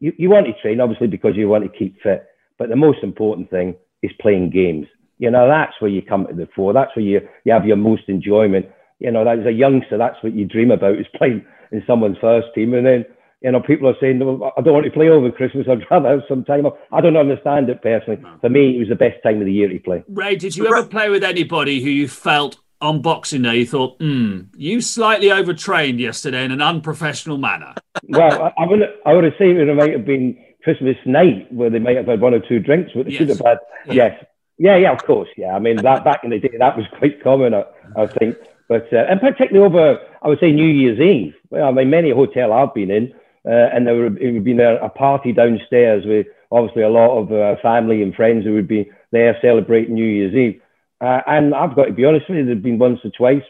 you, 0.00 0.12
you 0.18 0.30
want 0.30 0.46
to 0.46 0.60
train, 0.60 0.80
obviously, 0.80 1.06
because 1.06 1.36
you 1.36 1.48
want 1.48 1.64
to 1.64 1.78
keep 1.78 2.00
fit. 2.02 2.26
But 2.58 2.68
the 2.68 2.76
most 2.76 2.98
important 3.02 3.50
thing 3.50 3.76
is 4.02 4.10
playing 4.20 4.50
games. 4.50 4.86
You 5.18 5.30
know, 5.30 5.46
that's 5.46 5.74
where 5.80 5.90
you 5.90 6.02
come 6.02 6.26
to 6.26 6.34
the 6.34 6.48
fore. 6.56 6.72
That's 6.72 6.94
where 6.96 7.04
you, 7.04 7.20
you 7.44 7.52
have 7.52 7.66
your 7.66 7.76
most 7.76 8.04
enjoyment. 8.08 8.66
You 8.98 9.10
know, 9.10 9.26
as 9.26 9.46
a 9.46 9.52
youngster, 9.52 9.98
that's 9.98 10.16
what 10.22 10.34
you 10.34 10.46
dream 10.46 10.70
about 10.70 10.98
is 10.98 11.06
playing 11.14 11.44
in 11.72 11.82
someone's 11.86 12.18
first 12.20 12.48
team. 12.54 12.74
And 12.74 12.86
then, 12.86 13.04
you 13.42 13.50
know, 13.50 13.60
people 13.60 13.88
are 13.88 13.96
saying, 14.00 14.18
well, 14.18 14.52
I 14.56 14.62
don't 14.62 14.74
want 14.74 14.86
to 14.86 14.90
play 14.90 15.08
over 15.08 15.30
Christmas. 15.30 15.66
I'd 15.70 15.84
rather 15.90 16.08
have 16.08 16.20
some 16.28 16.44
time 16.44 16.66
off. 16.66 16.78
I 16.92 17.00
don't 17.00 17.16
understand 17.16 17.68
it 17.68 17.82
personally. 17.82 18.22
For 18.40 18.48
me, 18.48 18.76
it 18.76 18.78
was 18.78 18.88
the 18.88 18.94
best 18.94 19.22
time 19.22 19.40
of 19.40 19.46
the 19.46 19.52
year 19.52 19.68
to 19.68 19.78
play. 19.78 20.04
Ray, 20.08 20.36
did 20.36 20.56
you 20.56 20.66
ever 20.66 20.86
play 20.86 21.08
with 21.10 21.24
anybody 21.24 21.82
who 21.82 21.90
you 21.90 22.08
felt 22.08 22.58
on 22.80 23.02
Boxing 23.02 23.42
Day, 23.42 23.58
you 23.58 23.66
thought, 23.66 23.96
hmm, 23.98 24.42
you 24.56 24.80
slightly 24.80 25.30
overtrained 25.30 26.00
yesterday 26.00 26.44
in 26.44 26.52
an 26.52 26.62
unprofessional 26.62 27.38
manner? 27.38 27.74
well, 28.08 28.42
I, 28.42 28.62
I, 28.62 28.66
would, 28.66 28.80
I 29.06 29.12
would 29.12 29.24
have 29.24 29.34
seen 29.38 29.56
it 29.56 29.74
might 29.74 29.92
have 29.92 30.06
been 30.06 30.36
Christmas 30.62 30.96
night 31.04 31.52
where 31.52 31.70
they 31.70 31.78
might 31.78 31.96
have 31.96 32.06
had 32.06 32.20
one 32.20 32.34
or 32.34 32.40
two 32.40 32.58
drinks, 32.58 32.92
but 32.94 33.06
they 33.06 33.12
yes. 33.12 33.18
should 33.18 33.28
have 33.28 33.40
had, 33.40 33.58
yeah. 33.86 33.92
yes. 33.92 34.24
Yeah, 34.58 34.76
yeah, 34.76 34.92
of 34.92 35.02
course. 35.04 35.28
Yeah. 35.38 35.56
I 35.56 35.58
mean, 35.58 35.76
that 35.76 36.04
back 36.04 36.20
in 36.22 36.30
the 36.30 36.38
day, 36.38 36.50
that 36.58 36.76
was 36.76 36.84
quite 36.98 37.22
common, 37.22 37.54
I, 37.54 37.64
I 37.96 38.06
think. 38.06 38.36
But, 38.68 38.92
uh, 38.92 39.06
and 39.08 39.18
particularly 39.18 39.66
over, 39.66 39.98
I 40.22 40.28
would 40.28 40.38
say, 40.38 40.52
New 40.52 40.66
Year's 40.66 41.00
Eve. 41.00 41.34
Well, 41.48 41.66
I 41.66 41.72
mean, 41.72 41.88
many 41.88 42.10
hotel 42.10 42.52
I've 42.52 42.74
been 42.74 42.90
in, 42.90 43.12
uh, 43.46 43.70
and 43.72 43.86
there 43.86 43.96
would 43.96 44.22
have 44.22 44.44
been 44.44 44.60
a, 44.60 44.76
a, 44.76 44.90
party 44.90 45.32
downstairs 45.32 46.04
with 46.04 46.26
obviously 46.52 46.82
a 46.82 46.90
lot 46.90 47.18
of 47.18 47.32
uh, 47.32 47.60
family 47.62 48.02
and 48.02 48.14
friends 48.14 48.44
who 48.44 48.52
would 48.52 48.68
be 48.68 48.90
there 49.12 49.36
celebrating 49.40 49.94
New 49.94 50.04
Year's 50.04 50.34
Eve. 50.34 50.60
Uh, 51.00 51.20
and 51.26 51.54
I've 51.54 51.74
got 51.74 51.86
to 51.86 51.92
be 51.92 52.04
honest 52.04 52.28
with 52.28 52.38
you, 52.38 52.46
there's 52.46 52.62
been 52.62 52.78
once 52.78 53.00
or 53.04 53.10
twice, 53.10 53.42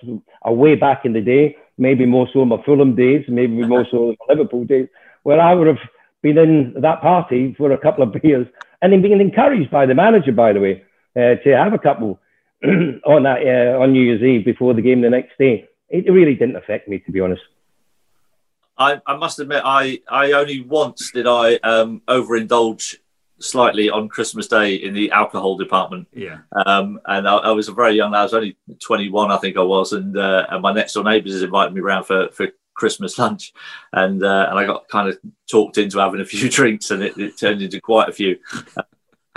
uh, 0.47 0.53
way 0.53 0.77
back 0.77 1.05
in 1.05 1.13
the 1.13 1.21
day, 1.21 1.57
maybe 1.79 2.07
more 2.07 2.29
so 2.33 2.43
in 2.43 2.49
my 2.49 2.63
Fulham 2.65 2.95
days, 2.95 3.25
maybe 3.29 3.53
more 3.67 3.87
so 3.91 4.11
in 4.11 4.17
my 4.21 4.35
Liverpool 4.35 4.65
days, 4.65 4.89
where 5.25 5.41
I 5.41 5.55
would 5.55 5.67
have 5.67 5.79
been 6.23 6.39
in 6.39 6.75
that 6.81 7.01
party 7.01 7.55
for 7.59 7.73
a 7.73 7.79
couple 7.79 8.05
of 8.05 8.13
beers 8.23 8.47
and 8.83 8.93
then 8.93 9.03
being 9.03 9.21
encouraged 9.21 9.71
by 9.71 9.87
the 9.87 9.95
manager, 9.95 10.33
by 10.33 10.53
the 10.53 10.61
way, 10.61 10.85
uh, 11.17 11.35
to 11.43 11.57
have 11.57 11.73
a 11.73 11.79
couple 11.79 12.21
on 12.65 13.25
that 13.25 13.43
uh, 13.43 13.83
on 13.83 13.93
New 13.93 14.03
Year's 14.03 14.23
Eve 14.23 14.45
before 14.45 14.75
the 14.75 14.83
game 14.83 15.01
the 15.01 15.11
next 15.11 15.37
day. 15.39 15.69
It 15.89 16.11
really 16.11 16.35
didn't 16.35 16.57
affect 16.57 16.89
me, 16.89 17.01
to 17.01 17.11
be 17.11 17.21
honest. 17.21 17.43
I, 18.79 19.01
I 19.07 19.17
must 19.17 19.41
admit, 19.41 19.63
I, 19.65 20.01
I 20.09 20.33
only 20.33 20.61
once 20.61 21.11
did 21.11 21.27
I 21.27 21.57
um, 21.57 22.01
overindulge 22.07 22.97
slightly 23.41 23.91
on 23.91 24.09
Christmas 24.09 24.47
Day 24.47 24.75
in 24.75 24.95
the 24.95 25.11
alcohol 25.11 25.57
department. 25.57 26.07
Yeah. 26.13 26.39
Um, 26.67 27.01
and 27.07 27.27
I, 27.27 27.37
I, 27.37 27.51
was 27.53 27.69
a 27.69 27.73
very 27.73 27.95
young 27.95 28.13
lad. 28.13 28.21
I 28.21 28.23
was 28.25 28.35
only 28.35 28.57
21, 28.81 29.31
I 29.31 29.37
think 29.39 29.57
I 29.57 29.63
was. 29.63 29.93
And, 29.93 30.17
uh, 30.17 30.47
and 30.51 30.63
my 30.63 30.73
next 30.73 30.93
door 30.93 31.05
neighbours 31.05 31.43
invited 31.43 31.75
me 31.75 31.81
around 31.81 32.05
for, 32.05 32.29
for 32.31 32.49
Christmas 32.75 33.19
lunch. 33.19 33.53
And, 33.93 34.23
uh, 34.23 34.47
and 34.51 34.59
I 34.59 34.67
got 34.67 34.89
kind 34.89 35.09
of 35.09 35.19
talked 35.51 35.79
into 35.79 35.99
having 35.99 36.21
a 36.21 36.25
few 36.25 36.49
drinks 36.51 36.91
and 36.91 37.03
it, 37.03 37.17
it 37.19 37.39
turned 37.39 37.63
into 37.63 37.81
quite 37.81 38.09
a 38.09 38.13
few. 38.13 38.39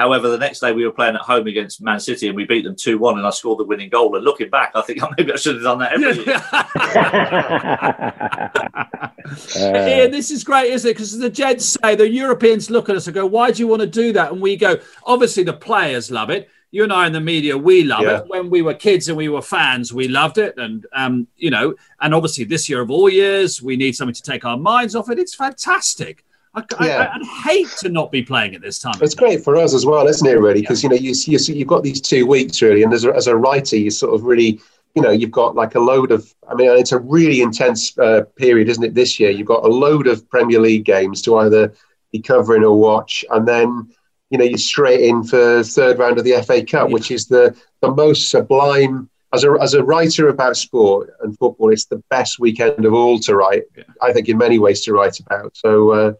However, 0.03 0.27
the 0.27 0.37
next 0.37 0.59
day 0.59 0.73
we 0.73 0.85
were 0.85 0.91
playing 0.91 1.15
at 1.15 1.21
home 1.21 1.47
against 1.47 1.81
Man 1.81 1.97
City 1.97 2.27
and 2.27 2.35
we 2.35 2.43
beat 2.43 2.65
them 2.65 2.75
2 2.75 2.97
1 2.97 3.17
and 3.17 3.25
I 3.25 3.29
scored 3.29 3.59
the 3.59 3.63
winning 3.63 3.87
goal. 3.87 4.13
And 4.17 4.25
looking 4.25 4.49
back, 4.49 4.73
I 4.75 4.81
think 4.81 4.99
maybe 5.17 5.31
I 5.31 5.37
should 5.37 5.55
have 5.55 5.63
done 5.63 5.79
that 5.79 5.93
every 5.93 6.25
year. 6.25 6.41
uh, 10.05 10.09
this 10.09 10.29
is 10.29 10.43
great, 10.43 10.73
isn't 10.73 10.89
it? 10.89 10.95
Because 10.95 11.17
the 11.17 11.29
Jets 11.29 11.77
say, 11.81 11.95
the 11.95 12.09
Europeans 12.09 12.69
look 12.69 12.89
at 12.89 12.97
us 12.97 13.07
and 13.07 13.13
go, 13.13 13.25
why 13.25 13.51
do 13.51 13.59
you 13.59 13.67
want 13.67 13.79
to 13.79 13.87
do 13.87 14.11
that? 14.11 14.33
And 14.33 14.41
we 14.41 14.57
go, 14.57 14.75
obviously 15.05 15.43
the 15.43 15.53
players 15.53 16.11
love 16.11 16.29
it. 16.29 16.49
You 16.71 16.83
and 16.83 16.91
I 16.91 17.07
in 17.07 17.13
the 17.13 17.21
media, 17.21 17.57
we 17.57 17.85
love 17.85 18.01
yeah. 18.01 18.17
it. 18.17 18.27
When 18.27 18.49
we 18.49 18.61
were 18.61 18.73
kids 18.73 19.07
and 19.07 19.15
we 19.15 19.29
were 19.29 19.41
fans, 19.41 19.93
we 19.93 20.09
loved 20.09 20.37
it. 20.37 20.57
And, 20.57 20.85
um, 20.91 21.27
you 21.37 21.49
know, 21.49 21.75
and 22.01 22.13
obviously 22.13 22.43
this 22.43 22.67
year 22.67 22.81
of 22.81 22.91
all 22.91 23.07
years, 23.07 23.61
we 23.61 23.77
need 23.77 23.95
something 23.95 24.15
to 24.15 24.21
take 24.21 24.43
our 24.43 24.57
minds 24.57 24.97
off 24.97 25.09
it. 25.09 25.17
It's 25.17 25.33
fantastic. 25.33 26.25
I, 26.55 26.63
yeah. 26.81 27.11
I, 27.11 27.17
would 27.17 27.27
hate 27.45 27.69
to 27.79 27.89
not 27.89 28.11
be 28.11 28.21
playing 28.21 28.53
at 28.53 28.61
this 28.61 28.77
time. 28.77 28.93
It's 29.01 29.15
great 29.15 29.43
for 29.43 29.55
us 29.55 29.73
as 29.73 29.85
well, 29.85 30.07
isn't 30.07 30.27
it? 30.27 30.39
Really, 30.39 30.61
because 30.61 30.83
yeah. 30.83 30.91
you 30.91 30.95
know 30.95 31.01
you, 31.01 31.13
you 31.25 31.55
you've 31.55 31.67
got 31.67 31.83
these 31.83 31.99
two 31.99 32.27
weeks 32.27 32.61
really, 32.61 32.83
and 32.83 32.93
as 32.93 33.05
a, 33.05 33.13
as 33.13 33.27
a 33.27 33.35
writer, 33.35 33.75
you 33.75 33.89
sort 33.89 34.13
of 34.13 34.23
really 34.23 34.59
you 34.95 35.01
know 35.01 35.09
you've 35.09 35.31
got 35.31 35.55
like 35.55 35.75
a 35.75 35.79
load 35.79 36.11
of 36.11 36.33
i 36.49 36.53
mean 36.53 36.69
it's 36.71 36.91
a 36.91 36.99
really 36.99 37.41
intense 37.41 37.97
uh, 37.97 38.21
period 38.35 38.69
isn't 38.69 38.83
it 38.83 38.93
this 38.93 39.19
year 39.19 39.29
you've 39.29 39.47
got 39.47 39.63
a 39.63 39.67
load 39.67 40.07
of 40.07 40.27
premier 40.29 40.59
league 40.59 40.85
games 40.85 41.21
to 41.21 41.37
either 41.37 41.73
be 42.11 42.19
covering 42.19 42.63
or 42.63 42.77
watch 42.79 43.25
and 43.31 43.47
then 43.47 43.91
you 44.29 44.37
know 44.37 44.43
you're 44.43 44.57
straight 44.57 45.01
in 45.01 45.23
for 45.23 45.63
third 45.63 45.97
round 45.99 46.17
of 46.17 46.23
the 46.23 46.41
fa 46.43 46.63
cup 46.63 46.89
yeah. 46.89 46.93
which 46.93 47.11
is 47.11 47.27
the 47.27 47.55
the 47.81 47.91
most 47.91 48.29
sublime 48.29 49.09
as 49.33 49.43
a, 49.43 49.51
as 49.59 49.73
a 49.73 49.83
writer 49.83 50.27
about 50.29 50.55
sport 50.55 51.11
and 51.21 51.37
football 51.37 51.71
it's 51.71 51.85
the 51.85 52.03
best 52.09 52.39
weekend 52.39 52.85
of 52.85 52.93
all 52.93 53.17
to 53.19 53.35
write 53.35 53.63
yeah. 53.75 53.83
i 54.01 54.13
think 54.13 54.29
in 54.29 54.37
many 54.37 54.59
ways 54.59 54.81
to 54.81 54.93
write 54.93 55.19
about 55.19 55.55
so 55.57 55.91
uh, 55.91 56.13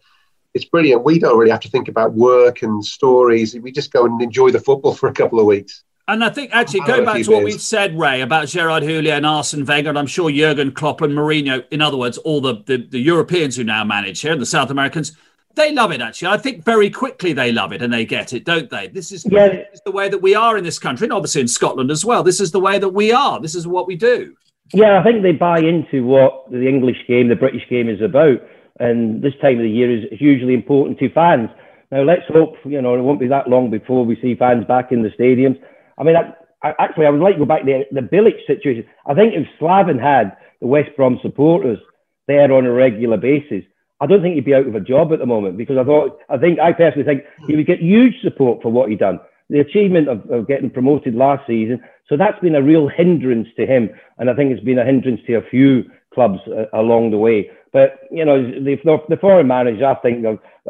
it's 0.54 0.64
brilliant. 0.64 1.04
We 1.04 1.18
don't 1.18 1.36
really 1.36 1.50
have 1.50 1.60
to 1.60 1.68
think 1.68 1.88
about 1.88 2.14
work 2.14 2.62
and 2.62 2.84
stories. 2.84 3.54
We 3.54 3.72
just 3.72 3.92
go 3.92 4.06
and 4.06 4.20
enjoy 4.22 4.50
the 4.50 4.60
football 4.60 4.94
for 4.94 5.08
a 5.08 5.12
couple 5.12 5.40
of 5.40 5.46
weeks. 5.46 5.82
And 6.06 6.22
I 6.22 6.28
think 6.28 6.50
actually 6.52 6.80
going 6.80 7.04
back 7.04 7.22
to 7.22 7.30
what 7.30 7.44
we've 7.44 7.60
said, 7.60 7.98
Ray, 7.98 8.20
about 8.20 8.48
Gerard 8.48 8.82
Houllier 8.82 9.16
and 9.16 9.24
Arsene 9.24 9.64
Wenger, 9.64 9.88
and 9.88 9.98
I'm 9.98 10.06
sure 10.06 10.30
Jurgen 10.30 10.72
Klopp 10.72 11.00
and 11.00 11.14
Mourinho, 11.14 11.64
in 11.70 11.80
other 11.80 11.96
words, 11.96 12.18
all 12.18 12.42
the, 12.42 12.62
the, 12.66 12.76
the 12.76 13.00
Europeans 13.00 13.56
who 13.56 13.64
now 13.64 13.84
manage 13.84 14.20
here, 14.20 14.32
and 14.32 14.40
the 14.40 14.46
South 14.46 14.70
Americans, 14.70 15.16
they 15.54 15.72
love 15.72 15.92
it 15.92 16.02
actually. 16.02 16.28
I 16.28 16.36
think 16.36 16.62
very 16.62 16.90
quickly 16.90 17.32
they 17.32 17.52
love 17.52 17.72
it 17.72 17.80
and 17.80 17.92
they 17.92 18.04
get 18.04 18.34
it, 18.34 18.44
don't 18.44 18.68
they? 18.68 18.88
This 18.88 19.12
is, 19.12 19.24
yeah. 19.24 19.48
this 19.48 19.66
is 19.74 19.80
the 19.86 19.92
way 19.92 20.10
that 20.10 20.18
we 20.18 20.34
are 20.34 20.58
in 20.58 20.64
this 20.64 20.78
country, 20.78 21.06
and 21.06 21.12
obviously 21.12 21.40
in 21.40 21.48
Scotland 21.48 21.90
as 21.90 22.04
well. 22.04 22.22
This 22.22 22.40
is 22.40 22.52
the 22.52 22.60
way 22.60 22.78
that 22.78 22.90
we 22.90 23.10
are. 23.10 23.40
This 23.40 23.54
is 23.54 23.66
what 23.66 23.86
we 23.86 23.96
do. 23.96 24.36
Yeah, 24.74 25.00
I 25.00 25.02
think 25.04 25.22
they 25.22 25.32
buy 25.32 25.60
into 25.60 26.04
what 26.04 26.50
the 26.50 26.68
English 26.68 27.06
game, 27.08 27.28
the 27.28 27.36
British 27.36 27.68
game 27.70 27.88
is 27.88 28.02
about 28.02 28.42
and 28.80 29.22
this 29.22 29.34
time 29.40 29.56
of 29.56 29.62
the 29.62 29.70
year 29.70 29.90
is 29.90 30.04
hugely 30.18 30.54
important 30.54 30.98
to 30.98 31.10
fans. 31.10 31.48
Now, 31.90 32.02
let's 32.02 32.26
hope, 32.28 32.56
you 32.64 32.82
know, 32.82 32.94
it 32.94 33.02
won't 33.02 33.20
be 33.20 33.28
that 33.28 33.48
long 33.48 33.70
before 33.70 34.04
we 34.04 34.20
see 34.20 34.34
fans 34.34 34.64
back 34.66 34.90
in 34.90 35.02
the 35.02 35.10
stadiums. 35.10 35.60
I 35.96 36.02
mean, 36.02 36.16
I, 36.16 36.32
I, 36.62 36.74
actually, 36.78 37.06
I 37.06 37.10
would 37.10 37.20
like 37.20 37.34
to 37.34 37.40
go 37.40 37.44
back 37.44 37.64
to 37.64 37.84
the, 37.92 38.00
the 38.00 38.06
Bilic 38.06 38.44
situation. 38.46 38.84
I 39.06 39.14
think 39.14 39.34
if 39.34 39.46
Slaven 39.60 40.00
had 40.00 40.36
the 40.60 40.66
West 40.66 40.90
Brom 40.96 41.18
supporters 41.22 41.78
there 42.26 42.50
on 42.52 42.66
a 42.66 42.72
regular 42.72 43.16
basis, 43.16 43.64
I 44.00 44.06
don't 44.06 44.22
think 44.22 44.34
he'd 44.34 44.44
be 44.44 44.54
out 44.54 44.66
of 44.66 44.74
a 44.74 44.80
job 44.80 45.12
at 45.12 45.18
the 45.18 45.26
moment 45.26 45.56
because 45.56 45.78
I 45.78 45.84
thought, 45.84 46.18
I 46.28 46.36
think, 46.36 46.58
I 46.58 46.72
personally 46.72 47.04
think 47.04 47.22
he 47.46 47.54
would 47.54 47.66
get 47.66 47.80
huge 47.80 48.20
support 48.22 48.60
for 48.60 48.72
what 48.72 48.90
he 48.90 48.96
done. 48.96 49.20
The 49.50 49.60
achievement 49.60 50.08
of, 50.08 50.28
of 50.30 50.48
getting 50.48 50.70
promoted 50.70 51.14
last 51.14 51.46
season. 51.46 51.80
So 52.08 52.16
that's 52.16 52.40
been 52.40 52.54
a 52.56 52.62
real 52.62 52.88
hindrance 52.88 53.48
to 53.56 53.66
him. 53.66 53.90
And 54.18 54.28
I 54.28 54.34
think 54.34 54.50
it's 54.50 54.64
been 54.64 54.78
a 54.78 54.84
hindrance 54.84 55.20
to 55.26 55.34
a 55.34 55.48
few 55.48 55.84
clubs 56.14 56.38
uh, 56.48 56.64
along 56.72 57.10
the 57.10 57.18
way. 57.18 57.50
But, 57.72 58.00
you 58.10 58.24
know, 58.24 58.40
the, 58.42 58.76
the 59.08 59.16
foreign 59.16 59.48
managers, 59.48 59.82
I 59.82 59.94
think, 60.00 60.24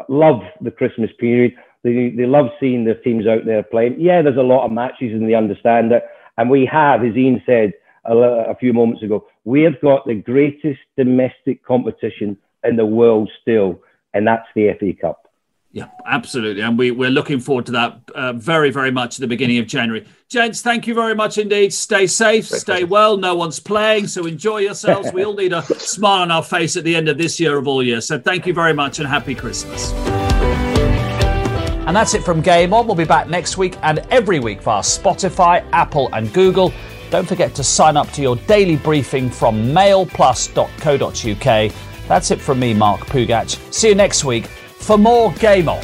love 0.08 0.40
the 0.60 0.70
Christmas 0.70 1.10
period. 1.18 1.54
They, 1.82 2.10
they 2.16 2.26
love 2.26 2.46
seeing 2.58 2.84
their 2.84 2.94
teams 2.94 3.26
out 3.26 3.44
there 3.44 3.62
playing. 3.62 4.00
Yeah, 4.00 4.22
there's 4.22 4.38
a 4.38 4.40
lot 4.40 4.64
of 4.64 4.72
matches 4.72 5.12
and 5.12 5.28
they 5.28 5.34
understand 5.34 5.92
it. 5.92 6.02
And 6.38 6.48
we 6.48 6.66
have, 6.72 7.04
as 7.04 7.14
Ian 7.14 7.42
said 7.44 7.74
a, 8.04 8.16
a 8.16 8.54
few 8.58 8.72
moments 8.72 9.02
ago, 9.02 9.26
we 9.44 9.62
have 9.62 9.80
got 9.82 10.06
the 10.06 10.14
greatest 10.14 10.80
domestic 10.96 11.64
competition 11.64 12.38
in 12.64 12.76
the 12.76 12.86
world 12.86 13.30
still, 13.42 13.82
and 14.14 14.26
that's 14.26 14.46
the 14.54 14.70
FA 14.80 14.92
Cup. 14.98 15.23
Yeah, 15.74 15.88
absolutely. 16.06 16.62
And 16.62 16.78
we, 16.78 16.92
we're 16.92 17.10
looking 17.10 17.40
forward 17.40 17.66
to 17.66 17.72
that 17.72 17.98
uh, 18.14 18.32
very, 18.34 18.70
very 18.70 18.92
much 18.92 19.16
at 19.16 19.20
the 19.20 19.26
beginning 19.26 19.58
of 19.58 19.66
January. 19.66 20.06
Gents, 20.28 20.62
thank 20.62 20.86
you 20.86 20.94
very 20.94 21.16
much 21.16 21.36
indeed. 21.36 21.74
Stay 21.74 22.06
safe, 22.06 22.46
stay 22.46 22.84
well. 22.84 23.16
No 23.16 23.34
one's 23.34 23.58
playing, 23.58 24.06
so 24.06 24.24
enjoy 24.24 24.58
yourselves. 24.58 25.12
we 25.12 25.24
all 25.24 25.34
need 25.34 25.52
a 25.52 25.62
smile 25.80 26.22
on 26.22 26.30
our 26.30 26.44
face 26.44 26.76
at 26.76 26.84
the 26.84 26.94
end 26.94 27.08
of 27.08 27.18
this 27.18 27.40
year 27.40 27.58
of 27.58 27.66
all 27.66 27.82
years. 27.82 28.06
So 28.06 28.20
thank 28.20 28.46
you 28.46 28.54
very 28.54 28.72
much 28.72 29.00
and 29.00 29.08
happy 29.08 29.34
Christmas. 29.34 29.92
And 31.86 31.96
that's 31.96 32.14
it 32.14 32.22
from 32.22 32.40
Game 32.40 32.72
On. 32.72 32.86
We'll 32.86 32.94
be 32.94 33.02
back 33.02 33.28
next 33.28 33.58
week 33.58 33.76
and 33.82 33.98
every 34.10 34.38
week 34.38 34.62
via 34.62 34.80
Spotify, 34.80 35.66
Apple, 35.72 36.08
and 36.12 36.32
Google. 36.32 36.72
Don't 37.10 37.26
forget 37.26 37.52
to 37.56 37.64
sign 37.64 37.96
up 37.96 38.12
to 38.12 38.22
your 38.22 38.36
daily 38.36 38.76
briefing 38.76 39.28
from 39.28 39.72
mailplus.co.uk. 39.72 41.72
That's 42.06 42.30
it 42.30 42.40
from 42.40 42.60
me, 42.60 42.74
Mark 42.74 43.00
Pougatch. 43.00 43.74
See 43.74 43.88
you 43.88 43.96
next 43.96 44.24
week 44.24 44.48
for 44.84 44.98
more 44.98 45.32
Game 45.34 45.68
On. 45.68 45.80